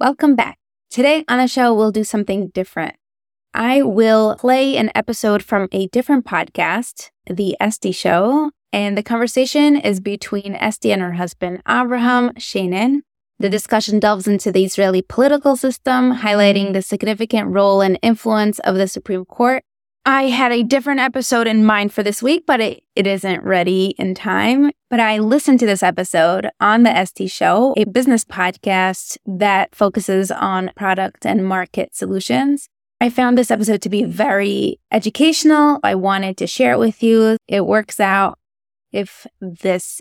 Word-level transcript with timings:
Welcome 0.00 0.36
back. 0.36 0.60
Today 0.90 1.24
on 1.26 1.38
the 1.38 1.48
show, 1.48 1.74
we'll 1.74 1.90
do 1.90 2.04
something 2.04 2.50
different. 2.50 2.94
I 3.52 3.82
will 3.82 4.36
play 4.36 4.76
an 4.76 4.92
episode 4.94 5.42
from 5.42 5.66
a 5.72 5.88
different 5.88 6.24
podcast, 6.24 7.10
The 7.26 7.56
Estee 7.58 7.90
Show, 7.90 8.52
and 8.72 8.96
the 8.96 9.02
conversation 9.02 9.74
is 9.74 9.98
between 9.98 10.54
Estee 10.54 10.92
and 10.92 11.02
her 11.02 11.14
husband, 11.14 11.64
Avraham 11.64 12.32
Sheinin. 12.34 13.00
The 13.40 13.50
discussion 13.50 13.98
delves 13.98 14.28
into 14.28 14.52
the 14.52 14.64
Israeli 14.64 15.02
political 15.02 15.56
system, 15.56 16.18
highlighting 16.18 16.74
the 16.74 16.82
significant 16.82 17.48
role 17.48 17.80
and 17.80 17.98
influence 18.00 18.60
of 18.60 18.76
the 18.76 18.86
Supreme 18.86 19.24
Court 19.24 19.64
I 20.08 20.28
had 20.28 20.52
a 20.52 20.62
different 20.62 21.00
episode 21.00 21.46
in 21.46 21.66
mind 21.66 21.92
for 21.92 22.02
this 22.02 22.22
week, 22.22 22.44
but 22.46 22.62
it, 22.62 22.82
it 22.96 23.06
isn't 23.06 23.44
ready 23.44 23.94
in 23.98 24.14
time. 24.14 24.70
But 24.88 25.00
I 25.00 25.18
listened 25.18 25.60
to 25.60 25.66
this 25.66 25.82
episode 25.82 26.48
on 26.60 26.82
the 26.82 26.88
Estee 26.88 27.26
Show, 27.26 27.74
a 27.76 27.84
business 27.84 28.24
podcast 28.24 29.18
that 29.26 29.74
focuses 29.74 30.30
on 30.30 30.70
product 30.74 31.26
and 31.26 31.46
market 31.46 31.94
solutions. 31.94 32.70
I 33.02 33.10
found 33.10 33.36
this 33.36 33.50
episode 33.50 33.82
to 33.82 33.90
be 33.90 34.04
very 34.04 34.80
educational. 34.90 35.78
I 35.82 35.94
wanted 35.94 36.38
to 36.38 36.46
share 36.46 36.72
it 36.72 36.78
with 36.78 37.02
you. 37.02 37.36
It 37.46 37.66
works 37.66 38.00
out. 38.00 38.38
If 38.90 39.26
this 39.42 40.00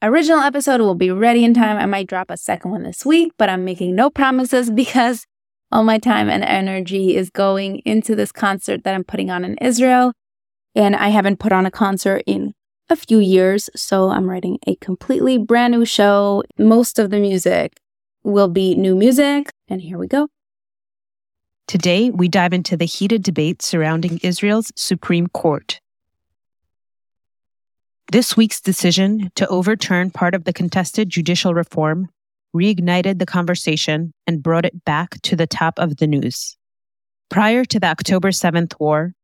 original 0.00 0.38
episode 0.38 0.80
will 0.80 0.94
be 0.94 1.10
ready 1.10 1.44
in 1.44 1.54
time, 1.54 1.76
I 1.76 1.86
might 1.86 2.06
drop 2.06 2.30
a 2.30 2.36
second 2.36 2.70
one 2.70 2.84
this 2.84 3.04
week, 3.04 3.32
but 3.36 3.48
I'm 3.48 3.64
making 3.64 3.96
no 3.96 4.10
promises 4.10 4.70
because 4.84 5.26
all 5.72 5.84
my 5.84 5.98
time 5.98 6.28
and 6.28 6.42
energy 6.44 7.16
is 7.16 7.30
going 7.30 7.78
into 7.84 8.14
this 8.14 8.32
concert 8.32 8.84
that 8.84 8.94
I'm 8.94 9.04
putting 9.04 9.30
on 9.30 9.44
in 9.44 9.56
Israel. 9.58 10.12
And 10.74 10.94
I 10.96 11.08
haven't 11.08 11.38
put 11.38 11.52
on 11.52 11.66
a 11.66 11.70
concert 11.70 12.22
in 12.26 12.54
a 12.88 12.96
few 12.96 13.18
years. 13.18 13.70
So 13.76 14.10
I'm 14.10 14.28
writing 14.28 14.58
a 14.66 14.76
completely 14.76 15.38
brand 15.38 15.72
new 15.72 15.84
show. 15.84 16.42
Most 16.58 16.98
of 16.98 17.10
the 17.10 17.20
music 17.20 17.78
will 18.22 18.48
be 18.48 18.74
new 18.74 18.96
music. 18.96 19.50
And 19.68 19.80
here 19.80 19.98
we 19.98 20.06
go. 20.06 20.28
Today, 21.66 22.10
we 22.10 22.26
dive 22.28 22.52
into 22.52 22.76
the 22.76 22.84
heated 22.84 23.22
debate 23.22 23.62
surrounding 23.62 24.18
Israel's 24.24 24.72
Supreme 24.74 25.28
Court. 25.28 25.80
This 28.10 28.36
week's 28.36 28.60
decision 28.60 29.30
to 29.36 29.46
overturn 29.46 30.10
part 30.10 30.34
of 30.34 30.42
the 30.42 30.52
contested 30.52 31.08
judicial 31.08 31.54
reform 31.54 32.08
reignited 32.54 33.18
the 33.18 33.26
conversation 33.26 34.12
and 34.26 34.42
brought 34.42 34.64
it 34.64 34.84
back 34.84 35.20
to 35.22 35.36
the 35.36 35.46
top 35.46 35.78
of 35.78 35.96
the 35.96 36.06
news. 36.06 36.56
Prior 37.28 37.64
to 37.64 37.78
the 37.78 37.86
October 37.86 38.30
7th 38.30 38.74
war, 38.80 39.14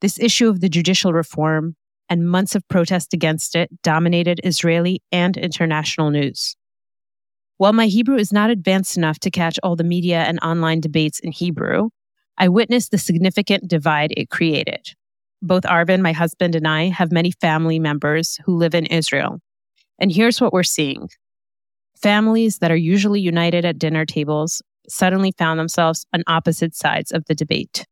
this 0.00 0.18
issue 0.18 0.48
of 0.48 0.60
the 0.60 0.68
judicial 0.68 1.12
reform 1.12 1.76
and 2.08 2.28
months 2.28 2.54
of 2.54 2.66
protest 2.68 3.14
against 3.14 3.54
it 3.54 3.70
dominated 3.82 4.40
Israeli 4.44 5.02
and 5.12 5.36
international 5.36 6.10
news. 6.10 6.56
While 7.56 7.72
my 7.72 7.86
Hebrew 7.86 8.16
is 8.16 8.32
not 8.32 8.50
advanced 8.50 8.96
enough 8.96 9.18
to 9.20 9.30
catch 9.30 9.58
all 9.62 9.76
the 9.76 9.84
media 9.84 10.22
and 10.22 10.38
online 10.42 10.80
debates 10.80 11.20
in 11.20 11.32
Hebrew, 11.32 11.90
I 12.36 12.48
witnessed 12.48 12.90
the 12.90 12.98
significant 12.98 13.68
divide 13.68 14.12
it 14.16 14.28
created. 14.28 14.94
Both 15.40 15.62
Arvin, 15.64 16.00
my 16.00 16.12
husband, 16.12 16.54
and 16.54 16.66
I 16.66 16.88
have 16.88 17.12
many 17.12 17.30
family 17.30 17.78
members 17.78 18.38
who 18.44 18.56
live 18.56 18.74
in 18.74 18.86
Israel. 18.86 19.38
And 19.98 20.10
here's 20.10 20.40
what 20.40 20.52
we're 20.52 20.62
seeing 20.62 21.08
Families 22.04 22.58
that 22.58 22.70
are 22.70 22.76
usually 22.76 23.18
united 23.18 23.64
at 23.64 23.78
dinner 23.78 24.04
tables 24.04 24.60
suddenly 24.90 25.32
found 25.38 25.58
themselves 25.58 26.04
on 26.12 26.22
opposite 26.26 26.76
sides 26.76 27.10
of 27.10 27.24
the 27.24 27.34
debate. 27.34 27.86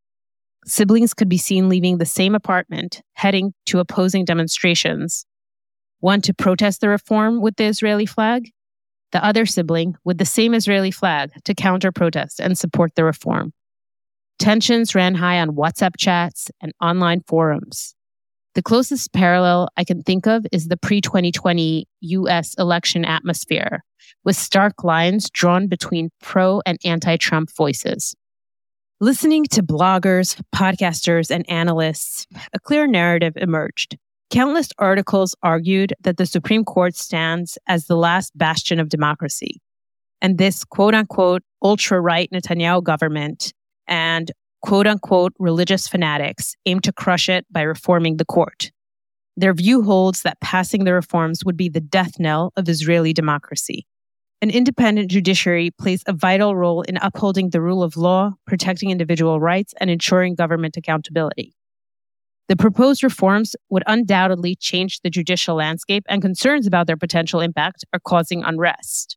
Siblings 0.66 1.14
could 1.14 1.30
be 1.30 1.38
seen 1.38 1.70
leaving 1.70 1.96
the 1.96 2.04
same 2.04 2.34
apartment, 2.34 3.00
heading 3.14 3.54
to 3.64 3.78
opposing 3.78 4.26
demonstrations. 4.26 5.24
One 6.00 6.20
to 6.20 6.34
protest 6.34 6.82
the 6.82 6.90
reform 6.90 7.40
with 7.40 7.56
the 7.56 7.64
Israeli 7.64 8.04
flag, 8.04 8.50
the 9.12 9.24
other 9.24 9.46
sibling 9.46 9.96
with 10.04 10.18
the 10.18 10.26
same 10.26 10.52
Israeli 10.52 10.90
flag 10.90 11.30
to 11.46 11.54
counter 11.54 11.90
protest 11.90 12.38
and 12.38 12.58
support 12.58 12.94
the 12.96 13.04
reform. 13.04 13.54
Tensions 14.38 14.94
ran 14.94 15.14
high 15.14 15.40
on 15.40 15.56
WhatsApp 15.56 15.96
chats 15.96 16.50
and 16.60 16.74
online 16.82 17.22
forums. 17.26 17.94
The 18.54 18.62
closest 18.62 19.12
parallel 19.14 19.68
I 19.78 19.84
can 19.84 20.02
think 20.02 20.26
of 20.26 20.44
is 20.52 20.68
the 20.68 20.76
pre 20.76 21.00
2020 21.00 21.86
US 22.00 22.54
election 22.58 23.04
atmosphere, 23.04 23.82
with 24.24 24.36
stark 24.36 24.84
lines 24.84 25.30
drawn 25.30 25.68
between 25.68 26.10
pro 26.20 26.60
and 26.66 26.78
anti 26.84 27.16
Trump 27.16 27.50
voices. 27.56 28.14
Listening 29.00 29.44
to 29.46 29.62
bloggers, 29.62 30.40
podcasters, 30.54 31.30
and 31.30 31.48
analysts, 31.48 32.26
a 32.52 32.60
clear 32.60 32.86
narrative 32.86 33.32
emerged. 33.36 33.96
Countless 34.30 34.68
articles 34.78 35.34
argued 35.42 35.94
that 36.02 36.18
the 36.18 36.26
Supreme 36.26 36.64
Court 36.64 36.94
stands 36.94 37.58
as 37.66 37.86
the 37.86 37.96
last 37.96 38.36
bastion 38.36 38.78
of 38.78 38.90
democracy. 38.90 39.60
And 40.20 40.38
this 40.38 40.62
quote 40.64 40.94
unquote 40.94 41.42
ultra 41.62 42.00
right 42.00 42.30
Netanyahu 42.32 42.82
government 42.82 43.52
and 43.88 44.30
quote 44.62 44.86
unquote 44.86 45.32
religious 45.38 45.88
fanatics 45.88 46.54
aim 46.66 46.80
to 46.80 46.92
crush 46.92 47.28
it 47.28 47.44
by 47.50 47.62
reforming 47.62 48.16
the 48.16 48.24
court. 48.24 48.70
Their 49.36 49.54
view 49.54 49.82
holds 49.82 50.22
that 50.22 50.40
passing 50.40 50.84
the 50.84 50.92
reforms 50.92 51.44
would 51.44 51.56
be 51.56 51.68
the 51.68 51.80
death 51.80 52.18
knell 52.18 52.52
of 52.56 52.68
Israeli 52.68 53.12
democracy. 53.12 53.86
An 54.42 54.50
independent 54.50 55.10
judiciary 55.10 55.70
plays 55.70 56.02
a 56.06 56.12
vital 56.12 56.56
role 56.56 56.82
in 56.82 56.96
upholding 56.96 57.50
the 57.50 57.60
rule 57.60 57.82
of 57.82 57.96
law, 57.96 58.32
protecting 58.46 58.90
individual 58.90 59.40
rights, 59.40 59.72
and 59.80 59.88
ensuring 59.88 60.34
government 60.34 60.76
accountability. 60.76 61.54
The 62.48 62.56
proposed 62.56 63.04
reforms 63.04 63.54
would 63.70 63.84
undoubtedly 63.86 64.56
change 64.56 65.00
the 65.00 65.10
judicial 65.10 65.54
landscape, 65.54 66.04
and 66.08 66.20
concerns 66.20 66.66
about 66.66 66.86
their 66.86 66.96
potential 66.96 67.40
impact 67.40 67.84
are 67.92 68.00
causing 68.00 68.42
unrest. 68.42 69.16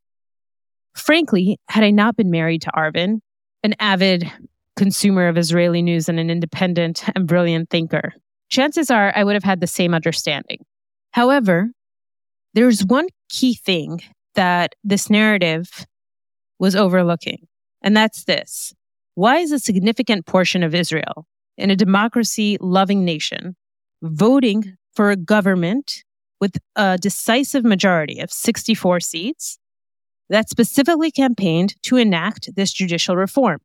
Frankly, 0.95 1.59
had 1.69 1.83
I 1.83 1.89
not 1.89 2.15
been 2.15 2.29
married 2.31 2.61
to 2.61 2.71
Arvin, 2.71 3.19
an 3.63 3.73
avid 3.79 4.31
consumer 4.75 5.27
of 5.27 5.37
Israeli 5.37 5.81
news 5.81 6.09
and 6.09 6.19
an 6.19 6.29
independent 6.29 7.03
and 7.15 7.27
brilliant 7.27 7.69
thinker, 7.69 8.13
chances 8.49 8.91
are 8.91 9.13
I 9.15 9.23
would 9.23 9.35
have 9.35 9.43
had 9.43 9.61
the 9.61 9.67
same 9.67 9.93
understanding. 9.93 10.65
However, 11.11 11.71
there's 12.53 12.85
one 12.85 13.07
key 13.29 13.55
thing 13.55 14.01
that 14.35 14.75
this 14.83 15.09
narrative 15.09 15.85
was 16.59 16.75
overlooking. 16.75 17.47
And 17.81 17.95
that's 17.95 18.25
this. 18.25 18.73
Why 19.15 19.37
is 19.37 19.51
a 19.51 19.59
significant 19.59 20.25
portion 20.25 20.63
of 20.63 20.75
Israel, 20.75 21.25
in 21.57 21.69
a 21.69 21.75
democracy 21.75 22.57
loving 22.59 23.05
nation, 23.05 23.55
voting 24.01 24.75
for 24.93 25.11
a 25.11 25.15
government 25.15 26.03
with 26.41 26.57
a 26.75 26.97
decisive 26.97 27.63
majority 27.63 28.19
of 28.19 28.31
64 28.31 28.99
seats 28.99 29.57
that 30.29 30.49
specifically 30.49 31.11
campaigned 31.11 31.75
to 31.83 31.97
enact 31.97 32.55
this 32.55 32.73
judicial 32.73 33.15
reform? 33.15 33.59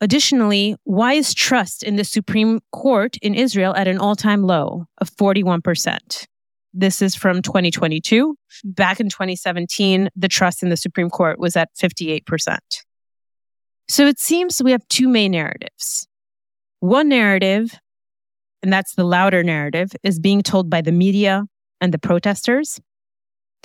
Additionally, 0.00 0.76
why 0.84 1.12
is 1.12 1.34
trust 1.34 1.82
in 1.82 1.96
the 1.96 2.04
Supreme 2.04 2.60
Court 2.72 3.16
in 3.20 3.34
Israel 3.34 3.74
at 3.76 3.86
an 3.86 3.98
all 3.98 4.16
time 4.16 4.42
low 4.42 4.86
of 4.98 5.10
41%? 5.10 6.26
This 6.72 7.02
is 7.02 7.14
from 7.14 7.42
2022. 7.42 8.36
Back 8.64 9.00
in 9.00 9.08
2017, 9.10 10.08
the 10.16 10.28
trust 10.28 10.62
in 10.62 10.70
the 10.70 10.76
Supreme 10.76 11.10
Court 11.10 11.38
was 11.38 11.56
at 11.56 11.68
58%. 11.78 12.58
So 13.88 14.06
it 14.06 14.18
seems 14.18 14.62
we 14.62 14.70
have 14.70 14.86
two 14.88 15.08
main 15.08 15.32
narratives. 15.32 16.06
One 16.78 17.08
narrative, 17.08 17.78
and 18.62 18.72
that's 18.72 18.94
the 18.94 19.04
louder 19.04 19.42
narrative, 19.42 19.90
is 20.02 20.18
being 20.18 20.42
told 20.42 20.70
by 20.70 20.80
the 20.80 20.92
media 20.92 21.44
and 21.80 21.92
the 21.92 21.98
protesters. 21.98 22.80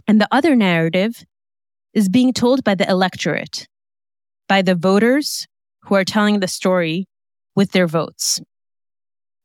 And 0.07 0.19
the 0.19 0.27
other 0.31 0.55
narrative 0.55 1.23
is 1.93 2.09
being 2.09 2.33
told 2.33 2.63
by 2.63 2.75
the 2.75 2.89
electorate, 2.89 3.67
by 4.49 4.61
the 4.61 4.75
voters 4.75 5.47
who 5.85 5.95
are 5.95 6.03
telling 6.03 6.39
the 6.39 6.47
story 6.47 7.07
with 7.55 7.71
their 7.71 7.87
votes. 7.87 8.41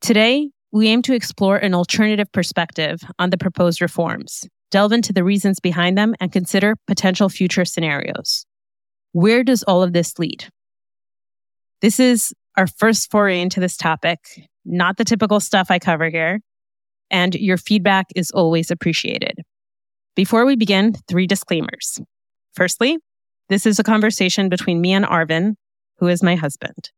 Today, 0.01 0.51
we 0.73 0.89
aim 0.89 1.03
to 1.03 1.15
explore 1.15 1.57
an 1.57 1.75
alternative 1.75 2.31
perspective 2.33 3.01
on 3.19 3.31
the 3.31 3.39
proposed 3.39 3.81
reforms, 3.81 4.49
delve 4.71 4.93
into 4.93 5.13
the 5.13 5.25
reasons 5.25 5.61
behind 5.61 5.99
them, 5.99 6.15
and 6.21 6.33
consider 6.33 6.77
potential 6.87 7.29
future 7.29 7.65
scenarios. 7.65 8.47
Where 9.13 9.43
does 9.43 9.63
all 9.65 9.83
of 9.83 9.93
this 9.93 10.19
lead? 10.19 10.49
This 11.81 11.99
is 11.99 12.33
our 12.57 12.67
first 12.67 13.11
foray 13.11 13.41
into 13.41 13.61
this 13.61 13.77
topic, 13.77 14.19
not 14.65 14.97
the 14.97 15.05
typical 15.05 15.41
stuff 15.41 15.71
I 15.71 15.79
cover 15.79 16.09
here, 16.09 16.41
and 17.11 17.35
your 17.35 17.57
feedback 17.57 18.07
is 18.15 18.31
always 18.31 18.71
appreciated. 18.71 19.41
Before 20.15 20.45
we 20.45 20.57
begin, 20.57 20.95
three 21.09 21.27
disclaimers. 21.27 22.01
Firstly, 22.55 22.99
this 23.49 23.67
is 23.67 23.79
a 23.79 23.85
conversation 23.85 24.49
between 24.49 24.81
me 24.81 24.93
and 24.93 25.05
Arvin, 25.05 25.55
who 26.01 26.09
is 26.09 26.23
my 26.23 26.35
husband. 26.35 26.91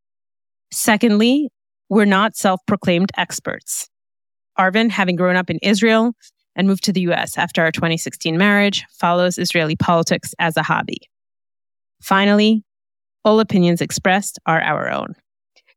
Secondly, 0.70 1.50
we're 1.90 2.04
not 2.06 2.36
self 2.36 2.60
proclaimed 2.66 3.10
experts. 3.18 3.88
Arvin, 4.58 4.90
having 4.90 5.16
grown 5.16 5.36
up 5.36 5.50
in 5.50 5.58
Israel 5.62 6.12
and 6.54 6.66
moved 6.66 6.84
to 6.84 6.92
the 6.92 7.02
US 7.02 7.36
after 7.36 7.62
our 7.62 7.72
2016 7.72 8.38
marriage, 8.38 8.84
follows 8.98 9.38
Israeli 9.38 9.76
politics 9.76 10.34
as 10.38 10.56
a 10.56 10.62
hobby. 10.62 10.98
Finally, 12.00 12.64
all 13.24 13.40
opinions 13.40 13.80
expressed 13.80 14.38
are 14.46 14.60
our 14.60 14.90
own. 14.90 15.14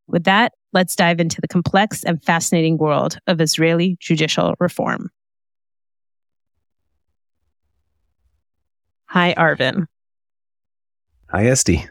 With 0.08 0.24
that, 0.26 0.54
let's 0.74 0.96
dive 0.96 1.20
into 1.20 1.42
the 1.42 1.48
complex 1.48 2.04
and 2.04 2.24
fascinating 2.24 2.78
world 2.78 3.18
of 3.28 3.42
Israeli 3.42 3.98
judicial 4.00 4.56
reform. 4.60 5.10
Hi, 9.08 9.34
Arvin. 9.38 9.86
Hi, 11.30 11.48
Estee. 11.48 11.88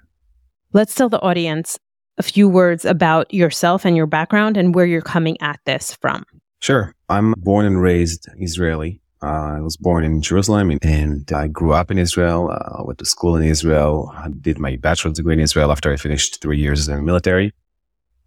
Let's 0.74 0.92
tell 0.92 1.08
the 1.08 1.20
audience 1.20 1.78
a 2.18 2.22
few 2.24 2.48
words 2.48 2.84
about 2.84 3.32
yourself 3.32 3.84
and 3.84 3.96
your 3.96 4.06
background 4.06 4.56
and 4.56 4.74
where 4.74 4.84
you're 4.84 5.02
coming 5.02 5.40
at 5.40 5.60
this 5.66 5.94
from. 6.02 6.24
Sure. 6.58 6.92
I'm 7.08 7.32
born 7.36 7.64
and 7.64 7.80
raised 7.80 8.26
Israeli. 8.40 9.00
Uh, 9.22 9.58
I 9.58 9.60
was 9.60 9.76
born 9.76 10.02
in 10.02 10.20
Jerusalem 10.20 10.76
and 10.82 11.30
I 11.32 11.46
grew 11.46 11.72
up 11.72 11.92
in 11.92 11.98
Israel. 11.98 12.50
Uh, 12.50 12.82
went 12.82 12.98
to 12.98 13.04
school 13.04 13.36
in 13.36 13.44
Israel. 13.44 14.12
I 14.16 14.26
did 14.40 14.58
my 14.58 14.74
bachelor's 14.74 15.16
degree 15.16 15.34
in 15.34 15.38
Israel 15.38 15.70
after 15.70 15.92
I 15.92 15.96
finished 15.96 16.40
three 16.40 16.58
years 16.58 16.88
in 16.88 16.96
the 16.96 17.02
military. 17.02 17.52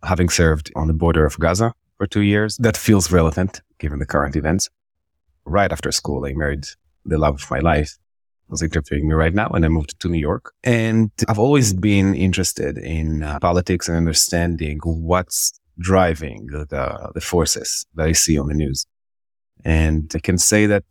Having 0.03 0.29
served 0.29 0.71
on 0.73 0.87
the 0.87 0.93
border 0.93 1.25
of 1.25 1.37
Gaza 1.37 1.73
for 1.97 2.07
two 2.07 2.21
years, 2.21 2.55
that 2.59 2.77
feels 2.77 3.11
relevant 3.11 3.59
given 3.77 3.99
the 3.99 4.05
current 4.05 4.37
events. 4.37 4.69
Right 5.43 5.69
after 5.69 5.91
school, 5.91 6.25
I 6.25 6.31
married 6.31 6.65
the 7.03 7.17
love 7.17 7.43
of 7.43 7.51
my 7.51 7.59
life 7.59 7.97
was 8.49 8.61
interviewing 8.61 9.07
me 9.07 9.13
right 9.13 9.33
now 9.33 9.49
and 9.49 9.65
I 9.65 9.67
moved 9.67 9.99
to 9.99 10.09
New 10.09 10.19
York. 10.19 10.53
And 10.63 11.11
I've 11.27 11.39
always 11.39 11.73
been 11.73 12.13
interested 12.15 12.77
in 12.77 13.23
uh, 13.23 13.39
politics 13.39 13.87
and 13.87 13.97
understanding 13.97 14.79
what's 14.83 15.59
driving 15.79 16.47
the, 16.47 17.11
the 17.13 17.21
forces 17.21 17.85
that 17.95 18.07
I 18.07 18.11
see 18.13 18.39
on 18.39 18.47
the 18.47 18.53
news. 18.53 18.85
And 19.63 20.11
I 20.15 20.19
can 20.19 20.37
say 20.37 20.65
that 20.65 20.85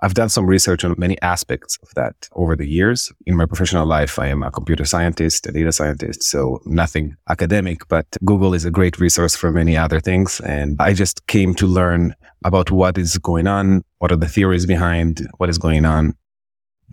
I've 0.00 0.14
done 0.14 0.28
some 0.28 0.46
research 0.46 0.84
on 0.84 0.94
many 0.96 1.20
aspects 1.22 1.76
of 1.82 1.92
that 1.94 2.28
over 2.32 2.54
the 2.54 2.68
years. 2.68 3.12
In 3.26 3.36
my 3.36 3.46
professional 3.46 3.84
life, 3.84 4.18
I 4.18 4.28
am 4.28 4.44
a 4.44 4.50
computer 4.50 4.84
scientist, 4.84 5.46
a 5.46 5.52
data 5.52 5.72
scientist, 5.72 6.22
so 6.22 6.60
nothing 6.64 7.16
academic, 7.28 7.88
but 7.88 8.06
Google 8.24 8.54
is 8.54 8.64
a 8.64 8.70
great 8.70 9.00
resource 9.00 9.34
for 9.34 9.50
many 9.50 9.76
other 9.76 9.98
things. 9.98 10.40
And 10.40 10.76
I 10.78 10.92
just 10.92 11.26
came 11.26 11.52
to 11.56 11.66
learn 11.66 12.14
about 12.44 12.70
what 12.70 12.96
is 12.96 13.18
going 13.18 13.48
on, 13.48 13.82
what 13.98 14.12
are 14.12 14.16
the 14.16 14.28
theories 14.28 14.66
behind 14.66 15.26
what 15.38 15.48
is 15.48 15.58
going 15.58 15.84
on. 15.84 16.14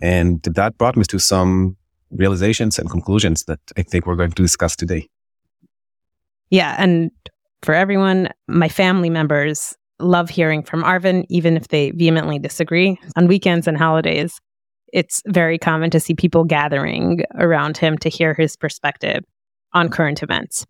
And 0.02 0.42
that 0.42 0.76
brought 0.78 0.96
me 0.96 1.04
to 1.04 1.18
some 1.18 1.76
realizations 2.10 2.78
and 2.78 2.90
conclusions 2.90 3.44
that 3.44 3.60
I 3.76 3.82
think 3.82 4.06
we're 4.06 4.16
going 4.16 4.32
to 4.32 4.42
discuss 4.42 4.76
today. 4.76 5.08
Yeah. 6.50 6.76
And 6.78 7.10
for 7.62 7.74
everyone, 7.74 8.28
my 8.46 8.68
family 8.68 9.10
members 9.10 9.74
love 9.98 10.28
hearing 10.30 10.62
from 10.62 10.82
Arvin, 10.82 11.24
even 11.28 11.56
if 11.56 11.68
they 11.68 11.90
vehemently 11.92 12.38
disagree. 12.38 12.98
On 13.16 13.26
weekends 13.26 13.66
and 13.66 13.76
holidays, 13.76 14.38
it's 14.92 15.22
very 15.26 15.58
common 15.58 15.90
to 15.90 16.00
see 16.00 16.14
people 16.14 16.44
gathering 16.44 17.22
around 17.34 17.76
him 17.76 17.98
to 17.98 18.08
hear 18.08 18.34
his 18.34 18.56
perspective 18.56 19.24
on 19.72 19.88
current 19.88 20.22
events. 20.22 20.66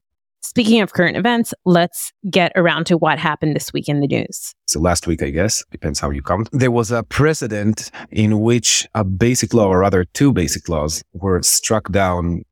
Speaking 0.46 0.81
of 0.81 0.93
current 0.93 1.16
events, 1.16 1.52
let's 1.64 2.12
get 2.31 2.52
around 2.54 2.87
to 2.87 2.96
what 2.96 3.19
happened 3.19 3.56
this 3.56 3.72
week 3.72 3.88
in 3.88 4.00
the 4.00 4.06
news. 4.06 4.54
So 4.69 4.78
last 4.78 5.08
week, 5.08 5.20
I 5.20 5.31
guess, 5.31 5.64
depends 5.72 5.98
how 5.98 6.10
you 6.10 6.22
count. 6.22 6.48
There 6.52 6.70
was 6.70 6.93
a 6.93 7.02
precedent 7.02 7.90
in 8.12 8.38
which 8.40 8.87
a 8.94 9.02
basic 9.02 9.52
law, 9.52 9.66
or 9.66 9.81
rather 9.81 10.04
two 10.04 10.32
basic 10.32 10.69
laws, 10.69 11.02
were 11.12 11.43
struck 11.43 11.90
down. 11.90 12.43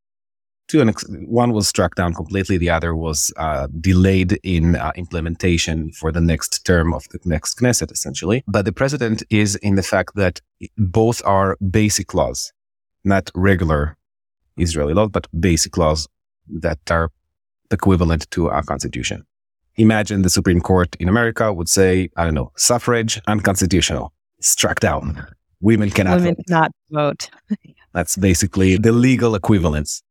To 0.69 0.81
an 0.81 0.89
ex- 0.89 1.05
one 1.27 1.53
was 1.53 1.69
struck 1.69 1.95
down 1.95 2.13
completely. 2.13 2.57
The 2.57 2.69
other 2.69 2.93
was 2.93 3.31
uh, 3.37 3.67
delayed 3.79 4.39
in 4.43 4.75
uh, 4.75 4.91
implementation 4.97 5.93
for 5.93 6.11
the 6.11 6.21
next 6.21 6.65
term 6.65 6.93
of 6.93 7.07
the 7.11 7.19
next 7.23 7.59
Knesset, 7.59 7.93
essentially. 7.93 8.43
But 8.45 8.65
the 8.65 8.73
precedent 8.73 9.23
is 9.29 9.55
in 9.55 9.75
the 9.75 9.83
fact 9.83 10.15
that 10.15 10.41
both 10.77 11.21
are 11.23 11.55
basic 11.71 12.13
laws, 12.13 12.51
not 13.05 13.31
regular 13.35 13.95
Israeli 14.57 14.93
laws, 14.93 15.11
but 15.13 15.27
basic 15.39 15.77
laws 15.77 16.09
that 16.49 16.79
are 16.91 17.09
equivalent 17.71 18.29
to 18.31 18.49
our 18.49 18.63
constitution. 18.63 19.25
Imagine 19.77 20.21
the 20.21 20.29
Supreme 20.29 20.61
Court 20.61 20.95
in 20.99 21.09
America 21.09 21.51
would 21.51 21.67
say, 21.69 22.09
I 22.15 22.23
don't 22.23 22.33
know, 22.33 22.51
suffrage 22.55 23.21
unconstitutional, 23.27 24.13
struck 24.39 24.79
down. 24.79 25.25
Women 25.61 25.89
cannot 25.89 26.17
Women 26.17 26.35
vote. 26.35 26.45
cannot 26.47 26.71
vote. 26.91 27.29
That's 27.93 28.15
basically 28.17 28.77
the 28.77 28.91
legal 28.91 29.35
equivalence. 29.35 30.01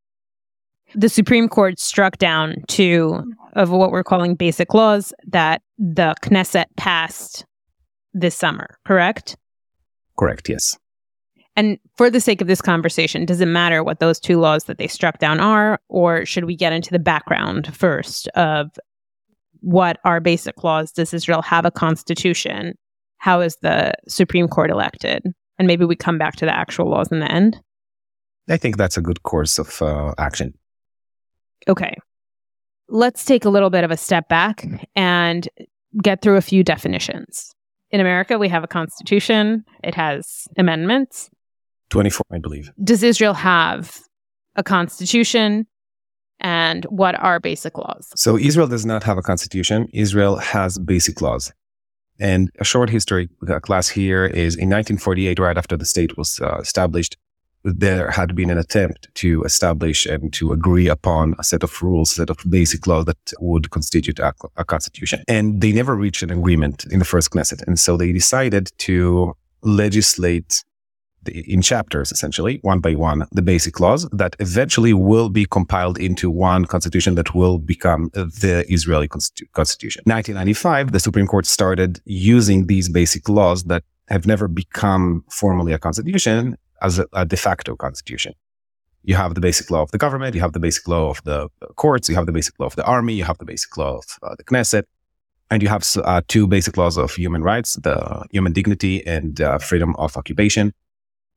The 0.95 1.09
Supreme 1.09 1.49
Court 1.49 1.81
struck 1.81 2.19
down 2.19 2.57
two 2.69 3.23
of 3.55 3.71
what 3.71 3.91
we're 3.91 4.05
calling 4.05 4.35
basic 4.35 4.75
laws 4.75 5.13
that 5.27 5.63
the 5.79 6.15
Knesset 6.23 6.67
passed 6.77 7.45
this 8.13 8.37
summer, 8.37 8.79
correct? 8.85 9.37
Correct, 10.17 10.49
yes. 10.49 10.77
And 11.57 11.79
for 11.97 12.11
the 12.11 12.21
sake 12.21 12.41
of 12.41 12.49
this 12.49 12.61
conversation, 12.61 13.25
does 13.25 13.41
it 13.41 13.47
matter 13.47 13.85
what 13.85 14.01
those 14.01 14.19
two 14.19 14.39
laws 14.41 14.65
that 14.65 14.79
they 14.79 14.89
struck 14.89 15.19
down 15.19 15.39
are, 15.39 15.81
or 15.89 16.27
should 16.27 16.45
we 16.45 16.57
get 16.57 16.73
into 16.73 16.91
the 16.91 16.99
background 16.99 17.75
first 17.75 18.27
of 18.29 18.71
what 19.61 19.99
are 20.05 20.21
basic 20.21 20.65
laws? 20.65 20.91
Does 20.91 21.15
Israel 21.15 21.43
have 21.43 21.65
a 21.65 21.71
constitution? 21.71 22.75
How 23.19 23.41
is 23.41 23.57
the 23.63 23.95
Supreme 24.09 24.49
Court 24.49 24.71
elected? 24.71 25.23
And 25.59 25.69
maybe 25.69 25.85
we 25.85 25.97
come 25.97 26.19
back 26.19 26.37
to 26.37 26.45
the 26.45 26.55
actual 26.55 26.91
laws 26.91 27.13
in 27.13 27.21
the 27.21 27.31
end. 27.31 27.61
I 28.49 28.57
think 28.57 28.77
that's 28.77 28.97
a 28.97 29.01
good 29.01 29.23
course 29.23 29.59
of 29.59 29.81
uh, 29.81 30.13
action. 30.19 30.55
Okay. 31.69 31.97
Let's 32.89 33.25
take 33.25 33.45
a 33.45 33.49
little 33.49 33.71
bit 33.71 33.85
of 33.85 33.91
a 33.91 33.97
step 33.97 34.29
back 34.29 34.67
and 34.95 35.49
get 36.03 36.21
through 36.21 36.37
a 36.37 36.43
few 36.43 36.63
definitions. 36.63 37.55
In 37.91 38.01
America, 38.01 38.39
we 38.39 38.49
have 38.49 38.65
a 38.65 38.69
constitution, 38.69 39.65
it 39.83 39.95
has 39.95 40.47
amendments. 40.59 41.31
24, 41.95 42.27
I 42.33 42.39
believe. 42.39 42.73
Does 42.83 43.05
Israel 43.05 43.35
have 43.35 44.01
a 44.57 44.65
constitution? 44.65 45.65
And 46.41 46.85
what 46.87 47.15
are 47.21 47.39
basic 47.39 47.79
laws? 47.79 48.11
So 48.17 48.37
Israel 48.37 48.67
does 48.67 48.85
not 48.85 49.05
have 49.05 49.17
a 49.17 49.23
constitution. 49.23 49.87
Israel 49.93 50.35
has 50.39 50.77
basic 50.77 51.23
laws. 51.23 51.53
And 52.19 52.51
a 52.59 52.65
short 52.65 52.91
history 52.91 53.29
class 53.63 53.89
here 53.89 54.25
is 54.27 54.57
in 54.57 54.71
1948, 54.71 55.39
right 55.39 55.57
after 55.57 55.77
the 55.77 55.85
state 55.85 56.19
was 56.19 56.41
uh, 56.41 56.59
established, 56.59 57.17
there 57.63 58.11
had 58.11 58.35
been 58.35 58.51
an 58.51 58.59
attempt 58.59 59.07
to 59.23 59.45
establish 59.45 60.05
and 60.05 60.33
to 60.33 60.51
agree 60.51 60.89
upon 60.89 61.37
a 61.39 61.45
set 61.45 61.63
of 61.63 61.81
rules, 61.81 62.11
a 62.11 62.15
set 62.17 62.31
of 62.31 62.39
basic 62.49 62.89
laws 62.89 63.05
that 63.05 63.33
would 63.39 63.71
constitute 63.71 64.19
a, 64.19 64.35
a 64.57 64.65
constitution. 64.65 65.23
And 65.29 65.61
they 65.61 65.71
never 65.71 65.95
reached 65.95 66.25
an 66.25 66.33
agreement 66.33 66.87
in 66.91 66.99
the 66.99 67.05
first 67.05 67.31
Knesset. 67.31 67.63
And 67.69 67.79
so 67.79 67.97
they 67.97 68.11
decided 68.11 68.73
to 68.79 69.35
legislate 69.63 70.65
in 71.29 71.63
chapters, 71.63 72.13
essentially, 72.13 72.59
one 72.63 72.81
by 72.81 72.95
one, 72.95 73.27
the 73.33 73.43
basic 73.43 73.81
laws 73.81 74.09
that 74.13 74.37
eventually 74.39 74.93
will 74.93 75.29
be 75.29 75.47
compiled 75.47 75.99
into 75.99 76.31
one 76.31 76.65
constitution 76.65 77.15
that 77.15 77.35
will 77.35 77.59
become 77.59 78.11
the 78.15 78.65
Israeli 78.69 79.09
constitu- 79.09 79.51
constitution. 79.53 80.03
1995, 80.07 80.93
the 80.93 81.01
Supreme 81.01 81.27
Court 81.27 81.47
started 81.47 82.01
using 82.05 82.67
these 82.67 82.89
basic 82.89 83.29
laws 83.29 83.65
that 83.65 83.83
have 84.09 84.27
never 84.27 84.49
become 84.49 85.25
formally 85.31 85.73
a 85.73 85.79
constitution 85.79 86.57
as 86.83 86.99
a, 86.99 87.07
a 87.13 87.25
de 87.25 87.37
facto 87.37 87.75
constitution. 87.77 88.35
You 89.03 89.17
have 89.17 89.35
the 89.35 89.41
basic 89.41 89.71
law 89.71 89.83
of 89.83 89.91
the 89.91 89.99
government, 89.99 90.35
you 90.35 90.41
have 90.41 90.53
the 90.53 90.61
basic 90.61 90.89
law 90.89 91.11
of 91.11 91.23
the 91.25 91.49
courts, 91.77 92.09
you 92.09 92.15
have 92.15 92.27
the 92.27 92.33
basic 92.33 92.59
law 92.59 92.67
of 92.67 92.77
the 92.77 92.85
army, 92.85 93.15
you 93.15 93.25
have 93.25 93.39
the 93.39 93.45
basic 93.45 93.77
law 93.77 93.99
of 93.99 94.05
uh, 94.23 94.35
the 94.37 94.45
Knesset, 94.45 94.85
and 95.51 95.63
you 95.63 95.69
have 95.69 95.85
uh, 96.05 96.23
two 96.27 96.47
basic 96.47 96.77
laws 96.77 96.97
of 96.97 97.13
human 97.13 97.43
rights, 97.43 97.75
the 97.75 98.25
human 98.31 98.53
dignity 98.53 99.07
and 99.07 99.41
uh, 99.41 99.59
freedom 99.59 99.95
of 99.97 100.17
occupation. 100.17 100.73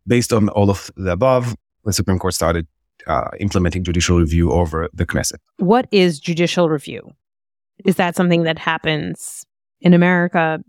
Based 0.08 0.32
on 0.32 0.50
all 0.50 0.70
of 0.70 0.90
the 0.96 1.12
above, 1.12 1.56
the 1.84 1.94
Supreme 1.94 2.20
Court 2.20 2.34
started 2.34 2.68
uh, 3.08 3.30
implementing 3.40 3.84
judicial 3.84 4.20
review 4.20 4.52
over 4.52 4.90
the 4.94 5.06
Knesset. 5.06 5.38
What 5.58 5.88
is 5.92 6.20
judicial 6.20 6.70
review? 6.70 7.12
Is 7.86 7.96
that 7.96 8.16
something 8.16 8.44
that 8.44 8.58
happens 8.58 9.46
in 9.82 9.94
America? 9.94 10.60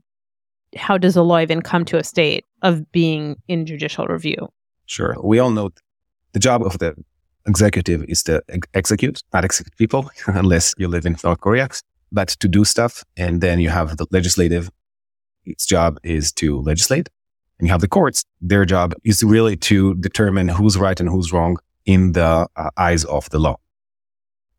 How 0.76 0.98
does 0.98 1.16
a 1.16 1.22
law 1.22 1.40
even 1.40 1.62
come 1.62 1.84
to 1.86 1.98
a 1.98 2.04
state 2.04 2.44
of 2.62 2.90
being 2.92 3.36
in 3.48 3.66
judicial 3.66 4.06
review? 4.06 4.48
Sure. 4.86 5.16
We 5.22 5.38
all 5.38 5.50
know 5.50 5.70
the 6.32 6.38
job 6.38 6.62
of 6.62 6.78
the 6.78 6.94
executive 7.46 8.04
is 8.04 8.22
to 8.24 8.42
ex- 8.48 8.68
execute, 8.74 9.22
not 9.32 9.44
execute 9.44 9.76
people, 9.76 10.10
unless 10.26 10.74
you 10.78 10.88
live 10.88 11.06
in 11.06 11.16
North 11.24 11.40
Korea, 11.40 11.68
but 12.12 12.28
to 12.28 12.48
do 12.48 12.64
stuff. 12.64 13.04
And 13.16 13.40
then 13.40 13.60
you 13.60 13.70
have 13.70 13.96
the 13.96 14.06
legislative. 14.10 14.70
Its 15.44 15.64
job 15.64 15.98
is 16.02 16.30
to 16.32 16.60
legislate. 16.60 17.08
And 17.58 17.66
you 17.66 17.72
have 17.72 17.80
the 17.80 17.88
courts. 17.88 18.24
Their 18.40 18.64
job 18.64 18.94
is 19.04 19.22
really 19.22 19.56
to 19.56 19.94
determine 19.96 20.48
who's 20.48 20.76
right 20.76 20.98
and 20.98 21.08
who's 21.08 21.32
wrong 21.32 21.56
in 21.86 22.12
the 22.12 22.46
uh, 22.54 22.70
eyes 22.76 23.04
of 23.04 23.28
the 23.30 23.38
law. 23.38 23.56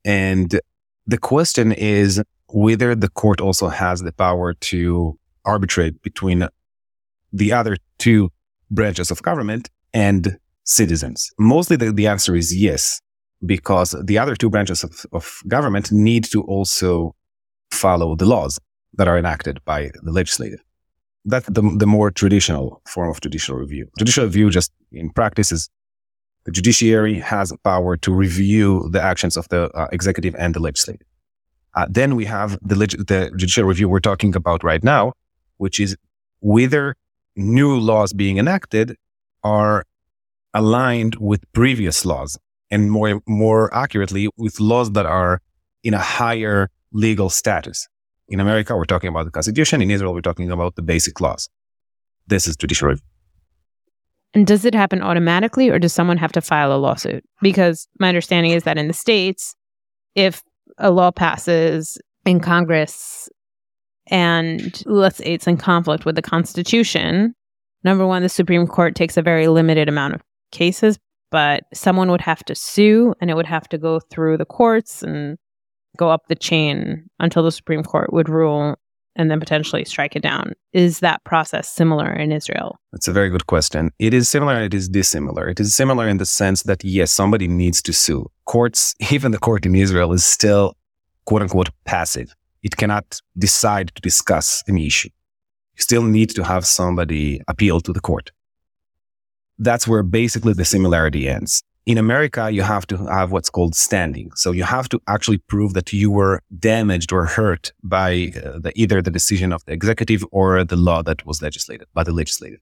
And 0.04 0.60
the 1.08 1.18
question 1.18 1.72
is 1.72 2.22
whether 2.48 2.96
the 2.96 3.10
court 3.10 3.42
also 3.42 3.70
has 3.70 4.02
the 4.02 4.12
power 4.12 4.54
to 4.54 5.18
arbitrate 5.46 6.02
between 6.02 6.48
the 7.32 7.54
other 7.54 7.78
two 7.98 8.32
branches 8.72 9.12
of 9.12 9.22
government 9.22 9.70
and 9.94 10.38
citizens. 10.64 11.32
Mostly 11.38 11.76
the, 11.76 11.92
the 11.92 12.08
answer 12.08 12.36
is 12.36 12.56
yes, 12.56 13.02
because 13.46 13.96
the 14.04 14.18
other 14.18 14.36
two 14.36 14.50
branches 14.50 14.84
of, 14.84 15.06
of 15.14 15.40
government 15.48 15.92
need 15.92 16.26
to 16.26 16.42
also 16.44 17.16
follow 17.72 18.16
the 18.16 18.26
laws 18.26 18.60
that 18.94 19.08
are 19.08 19.18
enacted 19.18 19.64
by 19.66 19.92
the 20.04 20.12
legislative. 20.12 20.60
That's 21.26 21.48
the, 21.48 21.62
the 21.62 21.88
more 21.88 22.12
traditional 22.12 22.82
form 22.88 23.10
of 23.10 23.20
judicial 23.22 23.56
review. 23.56 23.90
Judicial 23.98 24.26
review, 24.26 24.50
just 24.50 24.72
in 24.92 25.10
practice, 25.10 25.52
is 25.52 25.70
the 26.46 26.52
judiciary 26.52 27.20
has 27.20 27.54
power 27.64 27.98
to 27.98 28.14
review 28.14 28.90
the 28.92 29.02
actions 29.02 29.36
of 29.38 29.48
the 29.50 29.70
uh, 29.72 29.88
executive 29.92 30.36
and 30.36 30.54
the 30.54 30.60
legislative. 30.60 31.06
Uh, 31.76 31.86
then 31.90 32.16
we 32.16 32.26
have 32.26 32.58
the, 32.62 32.76
leg- 32.76 33.08
the 33.08 33.32
judicial 33.36 33.66
review 33.66 33.88
we're 33.90 34.00
talking 34.00 34.36
about 34.36 34.64
right 34.64 34.84
now, 34.84 35.14
which 35.58 35.80
is 35.80 35.96
whether 36.40 36.96
new 37.36 37.78
laws 37.78 38.14
being 38.14 38.38
enacted 38.38 38.96
are 39.44 39.86
aligned 40.54 41.16
with 41.16 41.42
previous 41.54 42.06
laws 42.06 42.38
and 42.72 42.92
more, 42.92 43.22
more 43.28 43.74
accurately 43.74 44.30
with 44.38 44.60
laws 44.60 44.92
that 44.94 45.06
are 45.06 45.42
in 45.84 45.94
a 45.94 46.00
higher 46.00 46.70
legal 46.92 47.30
status. 47.30 47.88
In 48.30 48.40
America, 48.40 48.78
we're 48.78 48.86
talking 48.86 49.10
about 49.10 49.26
the 49.26 49.32
Constitution. 49.32 49.82
In 49.82 49.90
Israel, 49.90 50.14
we're 50.14 50.22
talking 50.22 50.52
about 50.52 50.76
the 50.76 50.84
basic 50.84 51.20
laws. 51.20 51.50
This 52.28 52.48
is 52.48 52.56
judicial 52.56 52.90
review. 52.90 53.04
And 54.36 54.46
does 54.46 54.66
it 54.66 54.76
happen 54.76 55.02
automatically 55.02 55.70
or 55.70 55.80
does 55.80 55.94
someone 55.94 56.18
have 56.18 56.32
to 56.34 56.42
file 56.42 56.72
a 56.72 56.78
lawsuit? 56.78 57.24
Because 57.42 57.88
my 58.00 58.08
understanding 58.08 58.52
is 58.52 58.64
that 58.64 58.78
in 58.78 58.88
the 58.88 58.94
States, 58.94 59.56
if 60.14 60.44
a 60.78 60.92
law 60.92 61.10
passes 61.10 61.98
in 62.26 62.40
Congress 62.40 63.28
and 64.12 64.84
let's 64.86 65.18
say 65.18 65.34
it's 65.34 65.48
in 65.48 65.58
conflict 65.58 66.06
with 66.06 66.16
the 66.16 66.22
Constitution, 66.22 67.34
number 67.84 68.06
one, 68.06 68.22
the 68.22 68.30
Supreme 68.30 68.68
Court 68.68 68.94
takes 68.94 69.18
a 69.18 69.24
very 69.24 69.48
limited 69.48 69.90
amount 69.90 70.14
of 70.14 70.22
cases, 70.52 71.00
but 71.32 71.64
someone 71.74 72.12
would 72.12 72.22
have 72.22 72.44
to 72.46 72.54
sue 72.54 73.16
and 73.20 73.32
it 73.32 73.36
would 73.36 73.48
have 73.48 73.68
to 73.70 73.80
go 73.80 74.00
through 74.00 74.38
the 74.38 74.46
courts 74.46 75.02
and 75.02 75.40
go 76.00 76.10
up 76.10 76.28
the 76.28 76.36
chain 76.36 77.04
until 77.20 77.44
the 77.44 77.52
Supreme 77.52 77.84
Court 77.84 78.12
would 78.14 78.30
rule 78.30 78.76
and 79.18 79.30
then 79.30 79.40
potentially 79.40 79.84
strike 79.84 80.16
it 80.16 80.24
down. 80.24 80.54
Is 80.72 81.00
that 81.02 81.22
process 81.26 81.68
similar 81.68 82.10
in 82.24 82.32
Israel? 82.32 82.80
That's 82.94 83.10
a 83.10 83.12
very 83.12 83.30
good 83.30 83.48
question. 83.48 83.92
It 84.00 84.14
is 84.14 84.30
similar, 84.30 84.64
it 84.64 84.74
is 84.74 84.88
dissimilar. 84.88 85.50
It 85.50 85.60
is 85.60 85.76
similar 85.76 86.08
in 86.08 86.18
the 86.18 86.26
sense 86.26 86.64
that, 86.64 86.86
yes, 86.86 87.12
somebody 87.12 87.48
needs 87.50 87.82
to 87.82 87.92
sue. 87.92 88.32
Courts, 88.46 88.96
even 89.12 89.32
the 89.32 89.44
court 89.48 89.66
in 89.66 89.76
Israel, 89.76 90.14
is 90.14 90.24
still 90.24 90.78
quote 91.26 91.42
unquote 91.42 91.70
passive. 91.84 92.34
It 92.64 92.78
cannot 92.78 93.20
decide 93.38 93.92
to 93.96 94.02
discuss 94.02 94.64
an 94.68 94.78
issue. 94.78 95.10
You 95.76 95.82
still 95.90 96.04
need 96.04 96.30
to 96.38 96.44
have 96.44 96.66
somebody 96.66 97.42
appeal 97.48 97.82
to 97.82 97.92
the 97.92 98.02
court. 98.10 98.32
That's 99.58 99.86
where 99.88 100.04
basically 100.04 100.54
the 100.54 100.66
similarity 100.66 101.28
ends 101.28 101.64
in 101.90 101.98
America, 101.98 102.52
you 102.52 102.62
have 102.62 102.86
to 102.86 102.98
have 103.08 103.32
what's 103.32 103.50
called 103.50 103.74
standing. 103.74 104.30
So 104.36 104.52
you 104.52 104.64
have 104.64 104.88
to 104.90 105.02
actually 105.08 105.40
prove 105.40 105.74
that 105.74 105.92
you 105.92 106.12
were 106.12 106.40
damaged 106.60 107.12
or 107.12 107.26
hurt 107.26 107.74
by 107.84 108.32
uh, 108.36 108.60
the, 108.60 108.72
either 108.76 109.02
the 109.02 109.10
decision 109.10 109.52
of 109.52 109.66
the 109.66 109.74
executive 109.74 110.24
or 110.32 110.64
the 110.64 110.76
law 110.76 111.02
that 111.02 111.26
was 111.26 111.42
legislated 111.42 111.88
by 111.96 112.04
the 112.04 112.12
legislative. 112.12 112.60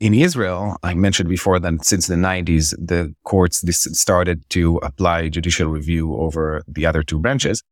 In 0.00 0.14
Israel, 0.14 0.76
I 0.82 0.94
mentioned 0.94 1.28
before 1.28 1.60
that 1.60 1.84
since 1.84 2.08
the 2.08 2.16
90s, 2.16 2.74
the 2.76 3.14
courts 3.22 3.62
started 3.96 4.42
to 4.50 4.78
apply 4.78 5.28
judicial 5.28 5.68
review 5.68 6.16
over 6.16 6.64
the 6.66 6.86
other 6.86 7.04
two 7.04 7.20
branches. 7.20 7.62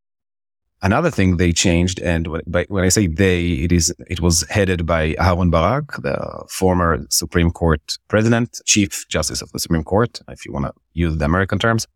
Another 0.80 1.11
thing 1.11 1.38
they 1.38 1.52
changed, 1.52 2.00
and 2.00 2.28
when 2.68 2.85
I 2.85 2.88
say 2.88 3.08
they, 3.08 3.47
it 3.64 3.73
is 3.73 3.92
it 4.06 4.20
was 4.20 4.49
headed 4.49 4.87
by 4.87 5.14
Aharon 5.14 5.50
Barak, 5.50 6.00
the 6.02 6.44
former 6.49 7.04
Supreme 7.11 7.50
Court 7.50 7.99
president, 8.06 8.61
chief 8.64 9.08
justice 9.08 9.42
of 9.42 9.50
the 9.50 9.58
Supreme 9.58 9.82
Court, 9.82 10.20
if 10.28 10.47
you 10.47 10.52
want 10.52 10.66
to 10.66 10.73
use 10.92 11.16
the 11.16 11.25
American 11.25 11.58
terms. 11.58 11.88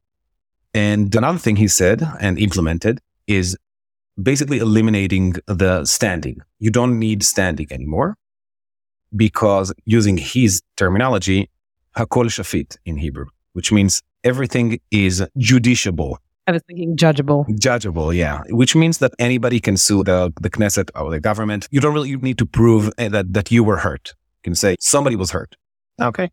And 0.74 1.14
another 1.14 1.38
thing 1.38 1.56
he 1.56 1.68
said 1.68 2.02
and 2.20 2.38
implemented 2.38 3.00
is 3.28 3.56
basically 4.20 4.58
eliminating 4.58 5.34
the 5.46 5.84
standing. 5.84 6.40
You 6.58 6.70
don't 6.70 6.98
need 6.98 7.22
standing 7.22 7.68
anymore 7.70 8.16
because 9.14 9.72
using 9.84 10.16
his 10.16 10.60
terminology, 10.76 11.50
hakol 11.96 12.26
shafit 12.26 12.78
in 12.84 12.96
Hebrew, 12.96 13.26
which 13.52 13.70
means 13.70 14.02
everything 14.24 14.80
is 14.90 15.24
judiciable 15.38 16.16
I 16.46 16.52
was 16.52 16.62
thinking 16.66 16.96
judgeable. 16.96 17.46
Judgeable, 17.48 18.14
yeah. 18.14 18.42
Which 18.48 18.74
means 18.74 18.98
that 18.98 19.12
anybody 19.18 19.60
can 19.60 19.76
sue 19.76 20.02
the, 20.02 20.32
the 20.40 20.50
Knesset 20.50 20.90
or 20.94 21.10
the 21.10 21.20
government. 21.20 21.68
You 21.70 21.80
don't 21.80 21.94
really 21.94 22.16
need 22.16 22.38
to 22.38 22.46
prove 22.46 22.90
eh, 22.98 23.08
that, 23.08 23.32
that 23.32 23.52
you 23.52 23.62
were 23.62 23.76
hurt. 23.76 24.14
You 24.42 24.50
can 24.50 24.54
say 24.56 24.76
somebody 24.80 25.14
was 25.14 25.30
hurt. 25.30 25.56
Okay. 26.00 26.30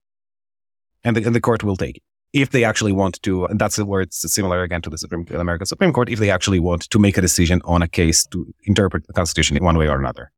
And 1.04 1.16
the, 1.16 1.24
and 1.24 1.36
the 1.36 1.42
court 1.42 1.64
will 1.64 1.78
take 1.78 1.98
it. 1.98 2.04
If 2.32 2.52
they 2.52 2.64
actually 2.64 2.92
want 2.92 3.22
to, 3.24 3.46
and 3.46 3.60
that's 3.60 3.78
where 3.80 4.02
it's 4.02 4.32
similar 4.32 4.62
again 4.62 4.82
to 4.84 4.90
the 4.90 4.98
Supreme 4.98 5.26
the 5.26 5.40
American 5.40 5.66
Supreme 5.66 5.92
Court, 5.94 6.10
if 6.10 6.20
they 6.20 6.30
actually 6.30 6.60
want 6.60 6.90
to 6.90 7.00
make 7.00 7.18
a 7.18 7.22
decision 7.22 7.62
on 7.66 7.82
a 7.82 7.88
case 7.88 8.26
to 8.28 8.54
interpret 8.66 9.08
the 9.08 9.14
Constitution 9.14 9.58
in 9.58 9.64
one 9.64 9.78
way 9.78 9.88
or 9.88 10.00
another. 10.00 10.32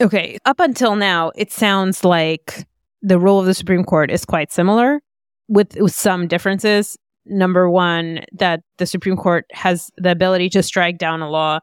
Okay. 0.00 0.38
Up 0.44 0.60
until 0.60 0.94
now, 0.94 1.32
it 1.34 1.50
sounds 1.50 2.04
like 2.04 2.66
the 3.02 3.18
role 3.18 3.40
of 3.40 3.46
the 3.46 3.54
Supreme 3.54 3.82
Court 3.82 4.10
is 4.10 4.24
quite 4.24 4.52
similar 4.52 5.00
with, 5.48 5.76
with 5.80 5.94
some 5.94 6.28
differences 6.28 6.96
number 7.26 7.68
one, 7.68 8.20
that 8.32 8.60
the 8.78 8.86
Supreme 8.86 9.16
Court 9.16 9.44
has 9.52 9.90
the 9.96 10.10
ability 10.10 10.48
to 10.50 10.62
strike 10.62 10.98
down 10.98 11.22
a 11.22 11.30
law 11.30 11.60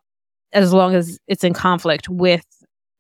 as 0.51 0.71
long 0.73 0.95
as 0.95 1.19
it's 1.27 1.43
in 1.43 1.53
conflict 1.53 2.07
with 2.09 2.45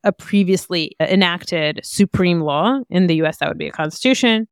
a 0.03 0.11
previously 0.11 0.95
enacted 0.99 1.79
supreme 1.83 2.41
law. 2.41 2.79
In 2.89 3.07
the 3.07 3.21
US, 3.23 3.37
that 3.37 3.47
would 3.47 3.57
be 3.57 3.67
a 3.67 3.71
constitution. 3.71 4.47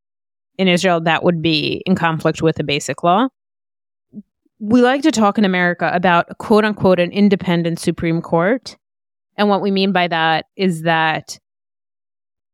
In 0.58 0.68
Israel, 0.68 1.02
that 1.02 1.24
would 1.24 1.42
be 1.42 1.82
in 1.86 1.96
conflict 1.96 2.42
with 2.42 2.60
a 2.60 2.64
basic 2.64 3.04
law. 3.04 3.28
We 4.60 4.82
like 4.82 5.02
to 5.02 5.12
talk 5.12 5.38
in 5.38 5.46
America 5.46 5.90
about 5.94 6.38
quote 6.38 6.64
unquote 6.64 7.00
an 7.00 7.12
independent 7.12 7.80
Supreme 7.80 8.22
Court. 8.22 8.78
And 9.38 9.50
what 9.50 9.62
we 9.62 9.72
mean 9.72 9.92
by 9.92 10.08
that 10.08 10.46
is 10.56 10.84
that 10.84 11.40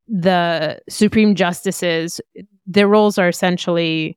the 0.08 0.80
Supreme 0.88 1.36
Justices, 1.36 2.22
their 2.66 2.88
roles 2.88 3.18
are 3.18 3.28
essentially 3.28 4.17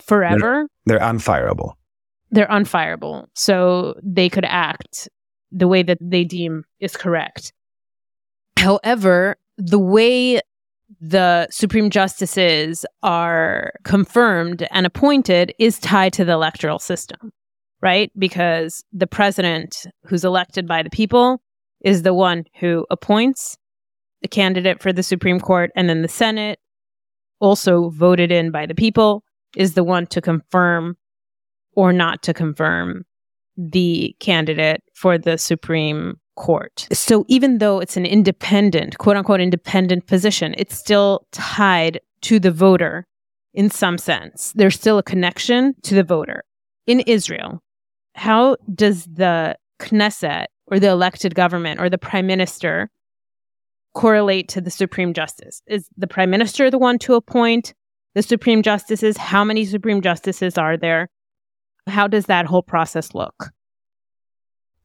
forever. 0.00 0.66
They're, 0.86 0.98
they're 0.98 1.06
unfireable. 1.06 1.74
They're 2.30 2.48
unfireable. 2.48 3.26
So 3.34 3.94
they 4.02 4.28
could 4.28 4.44
act 4.44 5.08
the 5.50 5.68
way 5.68 5.82
that 5.82 5.98
they 6.00 6.24
deem 6.24 6.64
is 6.80 6.96
correct. 6.96 7.52
However, 8.58 9.36
the 9.56 9.78
way 9.78 10.40
the 11.00 11.48
Supreme 11.50 11.90
Justices 11.90 12.84
are 13.02 13.72
confirmed 13.84 14.66
and 14.70 14.86
appointed 14.86 15.54
is 15.58 15.78
tied 15.78 16.12
to 16.14 16.24
the 16.24 16.32
electoral 16.32 16.78
system, 16.78 17.30
right? 17.82 18.10
Because 18.18 18.84
the 18.92 19.06
president 19.06 19.86
who's 20.04 20.24
elected 20.24 20.66
by 20.66 20.82
the 20.82 20.90
people 20.90 21.40
is 21.84 22.02
the 22.02 22.14
one 22.14 22.44
who 22.58 22.86
appoints 22.90 23.56
the 24.22 24.28
candidate 24.28 24.82
for 24.82 24.92
the 24.92 25.02
Supreme 25.02 25.38
Court, 25.38 25.70
and 25.76 25.88
then 25.88 26.02
the 26.02 26.08
Senate, 26.08 26.58
also 27.40 27.90
voted 27.90 28.32
in 28.32 28.50
by 28.50 28.66
the 28.66 28.74
people, 28.74 29.22
is 29.56 29.74
the 29.74 29.84
one 29.84 30.06
to 30.08 30.20
confirm 30.20 30.96
or 31.74 31.92
not 31.92 32.22
to 32.24 32.34
confirm 32.34 33.04
the 33.56 34.14
candidate 34.20 34.82
for 34.94 35.18
the 35.18 35.36
Supreme 35.36 36.14
Court. 36.36 36.86
So 36.92 37.24
even 37.28 37.58
though 37.58 37.80
it's 37.80 37.96
an 37.96 38.06
independent, 38.06 38.98
quote 38.98 39.16
unquote, 39.16 39.40
independent 39.40 40.06
position, 40.06 40.54
it's 40.56 40.78
still 40.78 41.26
tied 41.32 42.00
to 42.22 42.38
the 42.38 42.52
voter 42.52 43.06
in 43.54 43.70
some 43.70 43.98
sense. 43.98 44.52
There's 44.54 44.76
still 44.76 44.98
a 44.98 45.02
connection 45.02 45.74
to 45.82 45.94
the 45.94 46.04
voter. 46.04 46.44
In 46.86 47.00
Israel, 47.00 47.60
how 48.14 48.56
does 48.72 49.04
the 49.04 49.56
Knesset 49.80 50.46
or 50.66 50.78
the 50.78 50.88
elected 50.88 51.34
government 51.34 51.80
or 51.80 51.90
the 51.90 51.98
prime 51.98 52.26
minister 52.26 52.88
correlate 53.94 54.48
to 54.50 54.60
the 54.60 54.70
Supreme 54.70 55.12
Justice? 55.12 55.62
Is 55.66 55.88
the 55.96 56.06
prime 56.06 56.30
minister 56.30 56.70
the 56.70 56.78
one 56.78 56.98
to 57.00 57.14
appoint 57.14 57.74
the 58.18 58.22
Supreme 58.22 58.62
Justices? 58.64 59.16
How 59.16 59.44
many 59.44 59.64
Supreme 59.64 60.00
Justices 60.00 60.58
are 60.58 60.76
there? 60.76 61.08
How 61.86 62.08
does 62.08 62.26
that 62.26 62.46
whole 62.46 62.62
process 62.62 63.14
look? 63.14 63.52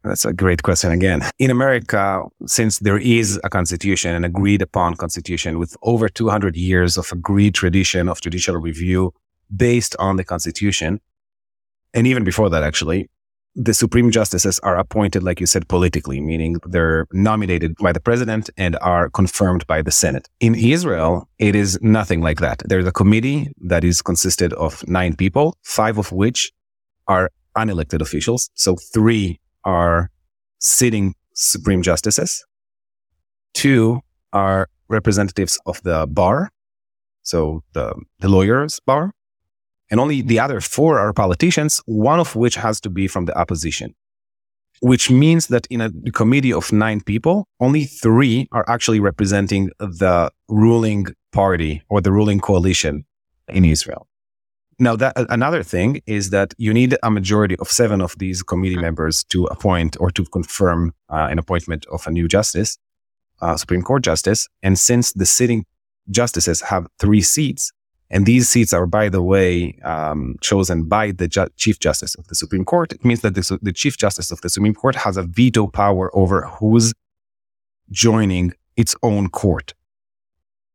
That's 0.04 0.24
a 0.24 0.34
great 0.34 0.62
question 0.62 0.92
again. 0.92 1.24
In 1.40 1.50
America, 1.50 2.22
since 2.46 2.78
there 2.78 3.00
is 3.00 3.40
a 3.44 3.50
constitution, 3.50 4.13
an 4.13 4.24
agreed 4.24 4.62
upon 4.62 4.94
constitution 4.94 5.58
with 5.58 5.75
over 5.82 6.08
200 6.10 6.56
years 6.56 6.96
of 6.96 7.12
agreed 7.12 7.56
tradition 7.56 8.08
of 8.08 8.22
judicial 8.22 8.56
review 8.58 9.12
based 9.56 9.96
on 9.98 10.18
the 10.18 10.24
constitution, 10.24 11.02
and 11.96 12.06
even 12.06 12.24
before 12.24 12.52
that, 12.52 12.62
actually, 12.62 13.10
the 13.56 13.74
Supreme 13.74 14.10
Justices 14.10 14.60
are 14.60 14.78
appointed, 14.78 15.24
like 15.24 15.40
you 15.40 15.46
said, 15.46 15.68
politically, 15.68 16.20
meaning 16.20 16.58
they're 16.66 17.08
nominated 17.12 17.76
by 17.76 17.92
the 17.92 18.00
president 18.00 18.50
and 18.58 18.78
are 18.82 19.10
confirmed 19.10 19.68
by 19.68 19.82
the 19.82 19.92
Senate. 19.92 20.28
In 20.40 20.56
Israel, 20.56 21.30
it 21.38 21.56
is 21.56 21.80
nothing 21.82 22.22
like 22.22 22.40
that. 22.40 22.64
There's 22.66 22.88
a 22.88 22.92
committee 22.92 23.52
that 23.62 23.84
is 23.84 24.02
consisted 24.02 24.54
of 24.54 24.88
nine 24.88 25.16
people, 25.16 25.58
five 25.62 25.98
of 25.98 26.12
which 26.12 26.52
are 27.08 27.30
unelected 27.56 28.02
officials. 28.02 28.50
So 28.56 28.76
three 28.76 29.40
are 29.64 30.10
sitting 30.60 31.14
Supreme 31.34 31.84
Justices. 31.84 32.46
Two 33.54 34.02
are 34.32 34.68
representatives 34.88 35.60
of 35.68 35.82
the 35.84 36.08
bar. 36.08 36.50
So 37.22 37.64
the, 37.74 37.94
the 38.20 38.30
lawyers 38.30 38.80
bar 38.80 39.14
and 39.90 40.00
only 40.00 40.22
the 40.22 40.40
other 40.40 40.62
four 40.62 41.00
are 41.00 41.13
politicians, 41.13 41.82
one 41.86 42.20
of 42.20 42.36
which 42.36 42.56
has 42.56 42.80
to 42.82 42.90
be 42.90 43.08
from 43.08 43.25
the 43.25 43.38
opposition, 43.38 43.94
which 44.82 45.10
means 45.10 45.48
that 45.48 45.68
in 45.68 45.82
a 45.82 45.92
committee 46.12 46.54
of 46.54 46.72
nine 46.72 47.02
people, 47.02 47.48
only 47.60 47.86
three 47.86 48.48
are 48.52 48.66
actually 48.68 49.00
representing 49.00 49.70
the 49.80 50.32
ruling 50.48 51.08
party 51.32 51.84
or 51.90 52.02
the 52.02 52.12
ruling 52.12 52.40
coalition 52.40 53.06
in 53.48 53.66
Israel. 53.66 54.08
Now, 54.80 54.96
that 54.96 55.13
another 55.30 55.63
thing 55.63 56.02
is 56.08 56.32
that 56.32 56.54
you 56.58 56.74
need 56.74 56.98
a 57.04 57.12
majority 57.12 57.56
of 57.58 57.68
seven 57.68 58.02
of 58.02 58.18
these 58.18 58.42
committee 58.42 58.78
members 58.78 59.24
to 59.25 59.46
appoint 59.46 59.96
or 60.00 60.10
to 60.12 60.25
confirm 60.25 60.94
uh, 61.10 61.28
an 61.30 61.38
appointment 61.38 61.86
of 61.92 62.08
a 62.08 62.12
new 62.12 62.28
justice, 62.28 62.78
uh, 63.42 63.56
Supreme 63.56 63.84
Court 63.84 64.04
justice. 64.04 64.48
And 64.63 64.80
since 64.80 65.13
the 65.13 65.25
sitting 65.25 65.66
justices 66.10 66.62
have 66.62 66.88
three 67.00 67.22
seats, 67.22 67.72
and 68.13 68.27
these 68.27 68.48
seats 68.48 68.74
are, 68.74 68.86
by 68.86 69.10
the 69.10 69.24
way, 69.24 69.75
um, 69.84 70.36
chosen 70.39 70.84
by 70.84 71.12
the 71.12 71.27
ju- 71.27 71.48
Chief 71.58 71.79
Justice 71.79 72.13
of 72.13 72.27
the 72.27 72.36
Supreme 72.36 72.63
Court. 72.63 72.93
It 72.93 73.03
means 73.03 73.22
that 73.22 73.34
the, 73.34 73.60
the 73.60 73.74
Chief 73.74 73.98
Justice 73.98 74.29
of 74.29 74.39
the 74.41 74.50
Supreme 74.50 74.75
Court 74.75 74.96
has 74.98 75.17
a 75.17 75.24
veto 75.24 75.65
power 75.65 76.15
over 76.15 76.43
who's 76.43 76.93
joining 77.89 78.53
its 78.77 78.96
own 79.01 79.29
court, 79.29 79.74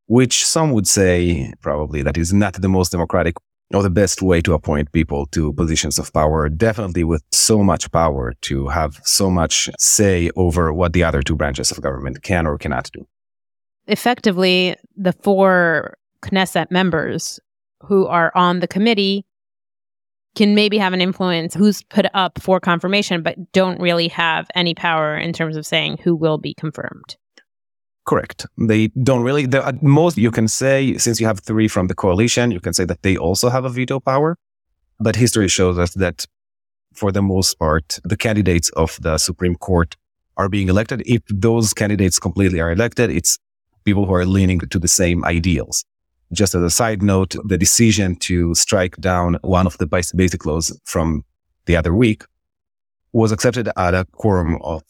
which 0.07 0.45
some 0.45 0.73
would 0.73 0.89
say 0.89 1.53
probably 1.61 2.03
that 2.03 2.19
is 2.19 2.33
not 2.33 2.55
the 2.55 2.69
most 2.69 2.91
democratic 2.91 3.37
or 3.73 3.85
the 3.85 3.91
best 3.91 4.21
way 4.21 4.41
to 4.41 4.53
appoint 4.55 4.91
people 4.91 5.27
to 5.27 5.53
positions 5.53 5.97
of 5.97 6.13
power, 6.13 6.49
definitely 6.49 7.05
with 7.05 7.23
so 7.31 7.63
much 7.63 7.89
power 7.93 8.35
to 8.41 8.67
have 8.67 9.01
so 9.05 9.31
much 9.31 9.71
say 9.79 10.29
over 10.35 10.73
what 10.73 10.93
the 10.93 11.05
other 11.05 11.23
two 11.23 11.37
branches 11.37 11.71
of 11.71 11.81
government 11.83 12.21
can 12.25 12.49
or 12.49 12.59
cannot 12.59 12.91
do. 12.93 13.07
Effectively, 13.87 14.75
the 14.97 15.13
four 15.13 15.95
Knesset 16.23 16.71
members 16.71 17.41
who 17.83 18.07
are 18.07 18.33
on 18.35 18.61
the 18.61 18.69
committee 18.69 19.25
can 20.35 20.55
maybe 20.55 20.79
have 20.79 20.93
an 20.93 21.01
influence 21.01 21.55
who's 21.55 21.83
put 21.85 22.07
up 22.15 22.41
for 22.41 22.61
confirmation, 22.61 23.23
but 23.23 23.53
don't 23.53 23.81
really 23.81 24.09
have 24.09 24.49
any 24.55 24.75
power 24.75 25.17
in 25.17 25.33
terms 25.33 25.57
of 25.57 25.67
saying 25.67 25.99
who 26.03 26.15
will 26.15 26.39
be 26.39 26.55
confirmed. 26.55 27.17
Correct. 28.07 28.47
They 28.57 28.89
don't 29.03 29.23
really. 29.23 29.45
At 29.53 29.83
most, 29.83 30.17
you 30.17 30.31
can 30.31 30.49
say, 30.49 30.97
since 30.97 31.21
you 31.21 31.27
have 31.27 31.41
three 31.41 31.69
from 31.69 31.89
the 31.89 31.95
coalition, 31.95 32.51
you 32.51 32.61
can 32.61 32.73
say 32.73 32.85
that 32.85 33.03
they 33.03 33.17
also 33.17 33.51
have 33.51 33.65
a 33.65 33.69
veto 33.69 34.01
power. 34.01 34.37
But 34.99 35.17
history 35.17 35.49
shows 35.49 35.79
us 35.79 35.93
that, 35.95 36.25
for 36.95 37.13
the 37.13 37.21
most 37.21 37.59
part, 37.59 38.01
the 38.05 38.17
candidates 38.17 38.71
of 38.71 38.99
the 39.03 39.19
Supreme 39.19 39.57
Court 39.57 39.97
are 40.37 40.49
being 40.49 40.69
elected. 40.69 41.03
If 41.05 41.23
those 41.29 41.75
candidates 41.75 42.19
completely 42.19 42.61
are 42.61 42.73
elected, 42.73 43.11
it's 43.11 43.39
people 43.85 44.07
who 44.07 44.15
are 44.15 44.25
leaning 44.25 44.61
to 44.61 44.79
the 44.79 44.89
same 44.89 45.25
ideals. 45.25 45.85
Just 46.33 46.55
as 46.55 46.63
a 46.63 46.71
side 46.71 47.03
note, 47.03 47.35
the 47.45 47.57
decision 47.57 48.17
to 48.17 48.55
strike 48.55 48.97
down 48.97 49.39
one 49.43 49.67
of 49.67 49.79
the 49.79 49.87
basic 49.87 50.45
laws 50.45 50.79
from 50.85 51.25
the 51.67 51.77
other 51.77 51.95
week 51.95 52.25
was 53.13 53.33
accepted 53.33 53.69
at 53.77 53.95
a 53.95 54.05
quorum 54.13 54.59
of 54.63 54.83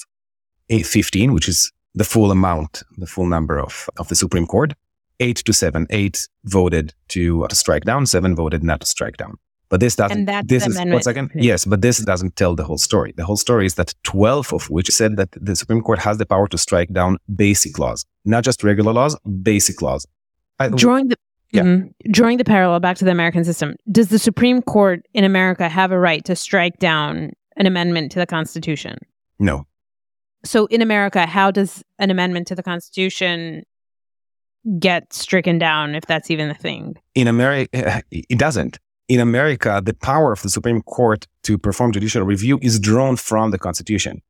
15, 0.69 1.33
which 1.33 1.49
is 1.49 1.73
the 1.95 2.05
full 2.05 2.31
amount, 2.31 2.83
the 2.97 3.07
full 3.07 3.27
number 3.27 3.59
of, 3.59 3.89
of 3.99 4.09
the 4.09 4.15
Supreme 4.15 4.47
Court. 4.47 4.75
Eight 5.21 5.39
to 5.39 5.53
seven. 5.53 5.87
Eight 5.91 6.29
voted 6.45 6.95
to, 7.09 7.47
to 7.49 7.57
strike 7.57 7.85
down. 7.85 8.07
Seven 8.07 8.37
voted 8.37 8.63
not 8.63 8.81
to 8.81 8.87
strike 8.87 9.17
down. 9.17 9.37
But 9.69 9.81
this 9.81 9.97
doesn't. 9.97 10.19
And 10.19 10.29
that's 10.29 10.49
this 10.49 10.65
the 10.65 10.71
is 10.71 10.77
amendment. 10.77 10.95
one 10.95 11.03
second. 11.03 11.31
Yes, 11.35 11.65
but 11.65 11.83
this 11.83 11.99
doesn't 11.99 12.37
tell 12.37 12.55
the 12.55 12.65
whole 12.65 12.79
story. 12.79 13.13
The 13.17 13.25
whole 13.25 13.37
story 13.37 13.67
is 13.67 13.75
that 13.75 13.95
twelve 14.03 14.53
of 14.53 14.71
which 14.71 14.89
said 14.91 15.17
that 15.17 15.31
the 15.33 15.57
Supreme 15.57 15.83
Court 15.83 15.99
has 15.99 16.19
the 16.19 16.25
power 16.25 16.49
to 16.49 16.57
strike 16.57 16.91
down 16.93 17.19
basic 17.35 17.79
laws, 17.79 18.07
not 18.25 18.45
just 18.45 18.63
regular 18.63 18.93
laws, 18.93 19.19
basic 19.43 19.83
laws. 19.83 20.07
I, 20.59 20.69
Drawing 20.69 21.09
the 21.09 21.17
Yeah. 21.51 21.63
Mhm. 21.63 21.93
drawing 22.11 22.37
the 22.39 22.45
parallel 22.45 22.79
back 22.81 22.97
to 22.99 23.05
the 23.07 23.11
American 23.11 23.43
system, 23.45 23.75
does 23.91 24.09
the 24.09 24.19
Supreme 24.19 24.61
Court 24.63 25.07
in 25.15 25.25
America 25.25 25.69
have 25.69 25.93
a 25.93 25.99
right 25.99 26.23
to 26.27 26.37
strike 26.37 26.79
down 26.79 27.33
an 27.57 27.67
amendment 27.67 28.13
to 28.13 28.19
the 28.19 28.27
Constitution? 28.27 28.99
no, 29.39 29.67
So 30.45 30.67
in 30.67 30.83
America, 30.83 31.27
how 31.27 31.51
does 31.51 31.83
an 31.99 32.11
amendment 32.11 32.47
to 32.49 32.55
the 32.55 32.63
Constitution 32.63 33.63
get 34.79 35.13
stricken 35.13 35.59
down 35.59 35.95
if 35.95 36.05
that's 36.07 36.31
even 36.31 36.51
a 36.51 36.55
thing? 36.55 36.97
in 37.15 37.27
America, 37.29 37.69
it 38.11 38.39
doesn't. 38.39 38.79
In 39.09 39.21
America, 39.21 39.81
the 39.83 39.95
power 39.95 40.33
of 40.33 40.43
the 40.43 40.51
Supreme 40.51 40.83
Court 40.83 41.27
to 41.45 41.57
perform 41.57 41.93
judicial 41.93 42.23
review 42.25 42.59
is 42.61 42.79
drawn 42.79 43.17
from 43.17 43.51
the 43.53 43.59
Constitution. 43.59 44.21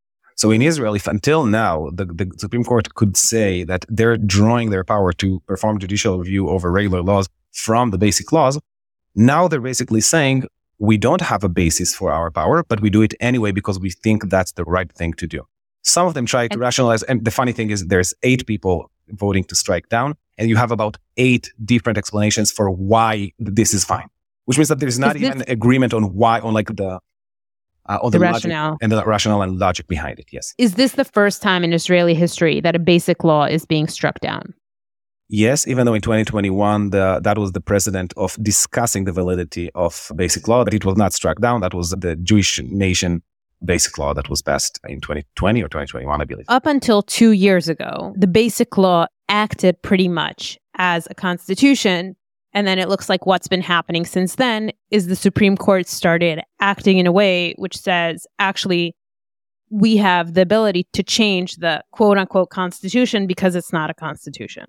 So 0.40 0.47
in 0.52 0.62
Israel, 0.62 0.95
if 0.95 1.07
until 1.16 1.40
now 1.62 1.75
the, 1.99 2.04
the 2.21 2.26
Supreme 2.45 2.62
Court 2.71 2.87
could 2.95 3.14
say 3.16 3.64
that 3.71 3.85
they're 3.97 4.16
drawing 4.37 4.71
their 4.71 4.85
power 4.85 5.11
to 5.23 5.28
perform 5.50 5.75
judicial 5.85 6.12
review 6.23 6.49
over 6.54 6.66
regular 6.71 7.02
laws 7.02 7.26
from 7.64 7.90
the 7.90 7.99
basic 8.07 8.30
laws, 8.30 8.54
now 9.16 9.42
they're 9.49 9.66
basically 9.73 10.00
saying 10.00 10.45
we 10.78 10.97
don't 10.97 11.23
have 11.33 11.42
a 11.42 11.49
basis 11.49 11.92
for 11.99 12.12
our 12.12 12.30
power, 12.30 12.62
but 12.71 12.78
we 12.80 12.88
do 12.88 13.02
it 13.02 13.14
anyway 13.30 13.50
because 13.50 13.80
we 13.80 13.90
think 13.90 14.30
that's 14.30 14.52
the 14.52 14.62
right 14.76 14.90
thing 14.92 15.12
to 15.14 15.26
do. 15.26 15.40
Some 15.83 16.07
of 16.07 16.14
them 16.14 16.24
try 16.24 16.46
to 16.46 16.53
And- 16.55 16.61
rationalize, 16.61 17.03
and 17.03 17.24
the 17.24 17.33
funny 17.33 17.51
thing 17.59 17.70
is 17.70 17.79
there's 17.87 18.14
eight 18.22 18.46
people 18.46 18.77
voting 19.09 19.42
to 19.51 19.57
strike 19.57 19.88
down, 19.88 20.14
and 20.38 20.48
you 20.51 20.57
have 20.62 20.70
about 20.70 20.94
eight 21.16 21.44
different 21.64 21.98
explanations 21.98 22.53
for 22.53 22.70
why 22.70 23.33
this 23.40 23.74
is 23.74 23.83
fine, 23.85 24.09
which 24.44 24.57
means 24.59 24.68
that 24.68 24.79
there's 24.79 25.01
not 25.01 25.16
Is 25.16 25.22
this- 25.22 25.31
even 25.35 25.42
agreement 25.48 25.92
on 25.98 26.14
why, 26.14 26.38
on 26.46 26.55
like 26.55 26.68
the 26.83 27.01
uh, 27.88 27.98
on 28.03 28.11
The 28.11 28.18
the, 28.18 28.24
logic 28.24 28.35
rationale. 28.44 28.77
and 28.83 28.92
the 28.92 29.05
rationale 29.05 29.42
and 29.42 29.59
logic 29.59 29.87
behind 29.88 30.18
it. 30.18 30.27
Yes, 30.33 30.55
Is 30.59 30.74
this 30.74 30.92
the 30.92 31.05
first 31.05 31.42
time 31.42 31.64
in 31.64 31.72
Israeli 31.72 32.14
history 32.14 32.61
that 32.61 32.74
a 32.77 32.79
basic 32.79 33.24
law 33.24 33.44
is 33.44 33.64
being 33.66 33.88
struck 33.88 34.20
down? 34.20 34.55
yes. 35.31 35.66
Even 35.66 35.85
though 35.87 35.94
in 35.94 36.01
2021 36.01 36.90
the, 36.90 37.20
that 37.22 37.37
was 37.37 37.53
the 37.53 37.61
precedent 37.61 38.14
of 38.16 38.37
discussing 38.42 39.05
the 39.05 39.12
validity 39.12 39.70
of 39.74 40.11
basic 40.16 40.48
law, 40.48 40.64
but 40.64 40.72
it 40.74 40.85
was 40.85 40.96
not 40.96 41.12
struck 41.12 41.38
down. 41.40 41.61
That 41.61 41.74
was 41.74 41.90
the 41.90 42.16
Jewish 42.16 42.61
nation 42.62 43.22
basic 43.64 43.98
law 43.98 44.14
that 44.14 44.29
was 44.31 44.40
passed 44.40 44.79
in 44.88 45.01
2020 45.01 45.62
or 45.62 45.68
2021, 45.68 46.20
I 46.20 46.24
believe. 46.24 46.46
Up 46.48 46.64
until 46.64 47.03
two 47.03 47.33
years 47.33 47.68
ago, 47.68 48.14
the 48.16 48.27
basic 48.27 48.79
law 48.79 49.07
acted 49.29 49.83
pretty 49.83 50.09
much 50.09 50.59
as 50.77 51.07
a 51.11 51.14
constitution. 51.14 52.16
And 52.59 52.66
then 52.66 52.81
it 52.81 52.88
looks 52.88 53.09
like 53.09 53.25
what's 53.25 53.47
been 53.47 53.61
happening 53.61 54.05
since 54.05 54.35
then 54.35 54.73
is 54.90 55.07
the 55.07 55.14
Supreme 55.14 55.57
Court 55.57 55.87
started 55.87 56.40
acting 56.59 56.99
in 56.99 57.07
a 57.07 57.12
way 57.12 57.55
which 57.57 57.79
says, 57.79 58.27
actually, 58.40 58.97
we 59.71 59.97
have 59.99 60.35
the 60.35 60.42
ability 60.42 60.88
to 60.92 61.05
change 61.05 61.55
the 61.59 61.85
quote 61.92 62.18
unquote 62.18 62.51
constitution 62.51 63.29
because 63.29 63.55
it's 63.55 63.73
not 63.73 63.90
a 63.90 63.94
constitution. 63.94 64.64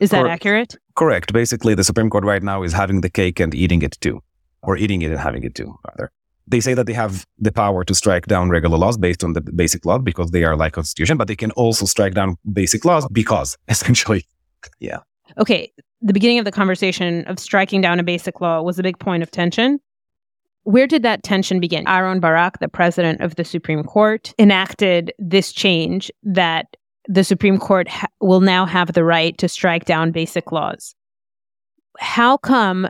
Is 0.00 0.10
that 0.10 0.22
Correct. 0.22 0.32
accurate? 0.34 0.74
Correct. 0.96 1.32
Basically, 1.32 1.76
the 1.76 1.84
Supreme 1.84 2.10
Court 2.10 2.24
right 2.24 2.42
now 2.42 2.64
is 2.64 2.72
having 2.72 3.02
the 3.02 3.08
cake 3.08 3.38
and 3.38 3.54
eating 3.54 3.82
it 3.82 3.96
too, 4.00 4.20
or 4.62 4.76
eating 4.76 5.02
it 5.02 5.12
and 5.12 5.20
having 5.20 5.44
it 5.44 5.54
too, 5.54 5.78
rather. 5.86 6.10
They 6.48 6.58
say 6.58 6.74
that 6.74 6.86
they 6.86 6.92
have 6.94 7.24
the 7.38 7.52
power 7.52 7.84
to 7.84 7.94
strike 7.94 8.26
down 8.26 8.50
regular 8.50 8.78
laws 8.78 8.98
based 8.98 9.22
on 9.22 9.34
the 9.34 9.42
basic 9.42 9.86
law 9.86 9.98
because 9.98 10.32
they 10.32 10.42
are 10.42 10.56
like 10.56 10.72
constitution, 10.72 11.16
but 11.16 11.28
they 11.28 11.36
can 11.36 11.52
also 11.52 11.86
strike 11.86 12.14
down 12.14 12.34
basic 12.52 12.84
laws 12.84 13.06
because 13.12 13.56
essentially, 13.68 14.26
yeah. 14.80 14.98
okay, 15.38 15.70
the 16.00 16.12
beginning 16.12 16.38
of 16.38 16.44
the 16.44 16.52
conversation 16.52 17.24
of 17.24 17.38
striking 17.38 17.80
down 17.80 17.98
a 17.98 18.04
basic 18.04 18.40
law 18.40 18.62
was 18.62 18.78
a 18.78 18.82
big 18.82 18.98
point 18.98 19.22
of 19.22 19.30
tension. 19.30 19.80
Where 20.62 20.86
did 20.86 21.02
that 21.02 21.22
tension 21.22 21.60
begin? 21.60 21.84
Aharon 21.86 22.20
Barak, 22.20 22.58
the 22.60 22.68
president 22.68 23.20
of 23.20 23.36
the 23.36 23.44
Supreme 23.44 23.82
Court, 23.82 24.34
enacted 24.38 25.12
this 25.18 25.52
change 25.52 26.10
that 26.22 26.76
the 27.08 27.24
Supreme 27.24 27.58
Court 27.58 27.88
ha- 27.88 28.06
will 28.20 28.42
now 28.42 28.66
have 28.66 28.92
the 28.92 29.04
right 29.04 29.36
to 29.38 29.48
strike 29.48 29.86
down 29.86 30.12
basic 30.12 30.52
laws. 30.52 30.94
How 31.98 32.36
come 32.36 32.86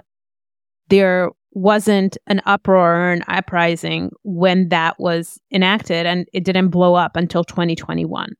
there 0.88 1.30
wasn't 1.52 2.18
an 2.26 2.42
uproar 2.44 2.96
or 2.96 3.12
an 3.12 3.22
uprising 3.28 4.10
when 4.24 4.68
that 4.68 4.98
was 4.98 5.40
enacted 5.52 6.04
and 6.04 6.26
it 6.32 6.44
didn't 6.44 6.68
blow 6.68 6.94
up 6.94 7.16
until 7.16 7.44
2021? 7.44 8.34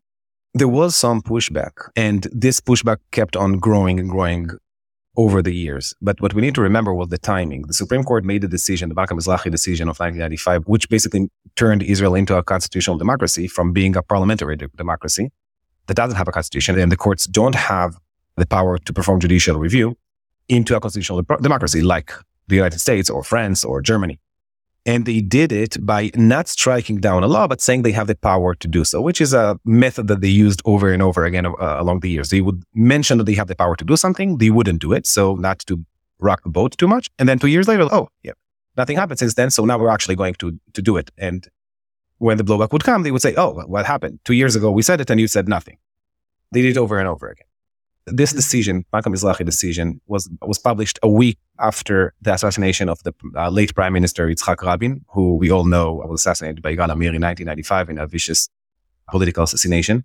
There 0.59 0.69
was 0.69 0.97
some 0.97 1.23
pushback, 1.23 1.73
and 1.95 2.27
this 2.33 2.61
pushback 2.61 2.99
kept 3.13 3.37
on 3.37 3.59
growing 3.59 4.01
and 4.01 4.11
growing 4.11 4.51
over 5.17 5.43
the 5.43 5.55
years. 5.55 5.95
But 6.01 6.21
what 6.21 6.33
we 6.35 6.43
need 6.43 6.55
to 6.55 6.61
remember 6.61 6.95
was 6.95 7.09
the 7.09 7.19
timing. 7.19 7.63
The 7.63 7.75
Supreme 7.75 8.05
Court 8.05 8.25
made 8.25 8.43
the 8.43 8.49
decision, 8.49 8.89
the 8.89 8.95
Malka 8.95 9.15
Mizrahi 9.15 9.51
decision 9.51 9.89
of 9.89 9.99
1995, 9.99 10.65
which 10.67 10.89
basically 10.89 11.29
turned 11.57 11.83
Israel 11.83 12.15
into 12.15 12.37
a 12.37 12.43
constitutional 12.43 12.97
democracy 12.99 13.49
from 13.49 13.73
being 13.73 13.97
a 13.97 14.03
parliamentary 14.03 14.57
de- 14.57 14.69
democracy 14.77 15.31
that 15.87 15.95
doesn't 15.95 16.17
have 16.17 16.29
a 16.29 16.33
constitution, 16.33 16.79
and 16.79 16.93
the 16.93 16.97
courts 16.97 17.27
don't 17.27 17.55
have 17.55 17.99
the 18.37 18.47
power 18.47 18.79
to 18.79 18.93
perform 18.93 19.21
judicial 19.21 19.59
review 19.59 19.97
into 20.49 20.77
a 20.77 20.81
constitutional 20.81 21.23
de- 21.23 21.37
democracy 21.39 21.83
like 21.83 22.13
the 22.47 22.57
United 22.57 22.79
States 22.79 23.11
or 23.11 23.23
France 23.23 23.65
or 23.65 23.83
Germany. 23.83 24.21
And 24.89 25.05
they 25.05 25.21
did 25.21 25.53
it 25.53 25.85
by 25.85 26.11
not 26.15 26.49
striking 26.49 26.97
down 26.99 27.23
a 27.23 27.27
law, 27.27 27.47
but 27.47 27.61
saying 27.61 27.83
they 27.83 27.93
have 27.93 28.07
the 28.07 28.15
power 28.15 28.55
to 28.55 28.67
do 28.67 28.85
so, 28.85 29.03
which 29.03 29.21
is 29.21 29.35
a 29.35 29.61
method 29.67 30.09
that 30.09 30.23
they 30.23 30.29
used 30.47 30.63
over 30.65 30.91
and 30.95 31.03
over 31.03 31.27
again 31.27 31.45
uh, 31.45 31.53
along 31.61 32.01
the 32.01 32.09
years. 32.09 32.31
They 32.31 32.41
would 32.41 32.63
mention 32.73 33.19
that 33.19 33.25
they 33.25 33.35
have 33.35 33.49
the 33.49 33.55
power 33.55 33.77
to 33.77 33.85
do 33.85 33.99
something, 33.99 34.39
they 34.39 34.49
wouldn't 34.49 34.81
do 34.81 34.95
it, 34.95 35.07
so 35.07 35.35
not 35.35 35.59
to 35.69 35.85
rock 36.21 36.43
the 36.43 36.49
boat 36.49 36.73
too 36.79 36.89
much. 36.89 37.11
And 37.19 37.29
then 37.29 37.39
two 37.39 37.49
years 37.49 37.69
later, 37.69 37.87
oh, 37.93 38.09
yeah, 38.23 38.33
nothing 38.79 38.97
happened 38.97 39.19
since 39.19 39.35
then, 39.35 39.51
so 39.51 39.67
now 39.67 39.79
we're 39.79 39.91
actually 39.97 40.17
going 40.17 40.37
to 40.37 40.59
to 40.73 40.81
do 40.81 40.97
it. 40.97 41.11
And 41.19 41.47
when 42.17 42.39
the 42.39 42.45
blowback 42.45 42.73
would 42.73 42.85
come, 42.85 43.03
they 43.03 43.11
would 43.11 43.21
say, 43.21 43.35
oh, 43.37 43.51
what 43.67 43.85
happened? 43.85 44.21
Two 44.25 44.37
years 44.41 44.57
ago 44.57 44.71
we 44.71 44.81
said 44.81 45.03
it, 45.03 45.11
and 45.11 45.21
you 45.21 45.29
said 45.29 45.49
nothing. 45.49 45.77
They 46.53 46.63
did 46.63 46.77
it 46.77 46.81
over 46.81 46.99
and 46.99 47.09
over 47.09 47.29
again. 47.29 47.49
This 48.13 48.33
decision, 48.33 48.85
Malcolm 48.93 49.13
Mizrahi 49.13 49.45
decision, 49.45 50.01
was 50.07 50.29
was 50.43 50.59
published 50.59 50.99
a 51.03 51.09
week 51.09 51.39
after 51.59 52.15
the 52.23 52.33
assassination 52.35 52.89
of 52.89 53.03
the 53.03 53.13
uh, 53.37 53.51
late 53.51 53.75
Prime 53.75 53.93
Minister 53.93 54.27
Yitzhak 54.29 54.63
Rabin, 54.63 55.05
who 55.09 55.37
we 55.37 55.51
all 55.51 55.65
know 55.65 55.95
was 55.95 56.21
assassinated 56.21 56.63
by 56.63 56.75
Yigal 56.75 56.91
Amir 56.91 57.15
in 57.15 57.23
1995 57.23 57.91
in 57.91 57.99
a 57.99 58.07
vicious 58.07 58.49
political 59.11 59.45
assassination. 59.45 60.05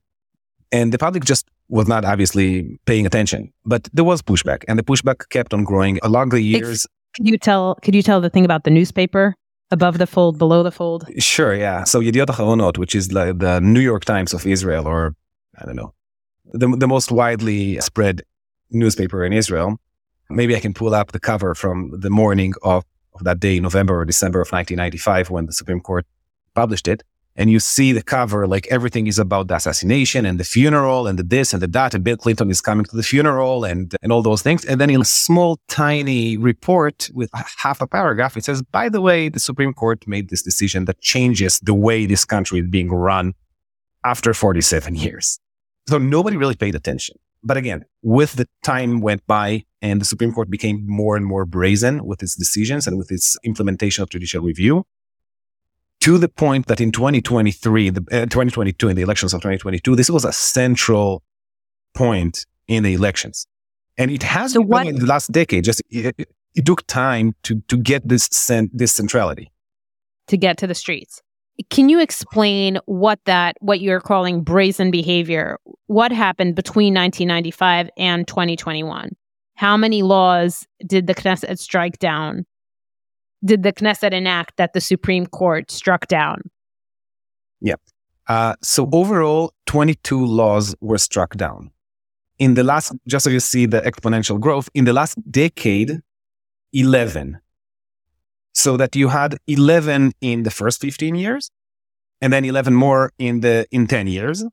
And 0.72 0.92
the 0.92 0.98
public 0.98 1.24
just 1.24 1.48
was 1.70 1.88
not 1.88 2.04
obviously 2.06 2.80
paying 2.86 3.06
attention, 3.06 3.54
but 3.66 3.88
there 3.94 4.04
was 4.04 4.22
pushback, 4.22 4.64
and 4.68 4.78
the 4.78 4.84
pushback 4.84 5.30
kept 5.30 5.54
on 5.54 5.64
growing 5.64 6.00
along 6.04 6.30
the 6.30 6.42
years. 6.42 6.88
Could 7.16 7.28
you 7.28 7.38
tell 7.38 7.76
could 7.84 7.96
you 7.96 8.02
tell 8.02 8.22
the 8.22 8.30
thing 8.30 8.46
about 8.46 8.64
the 8.64 8.72
newspaper 8.72 9.36
above 9.72 9.98
the 9.98 10.08
fold, 10.08 10.38
below 10.38 10.64
the 10.64 10.72
fold? 10.72 11.06
Sure, 11.20 11.54
yeah. 11.54 11.84
So 11.84 12.00
Yediot 12.00 12.28
Aharonot, 12.28 12.78
which 12.78 12.96
is 12.96 13.12
like 13.12 13.40
the 13.40 13.60
New 13.62 13.82
York 13.82 14.06
Times 14.06 14.34
of 14.34 14.46
Israel, 14.48 14.88
or 14.88 15.16
I 15.60 15.66
don't 15.66 15.76
know, 15.76 15.94
the, 16.54 16.68
the 16.78 16.88
most 16.88 17.12
widely 17.12 17.80
spread 17.82 18.24
newspaper 18.70 19.26
in 19.26 19.34
Israel, 19.34 19.80
maybe 20.30 20.56
I 20.56 20.60
can 20.60 20.74
pull 20.74 20.96
up 20.96 21.12
the 21.12 21.20
cover 21.20 21.54
from 21.56 22.00
the 22.00 22.10
morning 22.10 22.54
of, 22.64 22.86
of 23.16 23.24
that 23.24 23.40
day, 23.40 23.60
November 23.60 24.00
or 24.00 24.06
December 24.06 24.40
of 24.40 24.52
1995, 24.52 25.30
when 25.30 25.46
the 25.46 25.54
Supreme 25.54 25.82
Court 25.82 26.06
published 26.54 26.88
it 26.88 27.04
and 27.36 27.50
you 27.50 27.60
see 27.60 27.92
the 27.92 28.04
cover, 28.04 28.48
like 28.48 28.68
everything 28.68 29.08
is 29.08 29.18
about 29.18 29.48
the 29.48 29.56
assassination 29.56 30.26
and 30.26 30.40
the 30.40 30.44
funeral 30.44 31.08
and 31.08 31.18
the 31.18 31.24
this 31.24 31.52
and 31.52 31.62
the 31.62 31.68
that, 31.68 31.96
and 31.96 32.04
Bill 32.04 32.18
Clinton 32.18 32.52
is 32.52 32.62
coming 32.62 32.86
to 32.86 32.96
the 32.96 33.02
funeral 33.02 33.64
and, 33.64 33.96
and 34.04 34.12
all 34.12 34.22
those 34.22 34.44
things. 34.44 34.64
And 34.66 34.80
then 34.80 34.90
in 34.90 35.02
a 35.02 35.06
small, 35.06 35.60
tiny 35.68 36.38
report 36.38 37.10
with 37.14 37.32
half 37.34 37.82
a 37.82 37.88
paragraph, 37.88 38.38
it 38.38 38.46
says, 38.46 38.62
by 38.62 38.88
the 38.88 39.02
way, 39.02 39.30
the 39.30 39.40
Supreme 39.40 39.74
Court 39.74 40.08
made 40.08 40.30
this 40.30 40.44
decision 40.44 40.86
that 40.86 41.02
changes 41.02 41.60
the 41.60 41.74
way 41.74 42.06
this 42.06 42.24
country 42.24 42.60
is 42.60 42.68
being 42.68 42.90
run 42.90 43.34
after 44.06 44.34
47 44.34 44.96
years. 44.96 45.40
So 45.88 45.98
nobody 45.98 46.38
really 46.38 46.56
paid 46.56 46.76
attention. 46.76 47.18
But 47.44 47.58
again, 47.58 47.84
with 48.02 48.34
the 48.34 48.48
time 48.64 49.02
went 49.02 49.26
by 49.28 49.66
and 49.82 50.00
the 50.00 50.06
Supreme 50.06 50.32
Court 50.32 50.50
became 50.50 50.86
more 50.88 51.18
and 51.18 51.26
more 51.26 51.46
brazen 51.46 52.06
with 52.06 52.24
its 52.24 52.36
decisions 52.36 52.88
and 52.88 52.98
with 52.98 53.12
its 53.12 53.38
implementation 53.44 54.02
of 54.02 54.10
judicial 54.10 54.42
review, 54.42 54.86
to 56.02 56.18
the 56.18 56.30
point 56.30 56.68
that 56.68 56.80
in 56.80 56.92
2023, 56.92 57.90
the, 57.90 58.02
uh, 58.12 58.26
2022, 58.26 58.90
in 58.90 58.96
the 58.96 59.02
elections 59.02 59.34
of 59.34 59.42
2022, 59.42 59.96
this 59.96 60.10
was 60.10 60.26
a 60.26 60.34
central 60.34 61.24
point 61.94 62.46
in 62.68 62.84
the 62.84 62.94
elections. 62.94 63.48
And 63.98 64.10
it 64.10 64.24
has 64.24 64.54
so 64.54 64.62
been 64.62 64.68
what, 64.70 64.88
in 64.88 64.96
the 64.98 65.06
last 65.06 65.32
decade. 65.32 65.64
Just 65.64 65.82
it, 65.90 66.28
it, 66.56 66.66
took 66.66 66.86
time 66.88 67.36
to, 67.44 67.62
to 67.68 67.78
get 67.78 68.08
this, 68.08 68.28
cent, 68.32 68.72
this 68.74 68.92
centrality. 68.92 69.52
To 70.28 70.38
get 70.38 70.58
to 70.58 70.68
the 70.68 70.76
streets. 70.76 71.22
Can 71.70 71.90
you 71.90 72.00
explain 72.00 72.80
what 72.86 73.20
that, 73.26 73.58
what 73.60 73.80
you're 73.80 74.02
calling 74.02 74.44
brazen 74.44 74.90
behavior, 74.92 75.60
what 75.88 76.12
happened 76.12 76.56
between 76.56 76.94
1995 76.94 77.90
and 77.98 78.28
2021? 78.28 79.12
How 79.56 79.78
many 79.78 80.02
laws 80.02 80.66
did 80.86 81.06
the 81.06 81.14
Knesset 81.14 81.60
strike 81.60 82.00
down 82.00 82.46
did 83.44 83.64
the 83.64 83.74
Knesset 83.74 84.14
enact 84.14 84.58
that 84.58 84.74
the 84.74 84.82
Supreme 84.82 85.26
Court 85.26 85.70
struck 85.70 86.08
down? 86.08 86.50
Yeah. 87.60 87.76
Uh, 88.28 88.56
so 88.62 88.90
overall, 88.94 89.54
22 89.66 90.26
laws 90.26 90.76
were 90.80 90.98
struck 90.98 91.36
down. 91.36 91.72
In 92.40 92.54
the 92.54 92.64
last, 92.64 92.94
just 93.08 93.26
so 93.26 93.30
you 93.30 93.40
see 93.40 93.66
the 93.66 93.82
exponential 93.82 94.40
growth, 94.40 94.70
in 94.74 94.86
the 94.86 94.94
last 94.94 95.18
decade, 95.30 96.02
11 96.74 97.40
So 98.55 98.77
that 98.77 98.97
you 98.97 99.09
had 99.09 99.39
11 99.47 100.13
in 100.21 100.43
the 100.43 100.51
first 100.51 100.81
15 100.81 101.15
years 101.15 101.51
and 102.21 102.33
then 102.33 102.45
11 102.45 102.75
more 102.75 103.13
in 103.19 103.41
the, 103.41 103.67
in 103.71 103.87
10 103.87 104.07
years. 104.09 104.45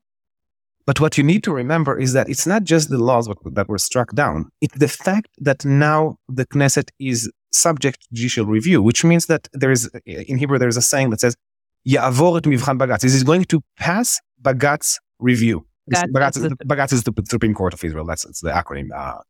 But 0.86 1.00
what 1.00 1.18
you 1.18 1.24
need 1.24 1.42
to 1.44 1.52
remember 1.52 1.98
is 1.98 2.12
that 2.12 2.28
it's 2.28 2.46
not 2.46 2.62
just 2.62 2.90
the 2.90 2.98
laws 2.98 3.28
that 3.44 3.68
were 3.68 3.78
struck 3.78 4.14
down. 4.14 4.50
It's 4.60 4.78
the 4.78 4.86
fact 4.88 5.28
that 5.38 5.64
now 5.64 6.16
the 6.28 6.46
Knesset 6.46 6.90
is 7.00 7.30
subject 7.50 8.02
to 8.02 8.08
judicial 8.12 8.46
review, 8.46 8.80
which 8.82 9.02
means 9.04 9.26
that 9.26 9.48
there 9.52 9.72
is, 9.72 9.90
in 10.06 10.38
Hebrew, 10.38 10.58
there's 10.58 10.76
a 10.76 10.82
saying 10.82 11.10
that 11.10 11.20
says, 11.20 11.34
יעבור 11.86 12.38
את 12.38 12.46
מבחן 12.46 12.78
בג"ץ. 12.78 13.02
This 13.02 13.14
is 13.14 13.24
going 13.24 13.44
to 13.44 13.60
pass 13.78 14.20
Bagatz 14.42 14.98
review. 15.20 15.64
Bagatz, 15.90 16.36
is, 16.36 16.52
Bagatz 16.64 16.92
is 16.92 17.04
the 17.04 17.12
Supreme 17.28 17.54
Court 17.54 17.74
of 17.74 17.84
Israel. 17.84 18.04
That's 18.04 18.24
the 18.40 18.50
acronym. 18.50 18.88
Uh, 18.94 19.20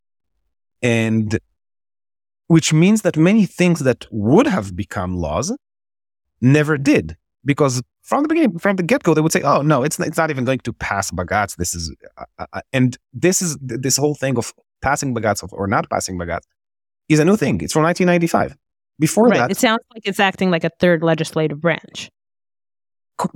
and 0.82 1.38
which 2.51 2.73
means 2.73 3.01
that 3.03 3.15
many 3.15 3.45
things 3.45 3.79
that 3.79 4.05
would 4.11 4.45
have 4.45 4.75
become 4.75 5.15
laws 5.15 5.55
never 6.41 6.77
did 6.77 7.15
because 7.45 7.81
from 8.01 8.23
the 8.23 8.27
beginning, 8.27 8.59
from 8.59 8.75
the 8.75 8.83
get 8.83 9.03
go, 9.03 9.13
they 9.13 9.21
would 9.21 9.31
say, 9.31 9.41
"Oh 9.41 9.61
no, 9.61 9.83
it's 9.83 9.97
it's 9.99 10.17
not 10.17 10.29
even 10.31 10.43
going 10.43 10.59
to 10.59 10.73
pass 10.73 11.11
Bagatz. 11.11 11.55
This 11.55 11.73
is," 11.73 11.95
uh, 12.17 12.25
uh, 12.39 12.45
uh 12.51 12.61
and 12.73 12.97
this 13.13 13.41
is 13.41 13.57
this 13.61 13.95
whole 13.95 14.15
thing 14.15 14.37
of 14.37 14.53
passing 14.81 15.15
Bagatz 15.15 15.47
or 15.53 15.65
not 15.65 15.89
passing 15.89 16.17
Bagatz 16.17 16.45
is 17.07 17.19
a 17.19 17.25
new 17.25 17.37
thing. 17.37 17.61
It's 17.61 17.71
from 17.71 17.83
1995. 17.83 18.57
Before 18.99 19.27
right. 19.27 19.37
that, 19.37 19.51
it 19.51 19.57
sounds 19.57 19.83
like 19.93 20.03
it's 20.05 20.19
acting 20.19 20.51
like 20.51 20.65
a 20.65 20.71
third 20.81 21.03
legislative 21.03 21.61
branch. 21.61 22.09
Co- 23.17 23.29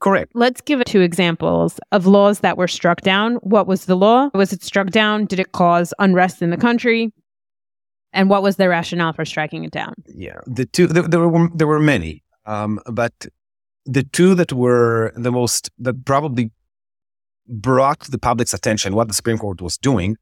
correct. 0.00 0.32
Let's 0.34 0.62
give 0.62 0.82
two 0.84 1.02
examples 1.02 1.78
of 1.92 2.06
laws 2.06 2.40
that 2.40 2.56
were 2.56 2.68
struck 2.68 3.02
down. 3.02 3.34
What 3.56 3.66
was 3.66 3.84
the 3.84 3.96
law? 3.96 4.30
Was 4.32 4.54
it 4.54 4.62
struck 4.62 4.88
down? 4.88 5.26
Did 5.26 5.40
it 5.40 5.52
cause 5.52 5.92
unrest 5.98 6.40
in 6.40 6.48
the 6.48 6.56
country? 6.56 7.12
And 8.12 8.30
what 8.30 8.42
was 8.42 8.56
the 8.56 8.68
rationale 8.68 9.12
for 9.12 9.24
striking 9.24 9.64
it 9.64 9.72
down? 9.72 9.94
Yeah, 10.06 10.38
the 10.46 10.66
two 10.66 10.86
there, 10.86 11.02
there 11.02 11.28
were 11.28 11.48
there 11.54 11.66
were 11.66 11.80
many, 11.80 12.22
um, 12.46 12.80
but 12.90 13.12
the 13.84 14.02
two 14.02 14.34
that 14.34 14.52
were 14.52 15.12
the 15.16 15.30
most 15.30 15.70
that 15.78 16.04
probably 16.04 16.50
brought 17.48 18.00
the 18.00 18.18
public's 18.18 18.52
attention 18.52 18.94
what 18.94 19.08
the 19.08 19.14
Supreme 19.14 19.38
Court 19.38 19.60
was 19.60 19.78
doing 19.78 20.16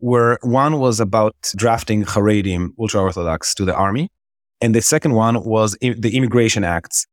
were 0.00 0.38
one 0.42 0.78
was 0.78 1.00
about 1.00 1.36
drafting 1.56 2.04
Haredim, 2.04 2.70
ultra 2.78 3.00
Orthodox, 3.00 3.54
to 3.54 3.64
the 3.64 3.74
army. 3.74 4.10
And 4.60 4.74
the 4.74 4.82
second 4.82 5.12
one 5.12 5.44
was 5.44 5.76
the 5.80 6.16
Immigration 6.16 6.64
Acts, 6.64 7.06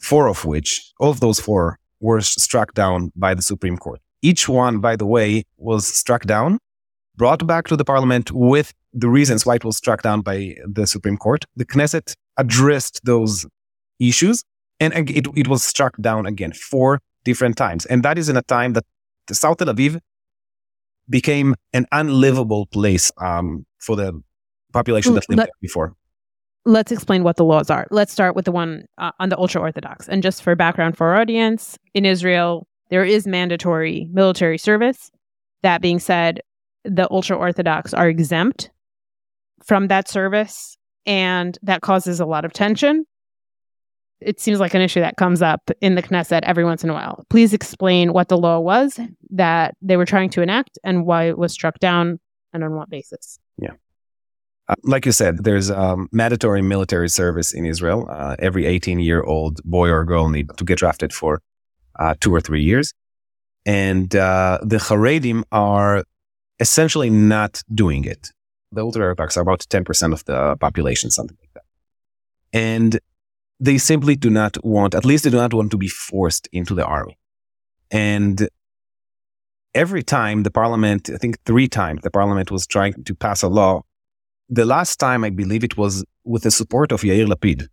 four 0.00 0.28
of 0.28 0.44
which, 0.44 0.92
all 0.98 1.10
of 1.10 1.20
those 1.20 1.40
four, 1.40 1.78
were 2.00 2.20
struck 2.20 2.74
down 2.74 3.12
by 3.14 3.34
the 3.34 3.42
Supreme 3.42 3.76
Court. 3.76 4.00
Each 4.22 4.48
one, 4.48 4.80
by 4.80 4.96
the 4.96 5.06
way, 5.06 5.44
was 5.56 5.86
struck 5.86 6.24
down, 6.24 6.58
brought 7.20 7.46
back 7.46 7.68
to 7.68 7.76
the 7.76 7.84
parliament 7.84 8.32
with 8.32 8.72
the 8.94 9.10
reasons 9.10 9.44
why 9.44 9.54
it 9.54 9.62
was 9.62 9.76
struck 9.76 10.00
down 10.00 10.22
by 10.22 10.56
the 10.66 10.86
Supreme 10.86 11.18
Court. 11.18 11.44
The 11.54 11.66
Knesset 11.66 12.14
addressed 12.38 13.04
those 13.04 13.44
issues 13.98 14.42
and 14.80 14.94
it, 14.94 15.26
it 15.36 15.46
was 15.46 15.62
struck 15.62 15.94
down 16.00 16.24
again 16.24 16.52
four 16.52 17.02
different 17.24 17.58
times. 17.58 17.84
And 17.84 18.02
that 18.04 18.16
is 18.16 18.30
in 18.30 18.38
a 18.38 18.42
time 18.42 18.72
that 18.72 18.86
the 19.26 19.34
South 19.34 19.58
Tel 19.58 19.66
Aviv 19.66 20.00
became 21.10 21.56
an 21.74 21.84
unlivable 21.92 22.64
place 22.64 23.12
um, 23.18 23.66
for 23.80 23.96
the 23.96 24.18
population 24.72 25.12
that 25.12 25.28
lived 25.28 25.40
Let, 25.40 25.48
there 25.48 25.60
before. 25.60 25.94
Let's 26.64 26.90
explain 26.90 27.22
what 27.22 27.36
the 27.36 27.44
laws 27.44 27.68
are. 27.68 27.86
Let's 27.90 28.12
start 28.12 28.34
with 28.34 28.46
the 28.46 28.52
one 28.52 28.86
uh, 28.96 29.12
on 29.20 29.28
the 29.28 29.36
ultra 29.36 29.60
Orthodox. 29.60 30.08
And 30.08 30.22
just 30.22 30.42
for 30.42 30.56
background 30.56 30.96
for 30.96 31.08
our 31.08 31.20
audience, 31.20 31.76
in 31.92 32.06
Israel, 32.06 32.66
there 32.88 33.04
is 33.04 33.26
mandatory 33.26 34.08
military 34.10 34.56
service. 34.56 35.10
That 35.62 35.82
being 35.82 35.98
said, 35.98 36.40
the 36.84 37.10
ultra 37.10 37.36
Orthodox 37.36 37.94
are 37.94 38.08
exempt 38.08 38.70
from 39.62 39.88
that 39.88 40.08
service, 40.08 40.76
and 41.06 41.58
that 41.62 41.82
causes 41.82 42.20
a 42.20 42.26
lot 42.26 42.44
of 42.44 42.52
tension 42.52 43.06
it 44.20 44.40
seems 44.40 44.60
like 44.60 44.74
an 44.74 44.80
issue 44.80 45.00
that 45.00 45.16
comes 45.16 45.42
up 45.42 45.70
in 45.80 45.94
the 45.94 46.02
Knesset 46.02 46.42
every 46.42 46.64
once 46.64 46.84
in 46.84 46.90
a 46.90 46.92
while. 46.92 47.24
Please 47.30 47.52
explain 47.54 48.12
what 48.12 48.28
the 48.28 48.36
law 48.36 48.58
was 48.58 49.00
that 49.30 49.74
they 49.80 49.96
were 49.96 50.06
trying 50.06 50.30
to 50.30 50.42
enact 50.42 50.78
and 50.84 51.06
why 51.06 51.24
it 51.24 51.38
was 51.38 51.52
struck 51.52 51.78
down 51.78 52.20
and 52.52 52.62
on 52.62 52.74
what 52.74 52.90
basis. 52.90 53.38
Yeah. 53.58 53.72
Uh, 54.68 54.74
like 54.84 55.06
you 55.06 55.12
said, 55.12 55.44
there's 55.44 55.70
um, 55.70 56.08
mandatory 56.12 56.62
military 56.62 57.08
service 57.08 57.52
in 57.52 57.64
Israel. 57.64 58.08
Uh, 58.10 58.36
every 58.38 58.66
18 58.66 59.00
year 59.00 59.22
old 59.22 59.62
boy 59.64 59.88
or 59.88 60.04
girl 60.04 60.28
need 60.28 60.50
to 60.56 60.64
get 60.64 60.78
drafted 60.78 61.12
for 61.12 61.42
uh, 61.98 62.14
two 62.20 62.34
or 62.34 62.40
three 62.40 62.62
years. 62.62 62.92
And 63.66 64.14
uh, 64.14 64.58
the 64.62 64.76
Haredim 64.76 65.44
are 65.52 66.04
essentially 66.60 67.10
not 67.10 67.62
doing 67.74 68.04
it. 68.04 68.28
The 68.72 68.82
ultra 68.82 69.06
Orthodox 69.06 69.36
are 69.36 69.40
about 69.40 69.60
10% 69.60 70.12
of 70.12 70.24
the 70.26 70.56
population, 70.60 71.10
something 71.10 71.36
like 71.40 71.52
that. 71.54 71.64
And 72.52 73.00
they 73.58 73.78
simply 73.78 74.14
do 74.14 74.30
not 74.30 74.62
want, 74.64 74.94
at 74.94 75.04
least 75.04 75.24
they 75.24 75.30
do 75.30 75.36
not 75.36 75.54
want 75.54 75.70
to 75.72 75.76
be 75.76 75.88
forced 75.88 76.48
into 76.52 76.74
the 76.74 76.84
army. 76.84 77.18
And 77.90 78.48
every 79.74 80.02
time 80.02 80.44
the 80.44 80.50
parliament, 80.50 81.10
I 81.12 81.16
think 81.16 81.42
three 81.44 81.68
times 81.68 82.02
the 82.02 82.10
parliament 82.10 82.50
was 82.50 82.66
trying 82.66 83.04
to 83.04 83.14
pass 83.14 83.42
a 83.42 83.48
law. 83.48 83.82
The 84.48 84.64
last 84.64 84.96
time, 84.96 85.24
I 85.24 85.30
believe 85.30 85.64
it 85.64 85.76
was 85.76 86.04
with 86.24 86.42
the 86.42 86.50
support 86.50 86.92
of 86.92 87.02
Yair 87.02 87.26
Lapid. 87.26 87.68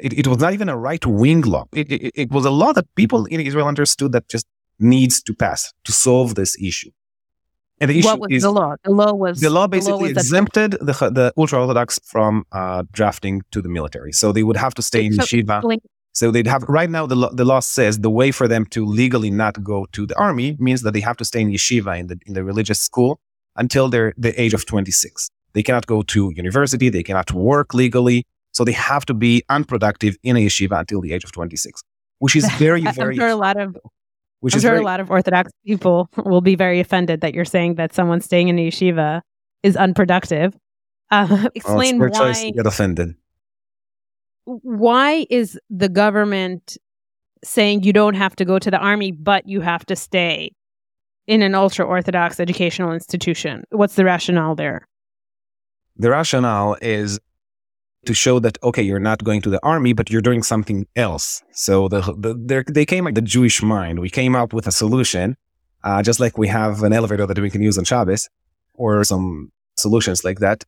It, 0.00 0.12
it 0.20 0.26
was 0.26 0.38
not 0.38 0.52
even 0.52 0.68
a 0.68 0.76
right 0.76 1.04
wing 1.04 1.42
law. 1.42 1.66
It, 1.74 1.90
it, 1.90 2.12
it 2.14 2.30
was 2.30 2.44
a 2.44 2.50
law 2.50 2.72
that 2.72 2.86
people 2.94 3.26
in 3.26 3.40
Israel 3.40 3.66
understood 3.66 4.12
that 4.12 4.28
just 4.28 4.46
needs 4.78 5.22
to 5.22 5.34
pass 5.34 5.72
to 5.84 5.92
solve 5.92 6.34
this 6.34 6.56
issue. 6.60 6.90
And 7.80 7.90
the 7.90 7.98
issue 7.98 8.08
what 8.08 8.20
was 8.20 8.30
is, 8.30 8.42
the 8.42 8.50
law? 8.50 8.76
The 8.84 8.90
law 8.90 9.14
was 9.14 9.40
the 9.40 9.50
law 9.50 9.66
basically 9.66 10.08
the 10.08 10.14
law 10.14 10.20
exempted 10.20 10.72
the, 10.72 10.92
the 10.92 11.32
ultra 11.36 11.60
orthodox 11.60 11.98
from 12.04 12.44
uh, 12.52 12.82
drafting 12.92 13.42
to 13.52 13.62
the 13.62 13.68
military, 13.68 14.12
so 14.12 14.32
they 14.32 14.42
would 14.42 14.56
have 14.56 14.74
to 14.74 14.82
stay 14.82 15.06
in 15.06 15.14
so, 15.14 15.22
yeshiva. 15.22 15.78
So 16.12 16.30
they'd 16.30 16.46
have 16.46 16.64
right 16.64 16.90
now 16.90 17.06
the 17.06 17.16
law, 17.16 17.30
the 17.30 17.44
law 17.44 17.60
says 17.60 18.00
the 18.00 18.10
way 18.10 18.32
for 18.32 18.46
them 18.48 18.66
to 18.66 18.84
legally 18.84 19.30
not 19.30 19.62
go 19.62 19.86
to 19.92 20.06
the 20.06 20.18
army 20.18 20.56
means 20.58 20.82
that 20.82 20.92
they 20.92 21.00
have 21.00 21.16
to 21.18 21.24
stay 21.24 21.40
in 21.40 21.50
yeshiva 21.50 21.98
in 21.98 22.08
the 22.08 22.18
in 22.26 22.34
the 22.34 22.44
religious 22.44 22.80
school 22.80 23.20
until 23.56 23.88
they're 23.88 24.12
the 24.16 24.38
age 24.40 24.52
of 24.52 24.66
26. 24.66 25.30
They 25.52 25.62
cannot 25.62 25.86
go 25.86 26.02
to 26.02 26.32
university. 26.34 26.88
They 26.88 27.02
cannot 27.02 27.32
work 27.32 27.74
legally. 27.74 28.26
So 28.52 28.64
they 28.64 28.72
have 28.72 29.06
to 29.06 29.14
be 29.14 29.44
unproductive 29.48 30.16
in 30.22 30.36
a 30.36 30.40
yeshiva 30.40 30.80
until 30.80 31.00
the 31.00 31.12
age 31.12 31.24
of 31.24 31.32
26, 31.32 31.82
which 32.18 32.36
is 32.36 32.50
very, 32.58 32.82
very. 32.82 33.16
A 33.16 33.36
lot 33.36 33.56
of 33.56 33.76
which 34.40 34.54
I'm 34.54 34.58
is 34.58 34.62
sure 34.62 34.72
very, 34.72 34.82
a 34.82 34.86
lot 34.86 35.00
of 35.00 35.10
Orthodox 35.10 35.52
people 35.64 36.08
will 36.16 36.40
be 36.40 36.54
very 36.54 36.80
offended 36.80 37.20
that 37.20 37.34
you're 37.34 37.44
saying 37.44 37.76
that 37.76 37.94
someone 37.94 38.20
staying 38.20 38.48
in 38.48 38.58
a 38.58 38.68
yeshiva 38.68 39.20
is 39.62 39.76
unproductive. 39.76 40.56
Uh, 41.10 41.48
explain 41.54 42.02
oh, 42.02 42.08
why. 42.08 42.50
get 42.50 42.66
offended. 42.66 43.14
Why 44.44 45.26
is 45.30 45.58
the 45.68 45.88
government 45.88 46.76
saying 47.44 47.84
you 47.84 47.92
don't 47.92 48.14
have 48.14 48.34
to 48.36 48.44
go 48.44 48.58
to 48.58 48.70
the 48.70 48.78
army, 48.78 49.12
but 49.12 49.46
you 49.46 49.60
have 49.60 49.84
to 49.86 49.96
stay 49.96 50.52
in 51.26 51.42
an 51.42 51.54
ultra 51.54 51.84
Orthodox 51.84 52.40
educational 52.40 52.92
institution? 52.92 53.64
What's 53.70 53.94
the 53.94 54.04
rationale 54.04 54.54
there? 54.54 54.86
The 55.96 56.10
rationale 56.10 56.76
is 56.80 57.20
to 58.06 58.14
show 58.14 58.38
that 58.40 58.58
okay, 58.62 58.82
you're 58.82 58.98
not 58.98 59.22
going 59.22 59.42
to 59.42 59.50
the 59.50 59.60
army, 59.62 59.92
but 59.92 60.10
you're 60.10 60.22
doing 60.22 60.42
something 60.42 60.86
else. 60.96 61.42
So 61.52 61.88
the, 61.88 62.00
the 62.00 62.64
they 62.66 62.86
came 62.86 63.04
like 63.04 63.14
the 63.14 63.22
Jewish 63.22 63.62
mind. 63.62 63.98
We 63.98 64.10
came 64.10 64.34
up 64.34 64.52
with 64.52 64.66
a 64.66 64.72
solution, 64.72 65.36
uh, 65.84 66.02
just 66.02 66.20
like 66.20 66.38
we 66.38 66.48
have 66.48 66.82
an 66.82 66.92
elevator 66.92 67.26
that 67.26 67.38
we 67.38 67.50
can 67.50 67.62
use 67.62 67.76
on 67.78 67.84
Shabbos, 67.84 68.28
or 68.74 69.04
some 69.04 69.52
solutions 69.76 70.24
like 70.24 70.38
that. 70.40 70.64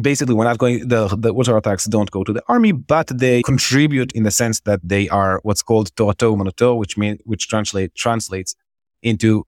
Basically, 0.00 0.34
we're 0.34 0.44
not 0.44 0.58
going. 0.58 0.88
The 0.88 1.08
the 1.16 1.32
ultra 1.32 1.54
orthodox 1.54 1.86
don't 1.86 2.10
go 2.10 2.24
to 2.24 2.32
the 2.32 2.42
army, 2.48 2.72
but 2.72 3.06
they 3.14 3.42
contribute 3.42 4.12
in 4.12 4.24
the 4.24 4.30
sense 4.30 4.60
that 4.60 4.80
they 4.82 5.08
are 5.08 5.40
what's 5.44 5.62
called 5.62 5.94
Torato 5.94 6.36
Umanuto, 6.36 6.76
which 6.76 6.98
mean 6.98 7.18
which 7.24 7.48
translate 7.48 7.94
translates 7.94 8.56
into 9.02 9.46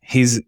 his 0.00 0.42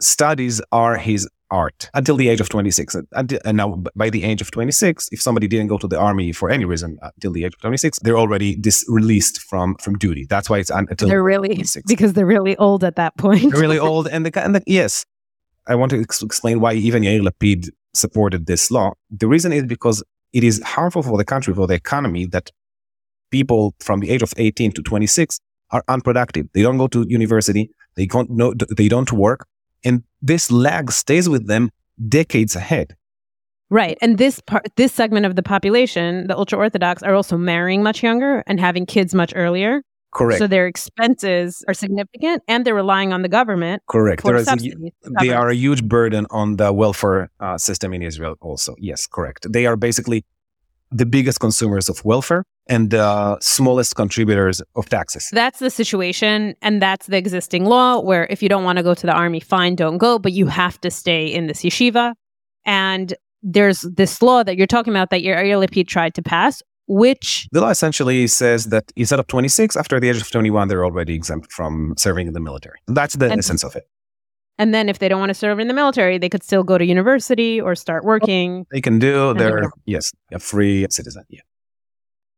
studies 0.00 0.60
are 0.72 0.96
his 0.96 1.28
art 1.50 1.90
until 1.94 2.16
the 2.16 2.28
age 2.28 2.40
of 2.40 2.48
26. 2.48 2.96
And 3.12 3.56
now, 3.56 3.82
by 3.94 4.10
the 4.10 4.24
age 4.24 4.40
of 4.40 4.50
26, 4.50 5.08
if 5.12 5.20
somebody 5.20 5.48
didn't 5.48 5.68
go 5.68 5.78
to 5.78 5.88
the 5.88 5.98
army 5.98 6.32
for 6.32 6.50
any 6.50 6.64
reason 6.64 6.98
uh, 7.02 7.10
until 7.16 7.32
the 7.32 7.44
age 7.44 7.54
of 7.54 7.60
26, 7.60 8.00
they're 8.00 8.18
already 8.18 8.56
dis- 8.56 8.84
released 8.88 9.40
from, 9.40 9.76
from 9.76 9.96
duty. 9.98 10.26
That's 10.28 10.50
why 10.50 10.58
it's 10.58 10.70
un- 10.70 10.86
until 10.90 11.08
they're 11.08 11.22
really 11.22 11.48
26. 11.48 11.86
because 11.88 12.12
they're 12.12 12.26
really 12.26 12.56
old 12.56 12.84
at 12.84 12.96
that 12.96 13.16
point. 13.16 13.50
they're 13.52 13.60
really 13.60 13.78
old, 13.78 14.08
and 14.08 14.26
the, 14.26 14.44
and 14.44 14.54
the 14.54 14.62
yes, 14.66 15.04
I 15.66 15.74
want 15.74 15.90
to 15.90 16.00
ex- 16.00 16.22
explain 16.22 16.60
why 16.60 16.74
even 16.74 17.02
Yair 17.02 17.26
Lapid 17.26 17.68
supported 17.94 18.46
this 18.46 18.70
law. 18.70 18.92
The 19.10 19.28
reason 19.28 19.52
is 19.52 19.64
because 19.64 20.02
it 20.32 20.44
is 20.44 20.62
harmful 20.62 21.02
for 21.02 21.16
the 21.16 21.24
country, 21.24 21.54
for 21.54 21.66
the 21.66 21.74
economy, 21.74 22.26
that 22.26 22.50
people 23.30 23.74
from 23.80 24.00
the 24.00 24.10
age 24.10 24.22
of 24.22 24.32
18 24.36 24.72
to 24.72 24.82
26 24.82 25.40
are 25.70 25.84
unproductive. 25.88 26.46
They 26.54 26.62
don't 26.62 26.78
go 26.78 26.86
to 26.88 27.04
university. 27.08 27.70
They 27.96 28.06
don't 28.06 28.30
know, 28.30 28.54
they 28.54 28.88
don't 28.88 29.12
work. 29.12 29.46
This 30.20 30.50
lag 30.50 30.90
stays 30.92 31.28
with 31.28 31.46
them 31.46 31.70
decades 32.08 32.56
ahead. 32.56 32.96
Right. 33.70 33.98
And 34.00 34.16
this 34.16 34.40
part, 34.40 34.66
this 34.76 34.92
segment 34.92 35.26
of 35.26 35.36
the 35.36 35.42
population, 35.42 36.26
the 36.26 36.36
ultra 36.36 36.58
Orthodox, 36.58 37.02
are 37.02 37.14
also 37.14 37.36
marrying 37.36 37.82
much 37.82 38.02
younger 38.02 38.42
and 38.46 38.58
having 38.58 38.86
kids 38.86 39.14
much 39.14 39.32
earlier. 39.36 39.82
Correct. 40.10 40.38
So 40.38 40.46
their 40.46 40.66
expenses 40.66 41.62
are 41.68 41.74
significant 41.74 42.42
and 42.48 42.64
they're 42.64 42.74
relying 42.74 43.12
on 43.12 43.20
the 43.20 43.28
government. 43.28 43.82
Correct. 43.86 44.22
For 44.22 44.36
a, 44.36 44.44
they 45.20 45.30
are 45.30 45.50
a 45.50 45.54
huge 45.54 45.84
burden 45.84 46.26
on 46.30 46.56
the 46.56 46.72
welfare 46.72 47.30
uh, 47.40 47.58
system 47.58 47.92
in 47.92 48.02
Israel 48.02 48.36
also. 48.40 48.74
Yes, 48.78 49.06
correct. 49.06 49.52
They 49.52 49.66
are 49.66 49.76
basically 49.76 50.24
the 50.90 51.04
biggest 51.04 51.40
consumers 51.40 51.90
of 51.90 52.02
welfare 52.06 52.44
and 52.68 52.90
the 52.90 53.38
smallest 53.40 53.96
contributors 53.96 54.62
of 54.76 54.88
taxes. 54.88 55.28
That's 55.32 55.58
the 55.58 55.70
situation. 55.70 56.54
And 56.62 56.82
that's 56.82 57.06
the 57.06 57.16
existing 57.16 57.64
law 57.64 58.00
where 58.00 58.26
if 58.30 58.42
you 58.42 58.48
don't 58.48 58.64
want 58.64 58.76
to 58.76 58.82
go 58.82 58.94
to 58.94 59.06
the 59.06 59.12
army, 59.12 59.40
fine, 59.40 59.74
don't 59.74 59.98
go, 59.98 60.18
but 60.18 60.32
you 60.32 60.46
have 60.46 60.80
to 60.82 60.90
stay 60.90 61.26
in 61.26 61.46
this 61.46 61.62
yeshiva. 61.62 62.14
And 62.64 63.14
there's 63.42 63.80
this 63.82 64.20
law 64.20 64.42
that 64.42 64.56
you're 64.56 64.66
talking 64.66 64.92
about 64.92 65.10
that 65.10 65.22
Yair 65.22 65.66
Lapid 65.66 65.88
tried 65.88 66.14
to 66.14 66.22
pass, 66.22 66.62
which 66.86 67.48
the 67.52 67.60
law 67.60 67.70
essentially 67.70 68.26
says 68.26 68.66
that 68.66 68.92
instead 68.96 69.18
of 69.18 69.26
26, 69.28 69.76
after 69.76 69.98
the 69.98 70.08
age 70.08 70.20
of 70.20 70.30
21, 70.30 70.68
they're 70.68 70.84
already 70.84 71.14
exempt 71.14 71.52
from 71.52 71.94
serving 71.96 72.26
in 72.26 72.34
the 72.34 72.40
military. 72.40 72.78
That's 72.86 73.16
the 73.16 73.30
and, 73.30 73.38
essence 73.38 73.64
of 73.64 73.76
it. 73.76 73.88
And 74.58 74.74
then 74.74 74.88
if 74.88 74.98
they 74.98 75.08
don't 75.08 75.20
want 75.20 75.30
to 75.30 75.34
serve 75.34 75.60
in 75.60 75.68
the 75.68 75.74
military, 75.74 76.18
they 76.18 76.28
could 76.28 76.42
still 76.42 76.64
go 76.64 76.76
to 76.76 76.84
university 76.84 77.60
or 77.60 77.76
start 77.76 78.04
working. 78.04 78.66
They 78.72 78.80
can 78.80 78.98
do. 78.98 79.32
They're, 79.34 79.70
yes, 79.86 80.10
a 80.32 80.40
free 80.40 80.86
citizen. 80.90 81.24
Yeah. 81.28 81.40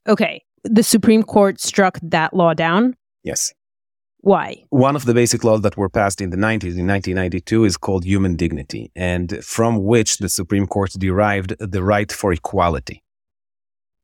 Okay. 0.08 0.42
The 0.64 0.82
Supreme 0.82 1.22
Court 1.22 1.60
struck 1.60 1.98
that 2.02 2.34
law 2.34 2.54
down. 2.54 2.96
Yes. 3.24 3.52
Why? 4.22 4.64
One 4.68 4.96
of 4.96 5.06
the 5.06 5.14
basic 5.14 5.44
laws 5.44 5.62
that 5.62 5.78
were 5.78 5.88
passed 5.88 6.20
in 6.20 6.28
the 6.30 6.36
90s, 6.36 6.76
in 6.76 6.86
1992, 6.86 7.64
is 7.64 7.76
called 7.78 8.04
human 8.04 8.36
dignity, 8.36 8.92
and 8.94 9.42
from 9.42 9.82
which 9.84 10.18
the 10.18 10.28
Supreme 10.28 10.66
Court 10.66 10.90
derived 10.98 11.56
the 11.58 11.82
right 11.82 12.12
for 12.12 12.32
equality. 12.32 13.02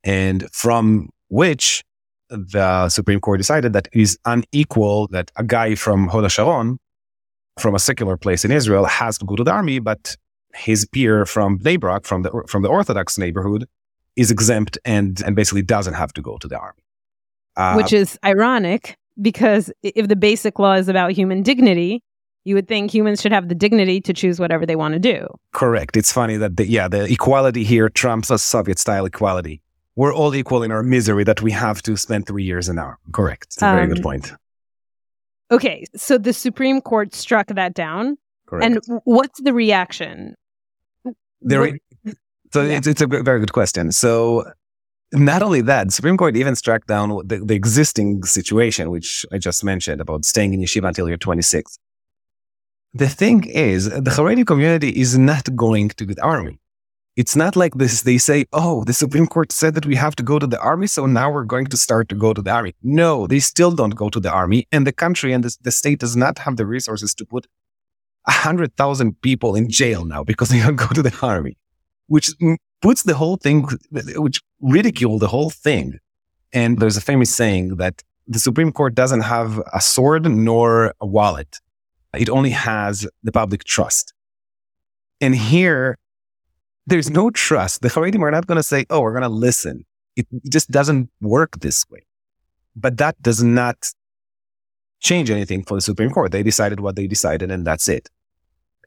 And 0.05 0.49
from 0.53 1.11
which 1.29 1.85
the 2.31 2.89
Supreme 2.89 3.21
Court 3.21 3.39
decided 3.39 3.75
that 3.75 3.89
it 3.93 4.01
is 4.01 4.19
unequal 4.25 5.09
that 5.09 5.31
a 5.37 5.45
guy 5.45 5.75
from 5.75 6.09
Hod 6.09 6.31
Sharon, 6.31 6.79
from 7.59 7.75
a 7.75 7.79
secular 7.79 8.17
place 8.17 8.45
in 8.45 8.51
Israel, 8.51 8.87
has 8.87 9.19
to 9.19 9.27
go 9.27 9.37
to 9.37 9.45
the 9.45 9.53
army, 9.53 9.81
but 9.81 10.17
his 10.55 10.87
peer 10.87 11.27
from 11.27 11.59
Bnei 11.59 11.79
Brak, 11.79 12.07
from 12.07 12.23
the, 12.23 12.45
from 12.49 12.63
the 12.63 12.69
Orthodox 12.69 13.19
neighborhood, 13.19 13.67
is 14.17 14.31
exempt 14.31 14.79
and, 14.85 15.23
and 15.25 15.37
basically 15.37 15.63
doesn't 15.63 15.95
have 15.95 16.13
to 16.15 16.23
go 16.23 16.39
to 16.39 16.49
the 16.49 16.59
army. 16.59 16.83
Uh, 17.57 17.75
Which 17.75 17.93
is 17.93 18.19
ironic 18.25 18.97
because 19.21 19.73
if 19.83 20.09
the 20.09 20.17
basic 20.17 20.59
law 20.59 20.75
is 20.75 20.89
about 20.89 21.13
human 21.13 21.43
dignity, 21.43 22.03
you 22.45 22.55
would 22.55 22.69
think 22.69 22.93
humans 22.93 23.21
should 23.21 23.33
have 23.33 23.49
the 23.49 23.55
dignity 23.55 24.01
to 24.01 24.13
choose 24.13 24.39
whatever 24.39 24.67
they 24.67 24.77
want 24.77 24.95
to 24.95 25.01
do. 25.01 25.27
Correct. 25.53 25.97
It's 25.97 26.13
funny 26.13 26.37
that, 26.37 26.57
the, 26.57 26.67
yeah, 26.67 26.87
the 26.87 27.11
equality 27.11 27.65
here 27.65 27.89
trumps 27.89 28.31
a 28.31 28.39
Soviet 28.39 28.79
style 28.79 29.05
equality. 29.05 29.63
We're 29.97 30.15
all 30.15 30.35
equal 30.35 30.63
in 30.63 30.71
our 30.71 30.83
misery 30.83 31.25
that 31.25 31.41
we 31.41 31.51
have 31.53 31.83
to 31.83 31.97
spend 31.97 32.27
three 32.27 32.45
years 32.45 32.69
in 32.69 32.79
our. 32.79 32.99
Correct. 33.13 33.47
It's 33.47 33.63
a 33.63 33.73
very 33.73 33.85
um, 33.85 33.89
good 33.89 34.03
point. 34.03 34.33
Okay. 35.51 35.85
So 35.97 36.19
the 36.19 36.33
Supreme 36.33 36.81
Court 36.81 37.15
struck 37.15 37.49
that 37.49 37.73
down. 37.75 38.19
Correct. 38.47 38.65
And 38.65 39.01
what's 39.05 39.41
the 39.41 39.55
reaction? 39.55 40.35
The 41.41 41.61
re- 41.61 41.81
so 42.53 42.63
yeah. 42.63 42.77
it's, 42.79 42.87
it's 42.87 43.01
a 43.01 43.07
very 43.07 43.41
good 43.41 43.53
question. 43.53 43.93
So 43.93 44.45
not 45.13 45.43
only 45.43 45.61
that, 45.63 45.93
Supreme 45.93 46.17
Court 46.17 46.37
even 46.37 46.57
struck 46.57 46.87
down 46.87 47.09
the, 47.25 47.39
the 47.39 47.55
existing 47.55 48.25
situation, 48.25 48.91
which 48.91 49.25
I 49.33 49.39
just 49.39 49.63
mentioned 49.65 50.01
about 50.01 50.25
staying 50.25 50.55
in 50.55 50.61
yeshiva 50.61 50.89
until 50.89 51.09
you're 51.09 51.17
26. 51.17 51.79
The 52.95 53.09
thing 53.09 53.45
is, 53.45 53.89
the 53.91 54.11
Haredi 54.11 54.47
community 54.47 54.89
is 54.89 55.19
not 55.19 55.55
going 55.55 55.91
to 55.91 56.07
the 56.07 56.21
army. 56.23 56.59
It's 57.15 57.35
not 57.35 57.57
like 57.57 57.75
this. 57.75 58.03
They 58.03 58.19
say, 58.19 58.45
oh, 58.53 58.85
the 58.85 58.93
Supreme 58.93 59.27
Court 59.27 59.51
said 59.51 59.75
that 59.75 59.87
we 59.87 59.97
have 59.97 60.15
to 60.17 60.23
go 60.23 60.39
to 60.39 60.47
the 60.47 60.61
army, 60.61 60.87
so 60.87 61.07
now 61.07 61.31
we're 61.31 61.45
going 61.45 61.67
to 61.67 61.77
start 61.77 62.09
to 62.11 62.15
go 62.15 62.35
to 62.35 62.43
the 62.43 62.51
army. 62.51 62.75
No, 62.83 63.27
they 63.27 63.39
still 63.39 63.71
don't 63.71 63.95
go 63.95 64.11
to 64.11 64.21
the 64.21 64.31
army. 64.31 64.67
And 64.71 64.87
the 64.87 64.93
country 64.93 65.33
and 65.33 65.43
the, 65.43 65.57
the 65.63 65.71
state 65.71 66.01
does 66.01 66.15
not 66.15 66.39
have 66.41 66.57
the 66.57 66.67
resources 66.67 67.15
to 67.15 67.25
put 67.25 67.47
100,000 68.25 69.21
people 69.23 69.55
in 69.55 69.71
jail 69.71 70.05
now 70.05 70.25
because 70.25 70.51
they 70.51 70.61
don't 70.61 70.77
go 70.77 70.89
to 70.89 71.03
the 71.03 71.17
army 71.23 71.57
which 72.07 72.31
puts 72.83 73.03
the 73.03 73.14
whole 73.14 73.37
thing, 73.37 73.66
which 73.90 74.40
ridicule 74.61 75.19
the 75.19 75.29
whole 75.29 75.51
thing. 75.51 75.99
And 76.53 76.79
there's 76.79 76.97
a 76.97 77.01
famous 77.01 77.35
saying 77.35 77.77
that 77.77 78.03
the 78.27 78.38
Supreme 78.38 78.73
Court 78.73 78.95
doesn't 78.95 79.23
have 79.23 79.62
a 79.73 79.81
sword 79.81 80.29
nor 80.31 80.95
a 81.01 81.07
wallet. 81.07 81.61
It 82.14 82.31
only 82.31 82.51
has 82.51 83.07
the 83.23 83.33
public 83.33 83.64
trust. 83.64 84.14
And 85.21 85.35
here, 85.35 85.99
there's 86.87 87.11
no 87.11 87.31
trust. 87.31 87.83
The 87.83 87.88
Haredim 87.88 88.23
are 88.23 88.31
not 88.31 88.47
going 88.47 88.57
to 88.57 88.62
say, 88.62 88.87
oh, 88.90 89.01
we're 89.01 89.12
going 89.12 89.23
to 89.23 89.29
listen. 89.29 89.85
It 90.14 90.27
just 90.49 90.71
doesn't 90.71 91.11
work 91.21 91.61
this 91.61 91.85
way. 91.90 92.07
But 92.75 92.97
that 92.99 93.21
does 93.23 93.42
not 93.42 93.92
change 95.01 95.31
anything 95.31 95.62
for 95.62 95.75
the 95.75 95.81
Supreme 95.81 96.11
Court. 96.11 96.33
They 96.33 96.42
decided 96.42 96.81
what 96.81 96.97
they 96.97 97.07
decided, 97.07 97.51
and 97.51 97.66
that's 97.66 97.88
it 97.88 98.09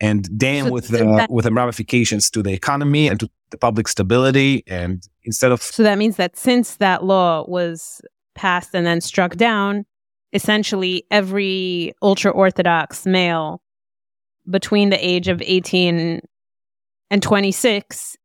and 0.02 0.38
damn 0.38 0.66
so 0.68 0.72
with 0.72 0.88
the 0.90 0.98
that, 0.98 1.30
with 1.30 1.46
the 1.46 1.52
ramifications 1.52 2.30
to 2.30 2.42
the 2.42 2.52
economy 2.52 3.08
and 3.08 3.20
to 3.20 3.30
the 3.52 3.58
public 3.58 3.88
stability 3.88 4.64
and 4.68 5.08
instead 5.24 5.52
of 5.52 5.62
so 5.62 5.84
that 5.84 5.98
means 5.98 6.16
that 6.16 6.38
since 6.38 6.76
that 6.76 7.04
law 7.04 7.46
was 7.48 8.02
passed 8.36 8.74
and 8.74 8.86
then 8.86 9.02
struck 9.02 9.36
down 9.36 9.86
essentially 10.34 11.04
every 11.12 11.94
ultra 12.02 12.32
orthodox 12.32 13.06
male 13.06 13.62
between 14.50 14.90
the 14.90 15.06
age 15.06 15.28
of 15.28 15.42
18 15.42 16.22
and 17.12 17.24
26 17.24 18.16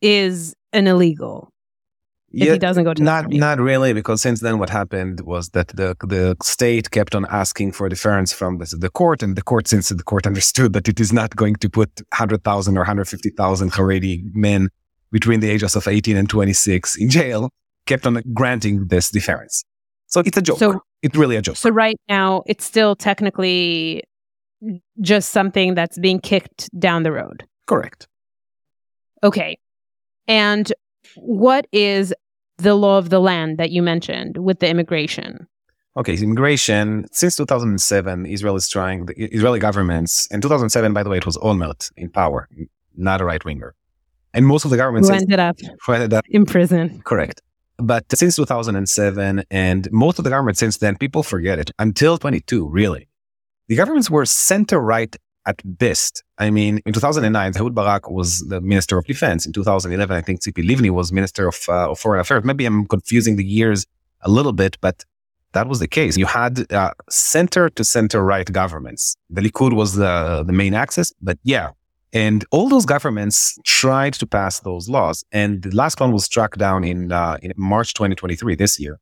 is 0.00 0.54
an 0.72 0.86
illegal 0.86 1.52
if 2.36 2.52
he 2.52 2.58
doesn't 2.58 2.84
go 2.84 2.92
to 2.94 3.02
not 3.02 3.30
not 3.30 3.58
really 3.58 3.92
because 3.92 4.20
since 4.20 4.40
then 4.40 4.58
what 4.58 4.70
happened 4.70 5.20
was 5.22 5.50
that 5.50 5.68
the 5.68 5.96
the 6.00 6.36
state 6.42 6.90
kept 6.90 7.14
on 7.14 7.26
asking 7.30 7.72
for 7.72 7.88
deference 7.88 8.32
from 8.32 8.58
the, 8.58 8.76
the 8.78 8.90
court 8.90 9.22
and 9.22 9.36
the 9.36 9.42
court 9.42 9.66
since 9.68 9.88
the 9.88 10.02
court 10.02 10.26
understood 10.32 10.72
that 10.74 10.88
it 10.88 11.00
is 11.00 11.12
not 11.12 11.34
going 11.36 11.56
to 11.56 11.68
put 11.68 11.90
100,000 12.10 12.76
or 12.76 12.80
150,000 12.80 13.72
Haredi 13.72 14.22
men 14.34 14.68
between 15.12 15.40
the 15.40 15.50
ages 15.50 15.76
of 15.76 15.88
18 15.88 16.16
and 16.16 16.28
26 16.28 16.96
in 16.96 17.08
jail 17.08 17.50
kept 17.86 18.06
on 18.06 18.20
granting 18.34 18.88
this 18.88 19.10
deference. 19.10 19.64
So 20.08 20.20
it's 20.20 20.36
a 20.36 20.42
joke. 20.42 20.58
So, 20.58 20.82
it's 21.02 21.16
really 21.16 21.36
a 21.36 21.42
joke. 21.42 21.56
so 21.56 21.70
right 21.70 21.96
now 22.08 22.42
it's 22.46 22.64
still 22.64 22.96
technically 22.96 24.02
just 25.00 25.30
something 25.30 25.74
that's 25.74 25.98
being 25.98 26.20
kicked 26.20 26.68
down 26.78 27.02
the 27.02 27.12
road. 27.12 27.46
Correct. 27.66 28.08
Okay. 29.22 29.58
And 30.26 30.72
what 31.14 31.66
is 31.72 32.12
the 32.58 32.74
law 32.74 32.98
of 32.98 33.10
the 33.10 33.20
land 33.20 33.58
that 33.58 33.70
you 33.70 33.82
mentioned 33.82 34.38
with 34.38 34.60
the 34.60 34.68
immigration? 34.68 35.46
Okay, 35.96 36.14
immigration 36.16 37.06
since 37.12 37.36
2007, 37.36 38.26
Israel 38.26 38.56
is 38.56 38.68
trying 38.68 39.06
the 39.06 39.14
Israeli 39.34 39.58
governments. 39.58 40.26
In 40.30 40.40
2007, 40.40 40.92
by 40.92 41.02
the 41.02 41.08
way, 41.08 41.16
it 41.16 41.26
was 41.26 41.38
Olmert 41.38 41.90
in 41.96 42.10
power, 42.10 42.48
not 42.96 43.20
a 43.20 43.24
right 43.24 43.42
winger, 43.44 43.74
and 44.34 44.46
most 44.46 44.64
of 44.64 44.70
the 44.70 44.76
governments 44.76 45.08
who 45.08 45.14
ended 45.14 45.40
up, 45.40 45.56
who 45.86 45.92
ended 45.92 46.12
up 46.12 46.24
in 46.28 46.44
prison. 46.44 47.00
Correct. 47.04 47.40
But 47.78 48.04
since 48.14 48.36
2007, 48.36 49.44
and 49.50 49.88
most 49.92 50.18
of 50.18 50.24
the 50.24 50.30
governments 50.30 50.60
since 50.60 50.78
then, 50.78 50.96
people 50.96 51.22
forget 51.22 51.58
it. 51.58 51.70
Until 51.78 52.16
22, 52.18 52.68
really, 52.68 53.08
the 53.68 53.76
governments 53.76 54.10
were 54.10 54.24
center 54.24 54.80
right 54.80 55.14
at 55.46 55.62
best. 55.78 56.24
I 56.38 56.50
mean, 56.50 56.80
in 56.84 56.92
2009, 56.92 57.52
Ehud 57.56 57.74
Barak 57.74 58.10
was 58.10 58.40
the 58.48 58.60
Minister 58.60 58.98
of 58.98 59.06
Defense. 59.06 59.46
In 59.46 59.52
2011, 59.52 60.16
I 60.16 60.20
think 60.20 60.40
Tzipi 60.40 60.64
Livni 60.68 60.90
was 60.90 61.12
Minister 61.12 61.48
of, 61.48 61.58
uh, 61.68 61.90
of 61.90 61.98
Foreign 61.98 62.20
Affairs. 62.20 62.44
Maybe 62.44 62.66
I'm 62.66 62.86
confusing 62.86 63.36
the 63.36 63.44
years 63.44 63.86
a 64.22 64.30
little 64.30 64.52
bit, 64.52 64.76
but 64.80 65.04
that 65.52 65.68
was 65.68 65.78
the 65.78 65.88
case. 65.88 66.16
You 66.16 66.26
had 66.26 66.70
uh, 66.72 66.90
center 67.08 67.70
to 67.70 67.84
center 67.84 68.22
right 68.22 68.50
governments. 68.52 69.16
The 69.30 69.40
Likud 69.40 69.72
was 69.72 69.94
the, 69.94 70.44
the 70.46 70.52
main 70.52 70.74
axis, 70.74 71.12
but 71.22 71.38
yeah. 71.44 71.70
And 72.12 72.44
all 72.50 72.68
those 72.68 72.86
governments 72.86 73.58
tried 73.64 74.14
to 74.14 74.26
pass 74.26 74.60
those 74.60 74.88
laws. 74.88 75.24
And 75.32 75.62
the 75.62 75.74
last 75.74 76.00
one 76.00 76.12
was 76.12 76.24
struck 76.24 76.56
down 76.56 76.84
in, 76.84 77.12
uh, 77.12 77.38
in 77.42 77.52
March 77.56 77.94
2023, 77.94 78.54
this 78.54 78.80
year 78.80 78.98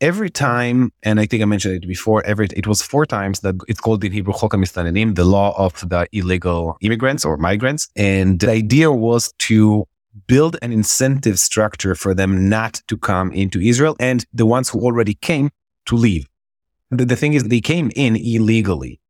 every 0.00 0.30
time, 0.30 0.92
and 1.02 1.20
I 1.20 1.26
think 1.26 1.42
I 1.42 1.46
mentioned 1.46 1.82
it 1.82 1.88
before, 1.88 2.24
every 2.24 2.48
it 2.56 2.66
was 2.66 2.82
four 2.82 3.06
times 3.06 3.40
that 3.40 3.56
it's 3.68 3.80
called 3.80 4.04
in 4.04 4.12
Hebrew 4.12 4.34
Chok 4.34 4.52
HaMistanenim, 4.52 5.14
the 5.14 5.24
law 5.24 5.54
of 5.58 5.88
the 5.88 6.06
illegal 6.12 6.76
immigrants 6.80 7.24
or 7.24 7.36
migrants. 7.36 7.88
And 7.96 8.40
the 8.40 8.50
idea 8.50 8.92
was 8.92 9.32
to 9.40 9.86
build 10.26 10.56
an 10.62 10.72
incentive 10.72 11.38
structure 11.38 11.94
for 11.94 12.14
them 12.14 12.48
not 12.48 12.82
to 12.88 12.96
come 12.96 13.32
into 13.32 13.60
Israel 13.60 13.96
and 14.00 14.24
the 14.32 14.46
ones 14.46 14.68
who 14.68 14.80
already 14.80 15.14
came 15.14 15.50
to 15.86 15.96
leave. 15.96 16.26
The, 16.90 17.04
the 17.04 17.16
thing 17.16 17.34
is, 17.34 17.44
they 17.44 17.60
came 17.60 17.90
in 17.94 18.16
illegally. 18.16 19.00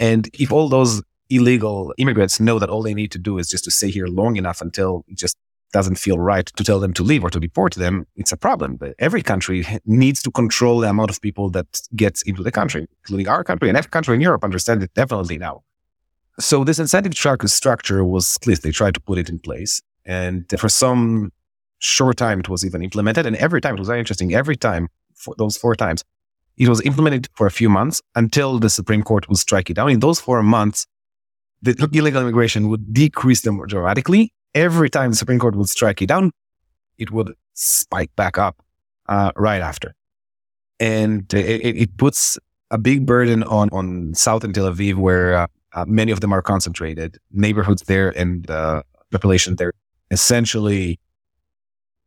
And 0.00 0.28
if 0.34 0.52
all 0.52 0.68
those 0.68 1.02
illegal 1.30 1.92
immigrants 1.98 2.40
know 2.40 2.58
that 2.58 2.70
all 2.70 2.82
they 2.82 2.94
need 2.94 3.12
to 3.12 3.18
do 3.18 3.38
is 3.38 3.48
just 3.48 3.64
to 3.64 3.70
stay 3.70 3.90
here 3.90 4.06
long 4.06 4.36
enough 4.36 4.60
until 4.60 5.04
just 5.14 5.36
doesn't 5.72 5.96
feel 5.96 6.18
right 6.18 6.46
to 6.46 6.64
tell 6.64 6.80
them 6.80 6.92
to 6.94 7.02
leave 7.02 7.22
or 7.24 7.30
to 7.30 7.40
deport 7.40 7.74
them, 7.74 8.06
it's 8.16 8.32
a 8.32 8.36
problem. 8.36 8.76
But 8.76 8.94
every 8.98 9.22
country 9.22 9.66
needs 9.84 10.22
to 10.22 10.30
control 10.30 10.80
the 10.80 10.88
amount 10.88 11.10
of 11.10 11.20
people 11.20 11.50
that 11.50 11.66
gets 11.94 12.22
into 12.22 12.42
the 12.42 12.50
country, 12.50 12.86
including 13.02 13.28
our 13.28 13.44
country 13.44 13.68
and 13.68 13.76
every 13.76 13.90
country 13.90 14.14
in 14.14 14.20
Europe 14.20 14.44
understand 14.44 14.82
it 14.82 14.94
definitely 14.94 15.38
now. 15.38 15.62
So 16.40 16.64
this 16.64 16.78
incentive 16.78 17.14
track 17.14 17.42
structure 17.48 18.04
was 18.04 18.36
at 18.40 18.46
least 18.46 18.62
they 18.62 18.70
tried 18.70 18.94
to 18.94 19.00
put 19.00 19.18
it 19.18 19.28
in 19.28 19.38
place. 19.38 19.82
And 20.04 20.46
for 20.58 20.68
some 20.68 21.32
short 21.78 22.16
time, 22.16 22.40
it 22.40 22.48
was 22.48 22.64
even 22.64 22.82
implemented. 22.82 23.26
And 23.26 23.36
every 23.36 23.60
time, 23.60 23.74
it 23.74 23.78
was 23.78 23.88
very 23.88 23.98
interesting. 23.98 24.34
Every 24.34 24.56
time, 24.56 24.88
for 25.14 25.34
those 25.36 25.56
four 25.56 25.74
times, 25.74 26.04
it 26.56 26.68
was 26.68 26.80
implemented 26.82 27.28
for 27.34 27.46
a 27.46 27.50
few 27.50 27.68
months 27.68 28.00
until 28.14 28.58
the 28.58 28.70
Supreme 28.70 29.02
Court 29.02 29.28
would 29.28 29.38
strike 29.38 29.68
it 29.70 29.74
down. 29.74 29.90
In 29.90 30.00
those 30.00 30.20
four 30.20 30.42
months, 30.42 30.86
the 31.60 31.88
illegal 31.92 32.22
immigration 32.22 32.68
would 32.68 32.94
decrease 32.94 33.42
dramatically 33.42 34.32
every 34.54 34.90
time 34.90 35.10
the 35.10 35.16
Supreme 35.16 35.38
Court 35.38 35.54
would 35.54 35.68
strike 35.68 36.02
it 36.02 36.06
down, 36.06 36.30
it 36.98 37.10
would 37.10 37.34
spike 37.54 38.14
back 38.16 38.38
up 38.38 38.56
uh, 39.08 39.32
right 39.36 39.60
after. 39.60 39.94
And 40.80 41.32
it, 41.34 41.76
it, 41.76 41.96
puts 41.96 42.38
a 42.70 42.78
big 42.78 43.04
burden 43.04 43.42
on, 43.44 43.68
on 43.70 44.14
southern 44.14 44.52
Tel 44.52 44.72
Aviv, 44.72 44.94
where 44.94 45.34
uh, 45.34 45.46
uh, 45.72 45.84
many 45.88 46.12
of 46.12 46.20
them 46.20 46.32
are 46.32 46.42
concentrated, 46.42 47.18
neighborhoods 47.32 47.82
there 47.82 48.16
and 48.16 48.48
uh, 48.48 48.82
population 49.10 49.56
there, 49.56 49.72
essentially 50.10 51.00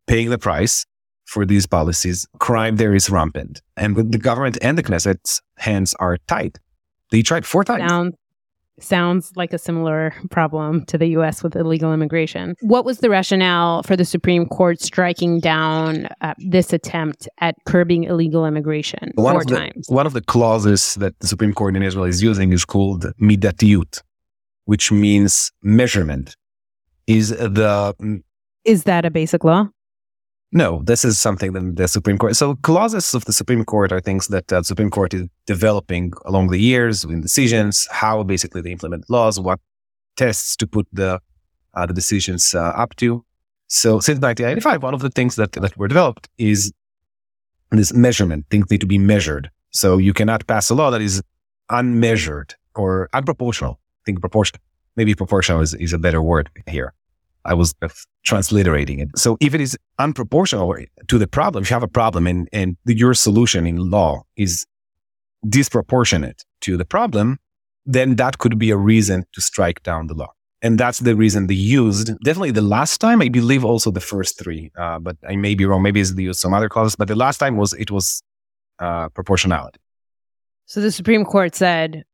paying 0.06 0.30
the 0.30 0.38
price 0.38 0.86
for 1.26 1.44
these 1.44 1.66
policies. 1.66 2.26
Crime 2.38 2.76
there 2.76 2.94
is 2.94 3.10
rampant. 3.10 3.60
And 3.76 3.94
the 3.96 4.18
government 4.18 4.56
and 4.62 4.78
the 4.78 4.82
Knesset's 4.82 5.42
hands 5.58 5.94
are 6.00 6.16
tied. 6.26 6.58
They 7.10 7.22
tried 7.22 7.44
four 7.44 7.62
times. 7.62 7.90
Sounds 7.90 8.14
sounds 8.82 9.32
like 9.36 9.52
a 9.52 9.58
similar 9.58 10.12
problem 10.30 10.84
to 10.86 10.98
the 10.98 11.06
US 11.18 11.42
with 11.42 11.56
illegal 11.56 11.92
immigration. 11.92 12.54
What 12.60 12.84
was 12.84 12.98
the 12.98 13.10
rationale 13.10 13.82
for 13.82 13.96
the 13.96 14.04
Supreme 14.04 14.46
Court 14.46 14.80
striking 14.80 15.40
down 15.40 16.08
uh, 16.20 16.34
this 16.38 16.72
attempt 16.72 17.28
at 17.38 17.56
curbing 17.66 18.04
illegal 18.04 18.46
immigration 18.46 19.12
one 19.14 19.34
four 19.34 19.42
of 19.42 19.46
the, 19.48 19.56
times? 19.56 19.86
One 19.88 20.06
of 20.06 20.12
the 20.12 20.22
clauses 20.22 20.94
that 20.96 21.18
the 21.20 21.26
Supreme 21.26 21.52
Court 21.52 21.76
in 21.76 21.82
Israel 21.82 22.04
is 22.04 22.22
using 22.22 22.52
is 22.52 22.64
called 22.64 23.06
midatiyut, 23.20 24.02
which 24.64 24.92
means 24.92 25.52
measurement. 25.62 26.36
Is 27.06 27.30
the 27.30 28.22
is 28.64 28.84
that 28.84 29.04
a 29.04 29.10
basic 29.10 29.44
law? 29.44 29.68
No, 30.54 30.82
this 30.84 31.02
is 31.02 31.18
something 31.18 31.54
that 31.54 31.76
the 31.76 31.88
Supreme 31.88 32.18
Court. 32.18 32.36
So 32.36 32.56
clauses 32.56 33.14
of 33.14 33.24
the 33.24 33.32
Supreme 33.32 33.64
Court 33.64 33.90
are 33.90 34.00
things 34.00 34.28
that 34.28 34.48
the 34.48 34.62
Supreme 34.62 34.90
Court 34.90 35.14
is 35.14 35.26
developing 35.46 36.12
along 36.26 36.48
the 36.48 36.58
years 36.58 37.04
in 37.04 37.22
decisions, 37.22 37.88
how 37.90 38.22
basically 38.22 38.60
they 38.60 38.70
implement 38.70 39.08
laws, 39.08 39.40
what 39.40 39.60
tests 40.16 40.54
to 40.56 40.66
put 40.66 40.86
the 40.92 41.20
uh, 41.74 41.86
the 41.86 41.94
decisions 41.94 42.54
uh, 42.54 42.60
up 42.60 42.94
to. 42.96 43.24
So 43.68 43.98
since 44.00 44.20
1995, 44.20 44.82
one 44.82 44.92
of 44.92 45.00
the 45.00 45.08
things 45.08 45.36
that 45.36 45.52
that 45.52 45.74
were 45.78 45.88
developed 45.88 46.28
is 46.36 46.70
this 47.70 47.94
measurement. 47.94 48.44
Things 48.50 48.70
need 48.70 48.82
to 48.82 48.86
be 48.86 48.98
measured. 48.98 49.50
So 49.70 49.96
you 49.96 50.12
cannot 50.12 50.46
pass 50.46 50.68
a 50.68 50.74
law 50.74 50.90
that 50.90 51.00
is 51.00 51.22
unmeasured 51.70 52.54
or 52.74 53.08
unproportional. 53.14 53.76
I 53.76 54.02
think 54.04 54.20
proportional, 54.20 54.60
maybe 54.96 55.14
proportional 55.14 55.62
is, 55.62 55.72
is 55.74 55.94
a 55.94 55.98
better 55.98 56.20
word 56.20 56.50
here. 56.66 56.92
I 57.44 57.54
was 57.54 57.74
transliterating 58.24 59.00
it. 59.00 59.08
So 59.16 59.36
if 59.40 59.54
it 59.54 59.60
is 59.60 59.76
unproportional 59.98 60.86
to 61.08 61.18
the 61.18 61.26
problem, 61.26 61.62
if 61.62 61.70
you 61.70 61.74
have 61.74 61.82
a 61.82 61.88
problem 61.88 62.26
and, 62.26 62.48
and 62.52 62.76
your 62.86 63.14
solution 63.14 63.66
in 63.66 63.90
law 63.90 64.22
is 64.36 64.66
disproportionate 65.48 66.44
to 66.62 66.76
the 66.76 66.84
problem, 66.84 67.38
then 67.84 68.16
that 68.16 68.38
could 68.38 68.58
be 68.58 68.70
a 68.70 68.76
reason 68.76 69.24
to 69.32 69.40
strike 69.40 69.82
down 69.82 70.06
the 70.06 70.14
law. 70.14 70.32
And 70.64 70.78
that's 70.78 71.00
the 71.00 71.16
reason 71.16 71.48
they 71.48 71.54
used 71.54 72.06
definitely 72.22 72.52
the 72.52 72.62
last 72.62 72.98
time. 72.98 73.20
I 73.20 73.28
believe 73.28 73.64
also 73.64 73.90
the 73.90 74.00
first 74.00 74.38
three, 74.38 74.70
uh, 74.78 75.00
but 75.00 75.16
I 75.28 75.34
may 75.34 75.56
be 75.56 75.64
wrong. 75.64 75.82
Maybe 75.82 76.00
they 76.00 76.22
used 76.22 76.38
some 76.38 76.54
other 76.54 76.68
clauses, 76.68 76.94
but 76.94 77.08
the 77.08 77.16
last 77.16 77.38
time 77.38 77.56
was 77.56 77.72
it 77.72 77.90
was 77.90 78.22
uh, 78.78 79.08
proportionality. 79.08 79.80
So 80.66 80.80
the 80.80 80.92
Supreme 80.92 81.24
Court 81.24 81.56
said 81.56 82.04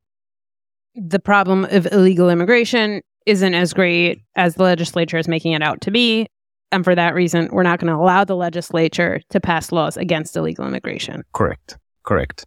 the 0.95 1.19
problem 1.19 1.67
of 1.67 1.87
illegal 1.93 2.31
immigration 2.31 3.03
isn't 3.29 3.55
as 3.55 3.75
great 3.75 4.23
as 4.37 4.55
the 4.55 4.63
legislature 4.63 5.19
is 5.19 5.29
making 5.29 5.53
it 5.53 5.63
out 5.63 5.83
to 5.83 5.91
be. 5.91 6.27
And 6.73 6.83
for 6.83 6.95
that 6.95 7.15
reason, 7.15 7.49
we're 7.53 7.63
not 7.63 7.79
going 7.79 7.93
to 7.93 7.99
allow 7.99 8.25
the 8.25 8.37
legislature 8.37 9.21
to 9.31 9.41
pass 9.41 9.71
laws 9.71 9.97
against 9.97 10.37
illegal 10.37 10.67
immigration. 10.67 11.25
Correct. 11.33 11.79
Correct. 12.05 12.47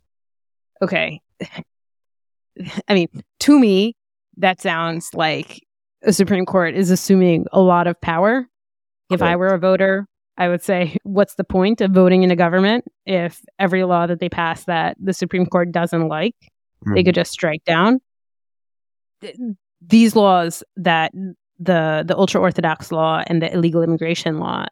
Okay. 0.82 1.22
I 2.88 2.94
mean, 2.94 3.08
to 3.41 3.60
me, 3.60 3.96
that 4.38 4.60
sounds 4.60 5.10
like 5.13 5.62
the 6.02 6.13
Supreme 6.13 6.46
Court 6.46 6.76
is 6.76 6.89
assuming 6.89 7.46
a 7.52 7.62
lot 7.62 7.88
of 7.88 8.00
power. 8.02 8.48
If 9.12 9.20
Correct. 9.20 9.32
I 9.32 9.36
were 9.36 9.48
a 9.48 9.60
voter, 9.60 10.08
I 10.38 10.50
would 10.50 10.63
say, 10.63 10.98
what's 11.04 11.36
the 11.36 11.44
point 11.44 11.82
of 11.82 11.91
voting 11.91 12.24
in 12.24 12.32
a 12.32 12.36
government 12.36 12.86
if 13.06 13.39
every 13.60 13.84
law 13.84 14.08
that 14.08 14.20
they 14.20 14.30
pass 14.30 14.63
that 14.65 14.98
the 15.00 15.13
Supreme 15.13 15.46
Court 15.46 15.72
doesn't 15.72 16.08
like, 16.08 16.36
mm-hmm. 16.41 16.96
they 16.96 17.04
could 17.04 17.15
just 17.15 17.32
strike 17.32 17.63
down? 17.65 18.00
These 19.86 20.15
laws 20.15 20.63
that 20.78 21.12
the 21.60 22.04
the 22.06 22.17
ultra 22.17 22.41
orthodox 22.41 22.91
law 22.91 23.24
and 23.28 23.41
the 23.41 23.54
illegal 23.54 23.84
immigration 23.84 24.39
law 24.39 24.65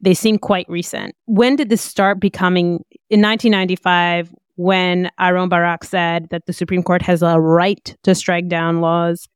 they 0.00 0.14
seem 0.14 0.38
quite 0.38 0.68
recent. 0.68 1.14
When 1.24 1.56
did 1.56 1.70
this 1.70 1.80
start 1.80 2.20
becoming 2.20 2.84
in 3.08 3.22
1995 3.22 4.34
when 4.56 5.10
Aharon 5.18 5.48
Barak 5.48 5.82
said 5.82 6.28
that 6.30 6.46
the 6.46 6.52
Supreme 6.52 6.82
Court 6.82 7.00
has 7.02 7.22
a 7.22 7.40
right 7.40 7.96
to 8.02 8.14
strike 8.14 8.48
down 8.48 8.80
laws? 8.80 9.28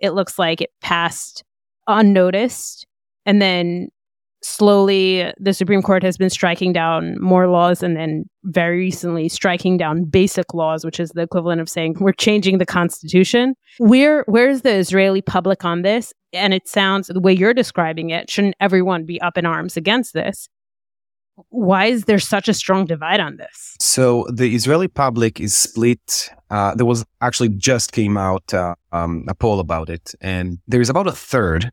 It 0.00 0.10
looks 0.10 0.38
like 0.38 0.60
it 0.60 0.70
passed 0.80 1.44
unnoticed 1.86 2.86
and 3.26 3.40
then 3.40 3.88
slowly 4.42 5.32
the 5.38 5.52
Supreme 5.52 5.82
Court 5.82 6.02
has 6.02 6.16
been 6.16 6.30
striking 6.30 6.72
down 6.72 7.16
more 7.20 7.48
laws 7.48 7.82
and 7.82 7.96
then 7.96 8.24
very 8.44 8.78
recently 8.78 9.28
striking 9.28 9.76
down 9.76 10.04
basic 10.04 10.54
laws, 10.54 10.84
which 10.84 11.00
is 11.00 11.10
the 11.10 11.22
equivalent 11.22 11.60
of 11.60 11.68
saying 11.68 11.96
we're 12.00 12.12
changing 12.12 12.58
the 12.58 12.66
constitution. 12.66 13.54
Where 13.78 14.24
where's 14.26 14.62
the 14.62 14.74
Israeli 14.74 15.22
public 15.22 15.64
on 15.64 15.82
this? 15.82 16.12
And 16.32 16.52
it 16.54 16.68
sounds 16.68 17.08
the 17.08 17.20
way 17.20 17.32
you're 17.32 17.54
describing 17.54 18.10
it, 18.10 18.30
shouldn't 18.30 18.54
everyone 18.60 19.04
be 19.04 19.20
up 19.20 19.38
in 19.38 19.46
arms 19.46 19.76
against 19.76 20.12
this? 20.12 20.48
Why 21.50 21.86
is 21.86 22.04
there 22.04 22.18
such 22.18 22.48
a 22.48 22.54
strong 22.54 22.84
divide 22.84 23.20
on 23.20 23.36
this? 23.36 23.76
So 23.78 24.26
the 24.32 24.54
Israeli 24.54 24.88
public 24.88 25.40
is 25.40 25.56
split. 25.56 26.30
Uh, 26.50 26.74
there 26.74 26.86
was 26.86 27.04
actually 27.20 27.50
just 27.50 27.92
came 27.92 28.16
out 28.16 28.52
uh, 28.52 28.74
um, 28.90 29.24
a 29.28 29.34
poll 29.34 29.60
about 29.60 29.88
it, 29.88 30.14
and 30.20 30.58
there 30.66 30.80
is 30.80 30.90
about 30.90 31.06
a 31.06 31.12
third 31.12 31.70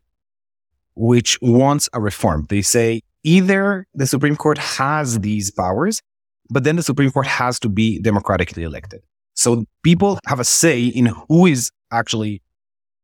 which 0.96 1.38
wants 1.40 1.88
a 1.92 2.00
reform. 2.00 2.46
They 2.48 2.62
say 2.62 3.02
either 3.22 3.86
the 3.94 4.06
Supreme 4.06 4.36
Court 4.36 4.58
has 4.58 5.20
these 5.20 5.50
powers, 5.50 6.02
but 6.50 6.64
then 6.64 6.76
the 6.76 6.82
Supreme 6.82 7.10
Court 7.10 7.26
has 7.26 7.60
to 7.60 7.68
be 7.68 8.00
democratically 8.00 8.62
elected. 8.62 9.02
So 9.34 9.64
people 9.82 10.18
have 10.26 10.40
a 10.40 10.44
say 10.44 10.84
in 10.84 11.06
who 11.28 11.46
is 11.46 11.70
actually 11.92 12.42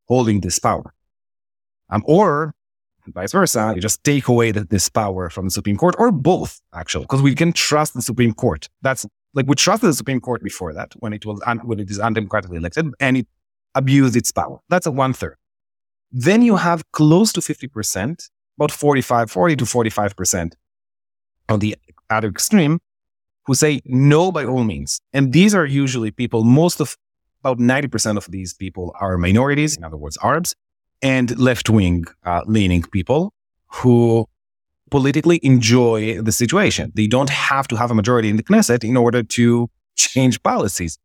holding 0.09 0.41
this 0.41 0.59
power. 0.59 0.95
Um, 1.91 2.03
or 2.07 2.55
vice 3.09 3.33
versa, 3.33 3.73
you 3.75 3.83
just 3.83 4.03
take 4.05 4.29
away 4.29 4.53
the, 4.53 4.65
this 4.65 4.89
power 4.89 5.29
from 5.29 5.47
the 5.47 5.51
Supreme 5.51 5.77
Court, 5.77 5.95
or 5.99 6.11
both, 6.11 6.61
actually, 6.75 7.05
because 7.05 7.21
we 7.21 7.35
can 7.35 7.53
trust 7.53 7.95
the 7.95 8.03
Supreme 8.03 8.33
Court. 8.33 8.69
That's 8.81 9.07
like 9.35 9.47
we 9.47 9.55
trusted 9.55 9.91
the 9.91 9.95
Supreme 9.95 10.21
Court 10.21 10.43
before 10.43 10.73
that 10.73 10.93
when 11.01 11.13
it 11.13 11.27
was 11.27 11.41
un, 11.47 11.59
when 11.59 11.81
it 11.81 11.91
is 11.91 11.99
undemocratically 11.99 12.57
elected 12.57 12.87
and 13.01 13.19
it 13.19 13.27
abused 13.75 14.17
its 14.17 14.31
power. 14.33 14.61
That's 14.69 14.87
a 14.87 14.91
one 14.91 15.13
third. 15.13 15.37
Then 16.13 16.43
you 16.43 16.57
have 16.57 16.91
close 16.93 17.33
to 17.33 17.41
50%, 17.41 18.29
about 18.59 18.71
45, 18.71 19.31
40 19.31 19.57
to 19.57 19.65
45% 19.65 20.53
on 21.49 21.59
the 21.59 21.77
other 22.11 22.29
extreme 22.29 22.81
who 23.47 23.55
say 23.55 23.81
no 23.85 24.31
by 24.31 24.45
all 24.45 24.63
means. 24.63 25.01
And 25.13 25.33
these 25.33 25.55
are 25.55 25.67
usually 25.67 26.11
people, 26.11 26.45
most 26.45 26.81
of 26.81 26.97
about 27.43 27.59
90% 27.59 28.17
of 28.17 28.31
these 28.31 28.55
people 28.55 28.95
are 29.01 29.19
minorities, 29.19 29.77
in 29.77 29.83
other 29.83 29.97
words, 29.97 30.17
Arabs, 30.23 30.55
and 31.01 31.37
left 31.39 31.69
wing 31.69 32.05
uh, 32.25 32.43
leaning 32.47 32.83
people 32.83 33.33
who 33.67 34.29
politically 34.91 35.41
enjoy 35.43 36.21
the 36.23 36.31
situation. 36.31 36.93
They 36.95 37.09
don't 37.09 37.31
have 37.31 37.67
to 37.69 37.77
have 37.77 37.91
a 37.91 37.95
majority 37.95 38.29
in 38.29 38.37
the 38.37 38.45
Knesset 38.45 38.85
in 38.85 38.97
order 38.97 39.23
to 39.23 39.69
change 39.97 40.43
policies 40.43 40.99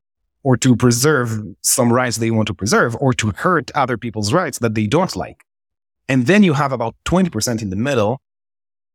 or 0.48 0.56
to 0.56 0.78
preserve 0.78 1.30
some 1.62 1.92
rights 1.92 2.16
they 2.16 2.32
want 2.32 2.48
to 2.48 2.54
preserve 2.54 2.96
or 3.02 3.12
to 3.12 3.34
hurt 3.36 3.70
other 3.76 3.98
people's 3.98 4.32
rights 4.32 4.60
that 4.60 4.76
they 4.76 4.88
don't 4.88 5.14
like. 5.14 5.44
And 6.08 6.26
then 6.26 6.42
you 6.42 6.54
have 6.54 6.72
about 6.72 6.96
20% 7.04 7.62
in 7.62 7.70
the 7.70 7.76
middle 7.76 8.22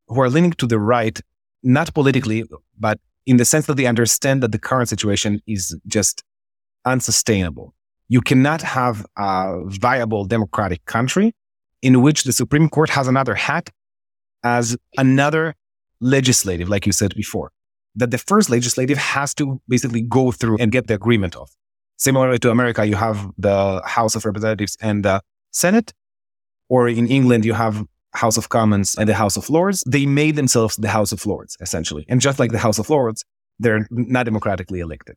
who 0.07 0.19
are 0.19 0.31
leaning 0.31 0.53
to 0.53 0.65
the 0.65 0.79
right, 0.79 1.21
not 1.61 1.93
politically, 1.93 2.43
but 2.79 2.99
in 3.27 3.37
the 3.37 3.45
sense 3.45 3.67
that 3.67 3.77
they 3.77 3.85
understand 3.85 4.41
that 4.41 4.51
the 4.51 4.57
current 4.57 4.89
situation 4.89 5.41
is 5.45 5.77
just 5.85 6.23
unsustainable. 6.85 7.75
You 8.07 8.21
cannot 8.21 8.63
have 8.63 9.05
a 9.15 9.61
viable 9.65 10.25
democratic 10.25 10.83
country 10.85 11.35
in 11.83 12.01
which 12.01 12.23
the 12.23 12.33
Supreme 12.33 12.67
Court 12.67 12.89
has 12.89 13.07
another 13.07 13.35
hat 13.35 13.69
as 14.43 14.75
another 14.97 15.53
legislative, 15.99 16.67
like 16.67 16.87
you 16.87 16.93
said 16.93 17.13
before, 17.13 17.51
that 17.95 18.11
the 18.11 18.17
first 18.17 18.49
legislative 18.49 18.97
has 18.97 19.33
to 19.35 19.61
basically 19.67 20.01
go 20.01 20.31
through 20.31 20.57
and 20.57 20.71
get 20.71 20.87
the 20.87 20.93
agreement 20.93 21.35
of. 21.35 21.49
Similarly 21.97 22.39
to 22.39 22.51
America, 22.51 22.85
you 22.85 22.95
have 22.95 23.29
the 23.37 23.81
House 23.85 24.15
of 24.15 24.25
Representatives 24.25 24.77
and 24.81 25.05
the 25.05 25.21
Senate, 25.51 25.93
or 26.69 26.87
in 26.87 27.07
England, 27.07 27.45
you 27.45 27.53
have 27.53 27.85
House 28.13 28.37
of 28.37 28.49
Commons 28.49 28.95
and 28.97 29.07
the 29.07 29.13
House 29.13 29.37
of 29.37 29.49
Lords. 29.49 29.83
They 29.87 30.05
made 30.05 30.35
themselves 30.35 30.75
the 30.75 30.89
House 30.89 31.11
of 31.11 31.25
Lords, 31.25 31.57
essentially. 31.61 32.05
And 32.09 32.21
just 32.21 32.39
like 32.39 32.51
the 32.51 32.59
House 32.59 32.79
of 32.79 32.89
Lords, 32.89 33.23
they're 33.59 33.87
not 33.91 34.25
democratically 34.25 34.79
elected. 34.79 35.15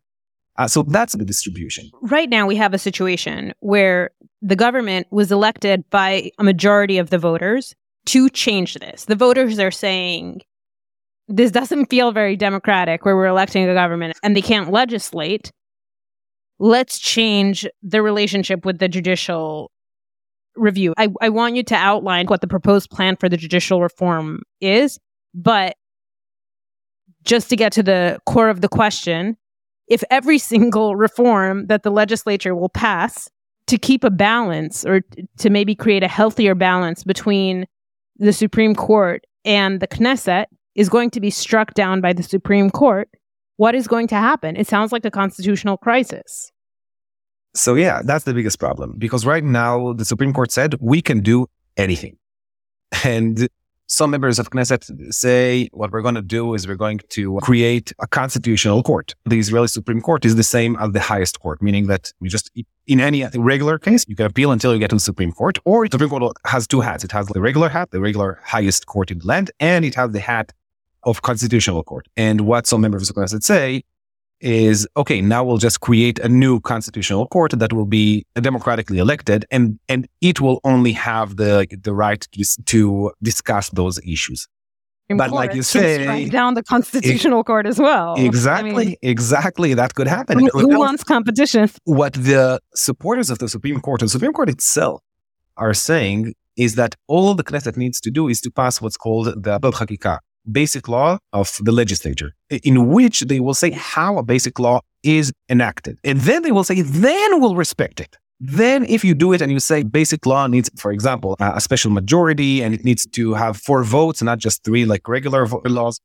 Uh, 0.58 0.66
so 0.66 0.82
that's 0.82 1.14
the 1.14 1.24
distribution. 1.24 1.90
Right 2.00 2.30
now, 2.30 2.46
we 2.46 2.56
have 2.56 2.72
a 2.72 2.78
situation 2.78 3.52
where 3.60 4.10
the 4.40 4.56
government 4.56 5.06
was 5.10 5.30
elected 5.30 5.88
by 5.90 6.30
a 6.38 6.44
majority 6.44 6.98
of 6.98 7.10
the 7.10 7.18
voters 7.18 7.74
to 8.06 8.30
change 8.30 8.74
this. 8.74 9.04
The 9.04 9.16
voters 9.16 9.58
are 9.58 9.70
saying 9.70 10.42
this 11.28 11.50
doesn't 11.50 11.86
feel 11.86 12.12
very 12.12 12.36
democratic 12.36 13.04
where 13.04 13.16
we're 13.16 13.26
electing 13.26 13.68
a 13.68 13.74
government 13.74 14.16
and 14.22 14.36
they 14.36 14.42
can't 14.42 14.70
legislate. 14.70 15.52
Let's 16.58 16.98
change 16.98 17.66
the 17.82 18.00
relationship 18.02 18.64
with 18.64 18.78
the 18.78 18.88
judicial 18.88 19.70
review. 20.54 20.94
I, 20.96 21.08
I 21.20 21.28
want 21.28 21.56
you 21.56 21.62
to 21.64 21.74
outline 21.74 22.26
what 22.26 22.40
the 22.40 22.46
proposed 22.46 22.90
plan 22.90 23.16
for 23.16 23.28
the 23.28 23.36
judicial 23.36 23.82
reform 23.82 24.42
is, 24.60 24.98
but 25.34 25.76
just 27.24 27.50
to 27.50 27.56
get 27.56 27.72
to 27.72 27.82
the 27.82 28.18
core 28.24 28.48
of 28.48 28.60
the 28.60 28.68
question, 28.68 29.36
if 29.88 30.02
every 30.10 30.38
single 30.52 30.96
reform 30.96 31.66
that 31.66 31.82
the 31.82 31.90
legislature 31.90 32.54
will 32.54 32.68
pass 32.68 33.28
to 33.66 33.76
keep 33.76 34.04
a 34.04 34.10
balance 34.10 34.84
or 34.84 35.02
to 35.38 35.50
maybe 35.50 35.74
create 35.74 36.04
a 36.04 36.08
healthier 36.08 36.54
balance 36.54 37.02
between 37.02 37.66
the 38.16 38.32
Supreme 38.32 38.76
Court 38.76 39.24
and 39.44 39.80
the 39.80 39.88
Knesset 39.88 40.46
is 40.76 40.88
going 40.88 41.10
to 41.10 41.20
be 41.20 41.30
struck 41.30 41.74
down 41.74 42.00
by 42.00 42.12
the 42.12 42.22
Supreme 42.22 42.70
Court, 42.70 43.08
what 43.56 43.74
is 43.74 43.88
going 43.88 44.06
to 44.08 44.14
happen? 44.14 44.56
It 44.56 44.68
sounds 44.68 44.92
like 44.92 45.04
a 45.04 45.10
constitutional 45.10 45.78
crisis. 45.78 46.52
So, 47.54 47.74
yeah, 47.74 48.02
that's 48.04 48.24
the 48.24 48.34
biggest 48.34 48.60
problem 48.60 48.94
because 48.98 49.24
right 49.24 49.42
now 49.42 49.94
the 49.94 50.04
Supreme 50.04 50.34
Court 50.34 50.52
said 50.52 50.74
we 50.80 51.00
can 51.00 51.20
do 51.20 51.46
anything. 51.78 52.18
And 53.02 53.48
some 53.86 54.10
members 54.10 54.38
of 54.38 54.50
Knesset 54.50 55.12
say 55.14 55.68
what 55.72 55.90
we're 55.90 56.02
going 56.02 56.16
to 56.16 56.22
do 56.22 56.54
is 56.54 56.68
we're 56.68 56.74
going 56.74 57.00
to 57.10 57.38
create 57.40 57.92
a 58.00 58.06
constitutional 58.06 58.82
court. 58.82 59.14
The 59.24 59.38
Israeli 59.38 59.68
Supreme 59.68 60.02
Court 60.02 60.24
is 60.24 60.36
the 60.36 60.42
same 60.42 60.76
as 60.76 60.90
the 60.90 61.00
highest 61.00 61.40
court, 61.40 61.62
meaning 61.62 61.86
that 61.86 62.12
we 62.20 62.28
just, 62.28 62.50
in 62.86 63.00
any 63.00 63.24
regular 63.34 63.78
case, 63.78 64.04
you 64.08 64.16
can 64.16 64.26
appeal 64.26 64.50
until 64.52 64.74
you 64.74 64.80
get 64.80 64.90
to 64.90 64.96
the 64.96 65.00
Supreme 65.00 65.32
Court, 65.32 65.58
or 65.64 65.86
the 65.88 65.92
Supreme 65.92 66.10
Court 66.10 66.36
has 66.44 66.66
two 66.66 66.80
hats. 66.80 67.04
It 67.04 67.12
has 67.12 67.28
the 67.28 67.40
regular 67.40 67.68
hat, 67.68 67.92
the 67.92 68.00
regular 68.00 68.40
highest 68.44 68.86
court 68.86 69.10
in 69.10 69.20
the 69.20 69.26
land, 69.26 69.50
and 69.60 69.84
it 69.84 69.94
has 69.94 70.10
the 70.10 70.20
hat 70.20 70.52
of 71.06 71.22
constitutional 71.22 71.82
court. 71.82 72.06
And 72.16 72.42
what 72.42 72.66
some 72.66 72.82
members 72.82 73.08
of 73.08 73.14
the 73.14 73.20
Knesset 73.20 73.42
say 73.42 73.82
is 74.40 74.86
okay, 74.96 75.22
now 75.22 75.42
we'll 75.42 75.56
just 75.56 75.80
create 75.80 76.18
a 76.18 76.28
new 76.28 76.60
constitutional 76.60 77.26
court 77.28 77.52
that 77.58 77.72
will 77.72 77.86
be 77.86 78.26
democratically 78.34 78.98
elected 78.98 79.46
and, 79.50 79.78
and 79.88 80.06
it 80.20 80.42
will 80.42 80.60
only 80.64 80.92
have 80.92 81.36
the, 81.36 81.66
the 81.82 81.94
right 81.94 82.28
to, 82.32 82.44
to 82.66 83.12
discuss 83.22 83.70
those 83.70 83.98
issues. 84.00 84.46
but 85.08 85.30
like 85.30 85.54
you 85.54 85.62
say, 85.62 86.28
down 86.28 86.52
the 86.54 86.62
constitutional 86.62 87.40
it, 87.40 87.46
court 87.46 87.66
as 87.66 87.78
well. 87.78 88.14
Exactly, 88.18 88.70
I 88.70 88.86
mean, 88.88 88.96
exactly. 89.02 89.72
That 89.72 89.94
could 89.94 90.08
happen. 90.08 90.40
Who, 90.40 90.48
who 90.52 90.78
wants 90.78 91.04
competition? 91.04 91.70
What 91.84 92.12
the 92.14 92.60
supporters 92.74 93.30
of 93.30 93.38
the 93.38 93.48
Supreme 93.48 93.80
Court 93.80 94.02
and 94.02 94.10
Supreme 94.10 94.32
Court 94.32 94.50
itself 94.50 95.00
are 95.56 95.72
saying 95.72 96.34
is 96.56 96.74
that 96.74 96.94
all 97.06 97.34
the 97.34 97.44
Knesset 97.44 97.76
needs 97.76 98.00
to 98.00 98.10
do 98.10 98.28
is 98.28 98.40
to 98.42 98.50
pass 98.50 98.80
what's 98.80 98.96
called 98.96 99.42
the 99.42 99.54
Abel 99.54 99.72
Hakika, 99.72 100.18
basic 100.50 100.88
law 100.88 101.18
of 101.32 101.58
the 101.60 101.72
legislature, 101.72 102.34
in 102.50 102.88
which 102.88 103.20
they 103.20 103.40
will 103.40 103.54
say 103.54 103.70
how 103.70 104.18
a 104.18 104.22
basic 104.22 104.58
law 104.58 104.80
is 105.02 105.32
enacted. 105.48 105.98
And 106.04 106.20
then 106.20 106.42
they 106.42 106.52
will 106.52 106.64
say, 106.64 106.80
then 106.80 107.40
we'll 107.40 107.56
respect 107.56 108.00
it. 108.00 108.16
Then, 108.38 108.84
if 108.84 109.02
you 109.02 109.14
do 109.14 109.32
it 109.32 109.40
and 109.40 109.50
you 109.50 109.60
say 109.60 109.82
basic 109.82 110.26
law 110.26 110.46
needs, 110.46 110.70
for 110.76 110.92
example, 110.92 111.36
a 111.40 111.60
special 111.60 111.90
majority 111.90 112.62
and 112.62 112.74
it 112.74 112.84
needs 112.84 113.06
to 113.06 113.32
have 113.32 113.56
four 113.56 113.82
votes, 113.82 114.22
not 114.22 114.38
just 114.38 114.62
three 114.62 114.84
like 114.84 115.08
regular 115.08 115.46
laws, 115.46 116.00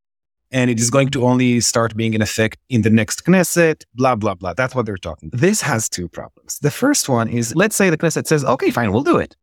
and 0.49 0.69
it 0.69 0.79
is 0.79 0.89
going 0.89 1.09
to 1.09 1.25
only 1.25 1.59
start 1.59 1.95
being 1.95 2.13
in 2.13 2.21
effect 2.21 2.57
in 2.69 2.83
the 2.83 2.89
next 2.89 3.25
Knesset, 3.25 3.83
blah, 3.95 4.15
blah, 4.15 4.35
blah. 4.35 4.53
That's 4.53 4.73
what 4.73 4.85
they're 4.85 4.97
talking. 4.97 5.29
This 5.33 5.61
has 5.61 5.89
two 5.89 6.07
problems. 6.07 6.59
The 6.59 6.71
first 6.71 7.09
one 7.09 7.27
is 7.27 7.53
let's 7.55 7.75
say 7.75 7.89
the 7.89 7.97
Knesset 7.97 8.27
says, 8.27 8.45
okay, 8.45 8.71
fine, 8.71 8.93
we'll 8.93 9.03
do 9.03 9.17
it 9.17 9.35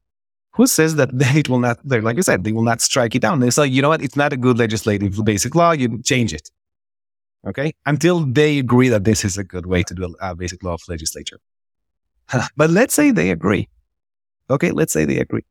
who 0.59 0.67
says 0.67 0.97
that 0.97 1.11
it 1.15 1.49
will 1.49 1.61
not, 1.61 1.79
like 1.85 2.17
you 2.17 2.23
said, 2.23 2.43
they 2.43 2.53
will 2.53 2.65
not 2.65 2.81
strike 2.83 3.15
it 3.15 3.23
down? 3.23 3.39
They 3.39 3.49
say, 3.49 3.67
you 3.67 3.81
know 3.81 3.89
what? 3.89 4.03
It's 4.03 4.17
not 4.17 4.33
a 4.33 4.37
good 4.37 4.59
legislative 4.59 5.25
basic 5.25 5.55
law. 5.55 5.71
You 5.71 6.03
change 6.03 6.35
it. 6.35 6.51
Okay. 7.47 7.73
Until 7.87 8.27
they 8.27 8.59
agree 8.59 8.89
that 8.89 9.05
this 9.05 9.25
is 9.25 9.39
a 9.39 9.45
good 9.45 9.67
way 9.67 9.85
to 9.85 9.95
do 9.95 10.15
a 10.21 10.35
basic 10.35 10.63
law 10.65 10.75
of 10.75 10.83
legislature. 10.89 11.39
but 12.57 12.71
let's 12.71 12.93
say 12.93 13.13
they 13.13 13.31
agree. 13.31 13.69
Okay. 14.51 14.73
Let's 14.73 14.93
say 14.93 15.05
they 15.05 15.21
agree. 15.21 15.45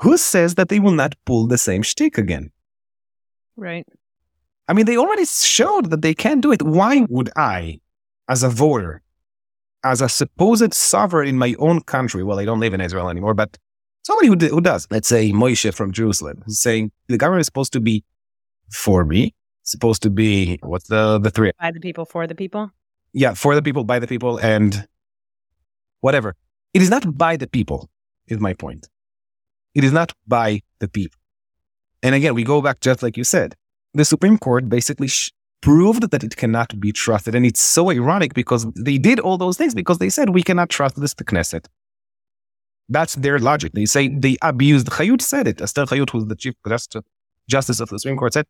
Who 0.00 0.16
says 0.16 0.56
that 0.56 0.68
they 0.68 0.80
will 0.80 0.92
not 0.92 1.14
pull 1.24 1.46
the 1.46 1.58
same 1.58 1.82
shtick 1.82 2.18
again? 2.18 2.50
Right. 3.56 3.86
I 4.66 4.72
mean, 4.72 4.86
they 4.86 4.96
already 4.96 5.24
showed 5.24 5.90
that 5.90 6.02
they 6.02 6.14
can 6.14 6.40
do 6.40 6.50
it. 6.50 6.62
Why 6.62 7.06
would 7.08 7.30
I, 7.36 7.78
as 8.28 8.42
a 8.42 8.48
voter, 8.48 9.02
as 9.84 10.00
a 10.00 10.08
supposed 10.08 10.74
sovereign 10.74 11.28
in 11.28 11.38
my 11.38 11.54
own 11.60 11.80
country, 11.82 12.24
well, 12.24 12.40
I 12.40 12.44
don't 12.44 12.60
live 12.60 12.74
in 12.74 12.80
Israel 12.80 13.08
anymore, 13.08 13.34
but 13.34 13.56
somebody 14.08 14.28
who, 14.28 14.36
d- 14.36 14.48
who 14.48 14.62
does, 14.62 14.88
let's 14.90 15.06
say 15.06 15.32
Moshe 15.32 15.72
from 15.74 15.92
Jerusalem, 15.92 16.42
who's 16.46 16.58
saying 16.58 16.90
the 17.08 17.18
government 17.18 17.42
is 17.42 17.46
supposed 17.46 17.74
to 17.74 17.80
be 17.80 18.04
for 18.70 19.04
me, 19.04 19.34
supposed 19.64 20.02
to 20.02 20.10
be, 20.10 20.58
what's 20.62 20.88
the, 20.88 21.18
the 21.18 21.30
three? 21.30 21.52
By 21.60 21.72
the 21.72 21.80
people, 21.80 22.06
for 22.06 22.26
the 22.26 22.34
people? 22.34 22.70
Yeah, 23.12 23.34
for 23.34 23.54
the 23.54 23.60
people, 23.60 23.84
by 23.84 23.98
the 23.98 24.06
people, 24.06 24.38
and 24.38 24.88
whatever. 26.00 26.36
It 26.72 26.80
is 26.80 26.88
not 26.88 27.18
by 27.18 27.36
the 27.36 27.46
people, 27.46 27.90
is 28.26 28.40
my 28.40 28.54
point. 28.54 28.88
It 29.74 29.84
is 29.84 29.92
not 29.92 30.14
by 30.26 30.62
the 30.78 30.88
people. 30.88 31.20
And 32.02 32.14
again, 32.14 32.34
we 32.34 32.44
go 32.44 32.62
back 32.62 32.80
just 32.80 33.02
like 33.02 33.16
you 33.18 33.24
said. 33.24 33.56
The 33.92 34.06
Supreme 34.06 34.38
Court 34.38 34.70
basically 34.70 35.08
sh- 35.08 35.32
proved 35.60 36.10
that 36.12 36.24
it 36.24 36.36
cannot 36.36 36.80
be 36.80 36.92
trusted. 36.92 37.34
And 37.34 37.44
it's 37.44 37.60
so 37.60 37.90
ironic 37.90 38.32
because 38.32 38.66
they 38.72 38.96
did 38.96 39.20
all 39.20 39.36
those 39.36 39.58
things 39.58 39.74
because 39.74 39.98
they 39.98 40.08
said 40.08 40.30
we 40.30 40.42
cannot 40.42 40.70
trust 40.70 40.98
this 40.98 41.14
the 41.14 41.24
Knesset. 41.24 41.66
That's 42.88 43.14
their 43.16 43.38
logic. 43.38 43.72
They 43.72 43.86
say 43.86 44.08
they 44.08 44.36
abused. 44.42 44.88
Chayut 44.88 45.20
said 45.20 45.46
it. 45.46 45.60
Esther 45.60 45.84
Chayut, 45.84 46.10
who's 46.10 46.26
the 46.26 46.36
chief 46.36 46.54
justice 47.48 47.80
of 47.80 47.88
the 47.88 47.98
Supreme 47.98 48.16
Court, 48.16 48.32
said 48.32 48.46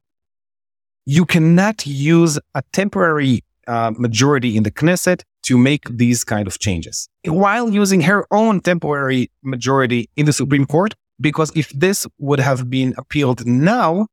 you 1.05 1.25
cannot 1.25 1.87
use 1.87 2.39
a 2.55 2.63
temporary 2.73 3.43
uh, 3.67 3.93
majority 3.97 4.57
in 4.57 4.63
the 4.63 4.71
Knesset 4.71 5.23
to 5.43 5.57
make 5.57 5.89
these 5.89 6.23
kind 6.25 6.47
of 6.47 6.59
changes 6.59 7.09
while 7.25 7.71
using 7.71 8.03
her 8.03 8.27
own 8.31 8.61
temporary 8.61 9.31
majority 9.43 10.11
in 10.17 10.27
the 10.27 10.33
Supreme 10.33 10.67
Court. 10.67 10.95
Because 11.21 11.51
if 11.57 11.71
this 11.71 12.07
would 12.19 12.39
have 12.39 12.71
been 12.71 12.95
appealed 12.97 13.45
now, 13.45 14.07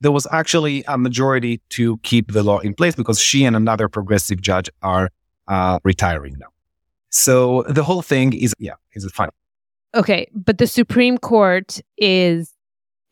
there 0.00 0.12
was 0.12 0.26
actually 0.30 0.84
a 0.86 0.96
majority 0.98 1.60
to 1.70 1.96
keep 1.98 2.32
the 2.32 2.42
law 2.42 2.58
in 2.58 2.74
place 2.74 2.94
because 2.94 3.20
she 3.20 3.44
and 3.44 3.56
another 3.56 3.88
progressive 3.88 4.40
judge 4.40 4.68
are 4.82 5.10
uh, 5.48 5.78
retiring 5.84 6.36
now. 6.38 6.48
So 7.10 7.62
the 7.68 7.82
whole 7.82 8.02
thing 8.02 8.32
is, 8.32 8.54
yeah, 8.58 8.74
is 8.92 9.10
funny. 9.12 9.32
Okay, 9.94 10.28
but 10.34 10.58
the 10.58 10.66
Supreme 10.66 11.18
Court 11.18 11.80
is 11.98 12.52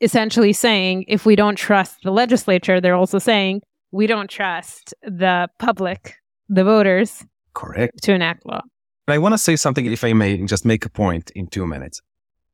essentially 0.01 0.53
saying 0.53 1.05
if 1.07 1.25
we 1.25 1.35
don't 1.35 1.55
trust 1.55 1.97
the 2.03 2.11
legislature, 2.11 2.81
they're 2.81 2.95
also 2.95 3.19
saying 3.19 3.61
we 3.91 4.07
don't 4.07 4.29
trust 4.29 4.93
the 5.03 5.47
public, 5.59 6.15
the 6.49 6.63
voters, 6.63 7.23
correct, 7.53 8.01
to 8.03 8.13
enact 8.13 8.45
law. 8.45 8.61
I 9.07 9.17
want 9.17 9.33
to 9.33 9.37
say 9.37 9.55
something, 9.57 9.85
if 9.85 10.03
I 10.03 10.13
may, 10.13 10.37
just 10.45 10.65
make 10.65 10.85
a 10.85 10.89
point 10.89 11.31
in 11.35 11.47
two 11.47 11.67
minutes. 11.67 12.01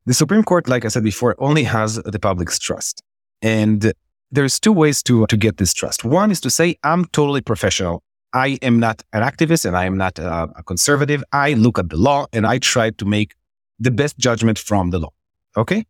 The 0.05 0.13
Supreme 0.13 0.43
Court, 0.43 0.67
like 0.67 0.85
I 0.85 0.87
said 0.87 1.03
before, 1.03 1.35
only 1.37 1.63
has 1.63 1.95
the 1.97 2.19
public's 2.19 2.57
trust. 2.57 3.03
And 3.41 3.93
there's 4.31 4.59
two 4.59 4.73
ways 4.73 5.03
to, 5.03 5.27
to 5.27 5.37
get 5.37 5.57
this 5.57 5.73
trust. 5.73 6.03
One 6.03 6.31
is 6.31 6.41
to 6.41 6.49
say, 6.49 6.77
I'm 6.83 7.05
totally 7.05 7.41
professional 7.41 8.01
I 8.33 8.59
am 8.61 8.79
not 8.79 9.03
an 9.13 9.23
activist 9.23 9.65
and 9.65 9.75
I 9.75 9.85
am 9.85 9.97
not 9.97 10.19
a, 10.19 10.49
a 10.55 10.63
conservative. 10.63 11.23
I 11.31 11.53
look 11.53 11.79
at 11.79 11.89
the 11.89 11.97
law 11.97 12.27
and 12.33 12.45
I 12.45 12.59
try 12.59 12.89
to 12.91 13.05
make 13.05 13.33
the 13.79 13.91
best 13.91 14.17
judgment 14.17 14.57
from 14.59 14.89
the 14.89 14.99
law. 14.99 15.13
Okay. 15.55 15.85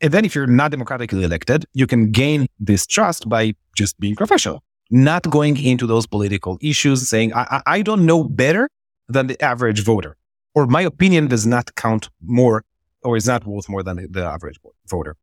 And 0.00 0.12
then 0.12 0.24
if 0.24 0.34
you're 0.34 0.46
not 0.46 0.70
democratically 0.70 1.24
elected, 1.24 1.66
you 1.74 1.86
can 1.86 2.10
gain 2.10 2.46
this 2.58 2.86
trust 2.86 3.28
by 3.28 3.54
just 3.76 4.00
being 4.00 4.16
professional, 4.16 4.62
not 4.90 5.28
going 5.28 5.62
into 5.62 5.86
those 5.86 6.06
political 6.06 6.58
issues, 6.62 7.06
saying, 7.08 7.34
I, 7.34 7.62
I 7.66 7.82
don't 7.82 8.06
know 8.06 8.24
better 8.24 8.70
than 9.08 9.26
the 9.26 9.42
average 9.42 9.84
voter, 9.84 10.16
or 10.54 10.66
my 10.66 10.82
opinion 10.82 11.28
does 11.28 11.46
not 11.46 11.74
count 11.74 12.08
more 12.22 12.64
or 13.02 13.16
is 13.16 13.26
not 13.26 13.46
worth 13.46 13.68
more 13.68 13.82
than 13.82 13.96
the, 13.96 14.06
the 14.08 14.24
average 14.24 14.58
voter. 14.88 15.16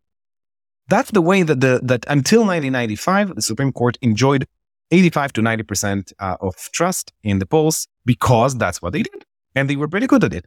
That's 0.90 1.12
the 1.12 1.22
way 1.22 1.44
that 1.44 1.60
the, 1.60 1.80
that 1.84 2.06
until 2.08 2.42
1995, 2.42 3.36
the 3.36 3.42
Supreme 3.42 3.72
Court 3.72 3.98
enjoyed 4.02 4.48
85 4.92 5.34
to 5.34 5.42
90% 5.42 6.14
uh, 6.20 6.38
of 6.40 6.56
trust 6.72 7.14
in 7.24 7.40
the 7.40 7.46
polls 7.46 7.88
because 8.06 8.58
that's 8.58 8.82
what 8.82 8.94
they 8.94 9.04
did. 9.04 9.26
And 9.54 9.70
they 9.70 9.76
were 9.76 9.88
pretty 9.88 10.08
good 10.08 10.24
at 10.24 10.34
it. 10.34 10.46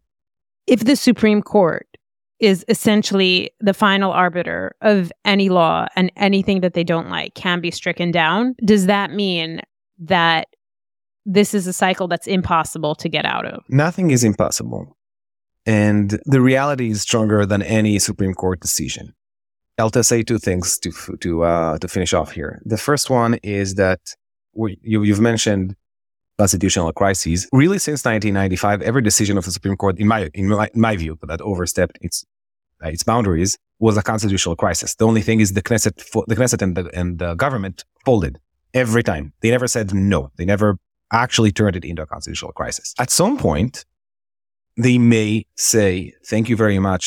If 0.71 0.85
the 0.85 0.95
Supreme 0.95 1.43
Court 1.43 1.89
is 2.39 2.65
essentially 2.69 3.51
the 3.59 3.75
final 3.75 4.13
arbiter 4.13 4.77
of 4.81 5.11
any 5.25 5.49
law 5.49 5.87
and 5.97 6.13
anything 6.17 6.61
that 6.61 6.75
they 6.75 6.85
don't 6.85 7.11
like 7.11 7.35
can 7.35 7.61
be 7.61 7.73
stricken 7.73 8.13
down, 8.13 8.55
does 8.65 8.87
that 8.87 9.11
mean 9.11 9.61
that 9.99 10.47
this 11.27 11.55
is 11.55 11.67
a 11.67 11.73
cycle 11.73 12.07
that's 12.07 12.29
impossible 12.29 12.95
to 12.95 13.09
get 13.09 13.27
out 13.27 13.47
of? 13.47 13.65
Nothing 13.69 14.13
is 14.13 14.23
impossible. 14.23 14.97
And 15.67 16.21
the 16.25 16.41
reality 16.41 16.91
is 16.91 17.03
stronger 17.03 17.45
than 17.45 17.63
any 17.63 17.99
Supreme 17.99 18.33
Court 18.33 18.61
decision. 18.61 19.13
I'll 19.77 19.91
just 19.91 20.09
say 20.09 20.23
two 20.23 20.39
things 20.39 20.79
to 20.79 20.93
to 21.21 21.43
uh, 21.43 21.79
to 21.79 21.89
finish 21.89 22.15
off 22.15 22.31
here. 22.31 22.63
The 22.65 22.79
first 22.79 23.11
one 23.11 23.35
is 23.43 23.75
that 23.75 24.01
we, 24.55 24.79
you, 24.83 25.03
you've 25.03 25.21
mentioned 25.21 25.75
constitutional 26.41 26.91
crises. 27.01 27.47
Really, 27.53 27.79
since 27.79 28.01
1995, 28.05 28.81
every 28.91 29.03
decision 29.03 29.37
of 29.37 29.45
the 29.45 29.53
Supreme 29.57 29.77
Court, 29.77 29.99
in 29.99 30.09
my 30.15 30.21
in 30.41 30.49
my, 30.49 30.69
in 30.75 30.81
my 30.89 30.95
view, 31.03 31.13
that 31.31 31.41
overstepped 31.51 31.97
its 32.01 32.17
uh, 32.83 32.89
its 32.89 33.05
boundaries, 33.13 33.59
was 33.79 33.95
a 34.03 34.05
constitutional 34.13 34.57
crisis. 34.63 34.95
The 34.95 35.07
only 35.11 35.23
thing 35.29 35.39
is 35.45 35.49
the 35.53 35.65
Knesset, 35.69 35.97
the 36.33 36.37
Knesset 36.41 36.63
and 36.67 36.73
the, 36.77 36.85
and 37.01 37.09
the 37.23 37.31
government 37.35 37.85
folded 38.07 38.35
every 38.83 39.03
time. 39.03 39.25
They 39.43 39.51
never 39.57 39.69
said 39.77 39.87
no. 39.93 40.31
They 40.39 40.47
never 40.55 40.79
actually 41.25 41.53
turned 41.53 41.77
it 41.81 41.85
into 41.91 42.03
a 42.03 42.09
constitutional 42.15 42.53
crisis. 42.61 42.95
At 42.99 43.11
some 43.11 43.37
point, 43.37 43.85
they 44.87 44.97
may 45.17 45.31
say, 45.57 46.15
"Thank 46.33 46.45
you 46.51 46.57
very 46.65 46.79
much, 46.91 47.03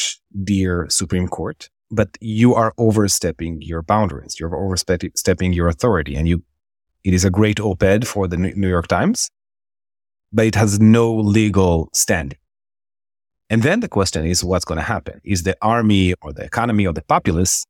dear 0.51 0.73
Supreme 0.89 1.27
Court." 1.37 1.59
But 1.99 2.09
you 2.21 2.49
are 2.61 2.71
overstepping 2.87 3.53
your 3.71 3.81
boundaries. 3.93 4.33
You're 4.39 4.55
overstepping 4.65 5.53
your 5.59 5.67
authority, 5.73 6.13
and 6.17 6.25
you 6.31 6.37
it 7.03 7.13
is 7.13 7.25
a 7.25 7.29
great 7.29 7.59
op-ed 7.59 8.07
for 8.07 8.27
the 8.27 8.37
New 8.37 8.69
York 8.69 8.87
Times, 8.87 9.29
but 10.31 10.45
it 10.45 10.55
has 10.55 10.79
no 10.79 11.13
legal 11.13 11.89
standing. 11.93 12.39
And 13.49 13.61
then 13.61 13.81
the 13.81 13.89
question 13.89 14.25
is, 14.25 14.43
what's 14.43 14.65
going 14.65 14.79
to 14.79 14.83
happen? 14.83 15.21
Is 15.23 15.43
the 15.43 15.55
army 15.61 16.13
or 16.21 16.33
the 16.33 16.43
economy 16.43 16.87
or 16.87 16.93
the 16.93 17.03
populace, 17.03 17.65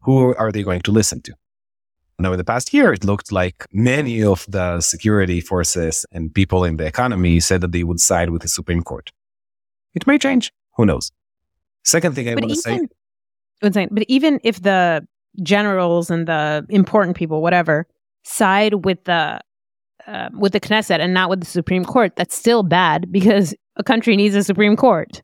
who 0.00 0.34
are 0.34 0.50
they 0.50 0.62
going 0.62 0.80
to 0.82 0.92
listen 0.92 1.22
to? 1.22 1.34
Now, 2.18 2.32
in 2.32 2.38
the 2.38 2.44
past 2.44 2.74
year, 2.74 2.92
it 2.92 3.04
looked 3.04 3.32
like 3.32 3.66
many 3.72 4.22
of 4.22 4.44
the 4.48 4.80
security 4.80 5.40
forces 5.40 6.04
and 6.12 6.34
people 6.34 6.64
in 6.64 6.76
the 6.76 6.84
economy 6.84 7.40
said 7.40 7.60
that 7.62 7.72
they 7.72 7.84
would 7.84 8.00
side 8.00 8.30
with 8.30 8.42
the 8.42 8.48
Supreme 8.48 8.82
Court. 8.82 9.10
It 9.94 10.06
may 10.06 10.18
change. 10.18 10.52
Who 10.76 10.84
knows? 10.84 11.12
Second 11.84 12.14
thing 12.14 12.28
I 12.28 12.34
want 12.34 12.50
to 12.50 12.56
say. 12.56 12.80
But 13.62 14.04
even 14.08 14.40
if 14.44 14.60
the 14.60 15.06
generals 15.42 16.10
and 16.10 16.26
the 16.28 16.66
important 16.68 17.16
people, 17.16 17.40
whatever, 17.40 17.86
side 18.24 18.84
with 18.84 19.04
the 19.04 19.40
uh, 20.06 20.28
with 20.32 20.52
the 20.52 20.60
Knesset 20.60 20.98
and 20.98 21.14
not 21.14 21.30
with 21.30 21.40
the 21.40 21.46
Supreme 21.46 21.84
Court, 21.84 22.16
that's 22.16 22.34
still 22.34 22.62
bad 22.62 23.12
because 23.12 23.54
a 23.76 23.82
country 23.82 24.16
needs 24.16 24.34
a 24.34 24.42
Supreme 24.42 24.76
Court. 24.76 25.22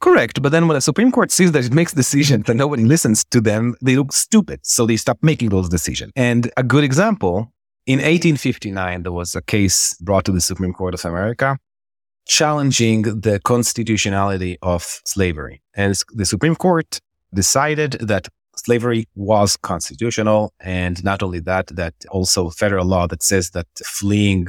Correct. 0.00 0.42
But 0.42 0.50
then 0.50 0.66
when 0.68 0.74
the 0.74 0.80
Supreme 0.80 1.12
Court 1.12 1.30
sees 1.30 1.52
that 1.52 1.64
it 1.64 1.72
makes 1.72 1.92
decisions 1.92 2.48
and 2.48 2.58
nobody 2.58 2.84
listens 2.84 3.24
to 3.26 3.40
them, 3.40 3.76
they 3.82 3.94
look 3.94 4.12
stupid. 4.12 4.60
So 4.62 4.84
they 4.84 4.96
stop 4.96 5.18
making 5.22 5.50
those 5.50 5.68
decisions. 5.68 6.12
And 6.16 6.50
a 6.56 6.62
good 6.62 6.82
example, 6.82 7.52
in 7.86 7.98
1859, 7.98 9.04
there 9.04 9.12
was 9.12 9.34
a 9.36 9.42
case 9.42 9.94
brought 10.00 10.24
to 10.24 10.32
the 10.32 10.40
Supreme 10.40 10.72
Court 10.72 10.94
of 10.94 11.04
America 11.04 11.58
challenging 12.26 13.02
the 13.02 13.40
constitutionality 13.44 14.56
of 14.62 15.00
slavery. 15.04 15.62
And 15.74 16.00
the 16.14 16.24
Supreme 16.24 16.56
Court 16.56 17.00
decided 17.34 17.92
that 17.92 18.28
slavery 18.64 19.08
was 19.14 19.56
constitutional. 19.56 20.52
And 20.60 21.02
not 21.04 21.22
only 21.22 21.40
that, 21.40 21.66
that 21.68 21.94
also 22.10 22.50
federal 22.50 22.86
law 22.86 23.06
that 23.08 23.22
says 23.22 23.50
that 23.50 23.66
fleeing 23.84 24.48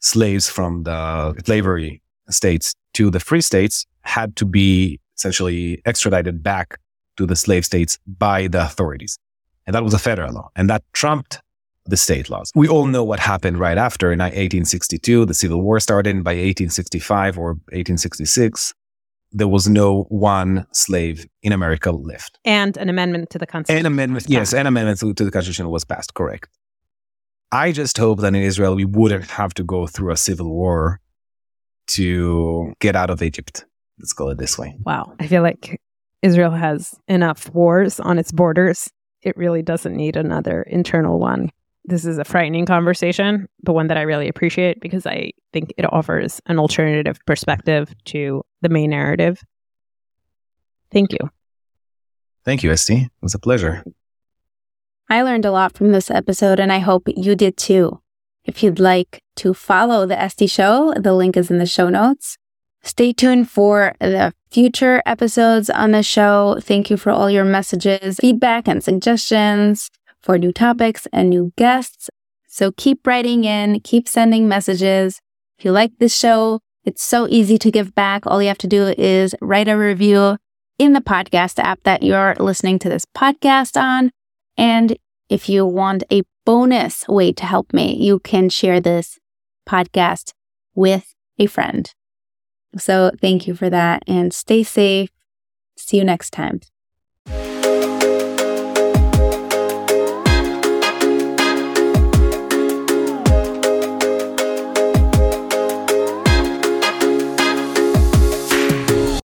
slaves 0.00 0.48
from 0.48 0.84
the 0.84 1.34
slavery 1.44 2.02
states 2.30 2.74
to 2.94 3.10
the 3.10 3.20
free 3.20 3.40
states 3.40 3.86
had 4.02 4.36
to 4.36 4.44
be 4.44 5.00
essentially 5.16 5.80
extradited 5.84 6.42
back 6.42 6.78
to 7.16 7.26
the 7.26 7.36
slave 7.36 7.64
states 7.64 7.98
by 8.06 8.46
the 8.46 8.62
authorities. 8.62 9.18
And 9.66 9.74
that 9.74 9.84
was 9.84 9.94
a 9.94 9.98
federal 9.98 10.32
law. 10.32 10.50
And 10.56 10.68
that 10.68 10.82
trumped 10.92 11.40
the 11.86 11.96
state 11.96 12.30
laws. 12.30 12.50
We 12.54 12.68
all 12.68 12.86
know 12.86 13.04
what 13.04 13.20
happened 13.20 13.58
right 13.58 13.78
after 13.78 14.12
in 14.12 14.18
1862. 14.18 15.26
The 15.26 15.34
Civil 15.34 15.60
War 15.62 15.80
started 15.80 16.24
by 16.24 16.32
1865 16.32 17.38
or 17.38 17.48
1866 17.72 18.74
there 19.34 19.48
was 19.48 19.68
no 19.68 20.04
one 20.04 20.66
slave 20.72 21.26
in 21.42 21.52
America 21.52 21.90
left. 21.90 22.38
And 22.44 22.76
an 22.76 22.88
amendment 22.88 23.30
to 23.30 23.38
the 23.38 23.46
Constitution. 23.46 23.84
An 23.84 23.92
amendment, 23.92 24.26
yes, 24.28 24.54
an 24.54 24.66
amendment 24.66 25.00
to, 25.00 25.12
to 25.12 25.24
the 25.24 25.30
Constitution 25.30 25.68
was 25.68 25.84
passed, 25.84 26.14
correct. 26.14 26.48
I 27.50 27.72
just 27.72 27.98
hope 27.98 28.20
that 28.20 28.28
in 28.28 28.36
Israel 28.36 28.74
we 28.76 28.84
wouldn't 28.84 29.30
have 29.30 29.52
to 29.54 29.64
go 29.64 29.86
through 29.86 30.12
a 30.12 30.16
civil 30.16 30.50
war 30.50 31.00
to 31.88 32.72
get 32.80 32.96
out 32.96 33.10
of 33.10 33.22
Egypt. 33.22 33.64
Let's 33.98 34.12
call 34.12 34.30
it 34.30 34.38
this 34.38 34.56
way. 34.56 34.76
Wow. 34.84 35.14
I 35.20 35.26
feel 35.26 35.42
like 35.42 35.80
Israel 36.22 36.52
has 36.52 36.94
enough 37.08 37.52
wars 37.52 38.00
on 38.00 38.18
its 38.18 38.32
borders. 38.32 38.88
It 39.22 39.36
really 39.36 39.62
doesn't 39.62 39.94
need 39.94 40.16
another 40.16 40.62
internal 40.62 41.18
one 41.18 41.50
this 41.84 42.04
is 42.04 42.18
a 42.18 42.24
frightening 42.24 42.64
conversation, 42.64 43.46
but 43.62 43.74
one 43.74 43.88
that 43.88 43.98
I 43.98 44.02
really 44.02 44.28
appreciate 44.28 44.80
because 44.80 45.06
I 45.06 45.32
think 45.52 45.72
it 45.76 45.84
offers 45.92 46.40
an 46.46 46.58
alternative 46.58 47.18
perspective 47.26 47.94
to 48.06 48.42
the 48.64 48.68
main 48.68 48.90
narrative. 48.90 49.44
Thank 50.90 51.12
you. 51.12 51.30
Thank 52.44 52.62
you, 52.64 52.72
Estee. 52.72 53.02
It 53.02 53.22
was 53.22 53.34
a 53.34 53.38
pleasure. 53.38 53.84
I 55.08 55.22
learned 55.22 55.44
a 55.44 55.52
lot 55.52 55.74
from 55.74 55.92
this 55.92 56.10
episode, 56.10 56.58
and 56.58 56.72
I 56.72 56.78
hope 56.78 57.04
you 57.06 57.36
did 57.36 57.56
too. 57.56 58.00
If 58.44 58.62
you'd 58.62 58.80
like 58.80 59.22
to 59.36 59.54
follow 59.54 60.06
the 60.06 60.20
Estee 60.20 60.46
Show, 60.46 60.94
the 60.96 61.14
link 61.14 61.36
is 61.36 61.50
in 61.50 61.58
the 61.58 61.66
show 61.66 61.88
notes. 61.88 62.36
Stay 62.82 63.12
tuned 63.12 63.50
for 63.50 63.94
the 64.00 64.32
future 64.50 65.02
episodes 65.06 65.70
on 65.70 65.92
the 65.92 66.02
show. 66.02 66.58
Thank 66.60 66.90
you 66.90 66.96
for 66.96 67.10
all 67.10 67.30
your 67.30 67.44
messages, 67.44 68.18
feedback, 68.18 68.68
and 68.68 68.84
suggestions 68.84 69.90
for 70.20 70.38
new 70.38 70.52
topics 70.52 71.06
and 71.12 71.30
new 71.30 71.52
guests. 71.56 72.10
So 72.46 72.72
keep 72.72 73.06
writing 73.06 73.44
in, 73.44 73.80
keep 73.80 74.08
sending 74.08 74.48
messages. 74.48 75.20
If 75.58 75.64
you 75.64 75.72
like 75.72 75.92
this 75.98 76.16
show, 76.16 76.60
it's 76.84 77.02
so 77.02 77.26
easy 77.28 77.58
to 77.58 77.70
give 77.70 77.94
back. 77.94 78.26
All 78.26 78.42
you 78.42 78.48
have 78.48 78.58
to 78.58 78.66
do 78.66 78.94
is 78.98 79.34
write 79.40 79.68
a 79.68 79.76
review 79.76 80.36
in 80.78 80.92
the 80.92 81.00
podcast 81.00 81.58
app 81.58 81.82
that 81.84 82.02
you're 82.02 82.34
listening 82.38 82.78
to 82.80 82.88
this 82.88 83.04
podcast 83.04 83.80
on. 83.80 84.10
And 84.56 84.96
if 85.28 85.48
you 85.48 85.64
want 85.64 86.04
a 86.12 86.22
bonus 86.44 87.08
way 87.08 87.32
to 87.32 87.46
help 87.46 87.72
me, 87.72 87.96
you 87.96 88.18
can 88.18 88.48
share 88.48 88.80
this 88.80 89.18
podcast 89.68 90.32
with 90.74 91.14
a 91.38 91.46
friend. 91.46 91.92
So 92.76 93.12
thank 93.20 93.46
you 93.46 93.54
for 93.54 93.70
that 93.70 94.02
and 94.06 94.32
stay 94.34 94.62
safe. 94.62 95.10
See 95.76 95.96
you 95.96 96.04
next 96.04 96.30
time. 96.30 96.60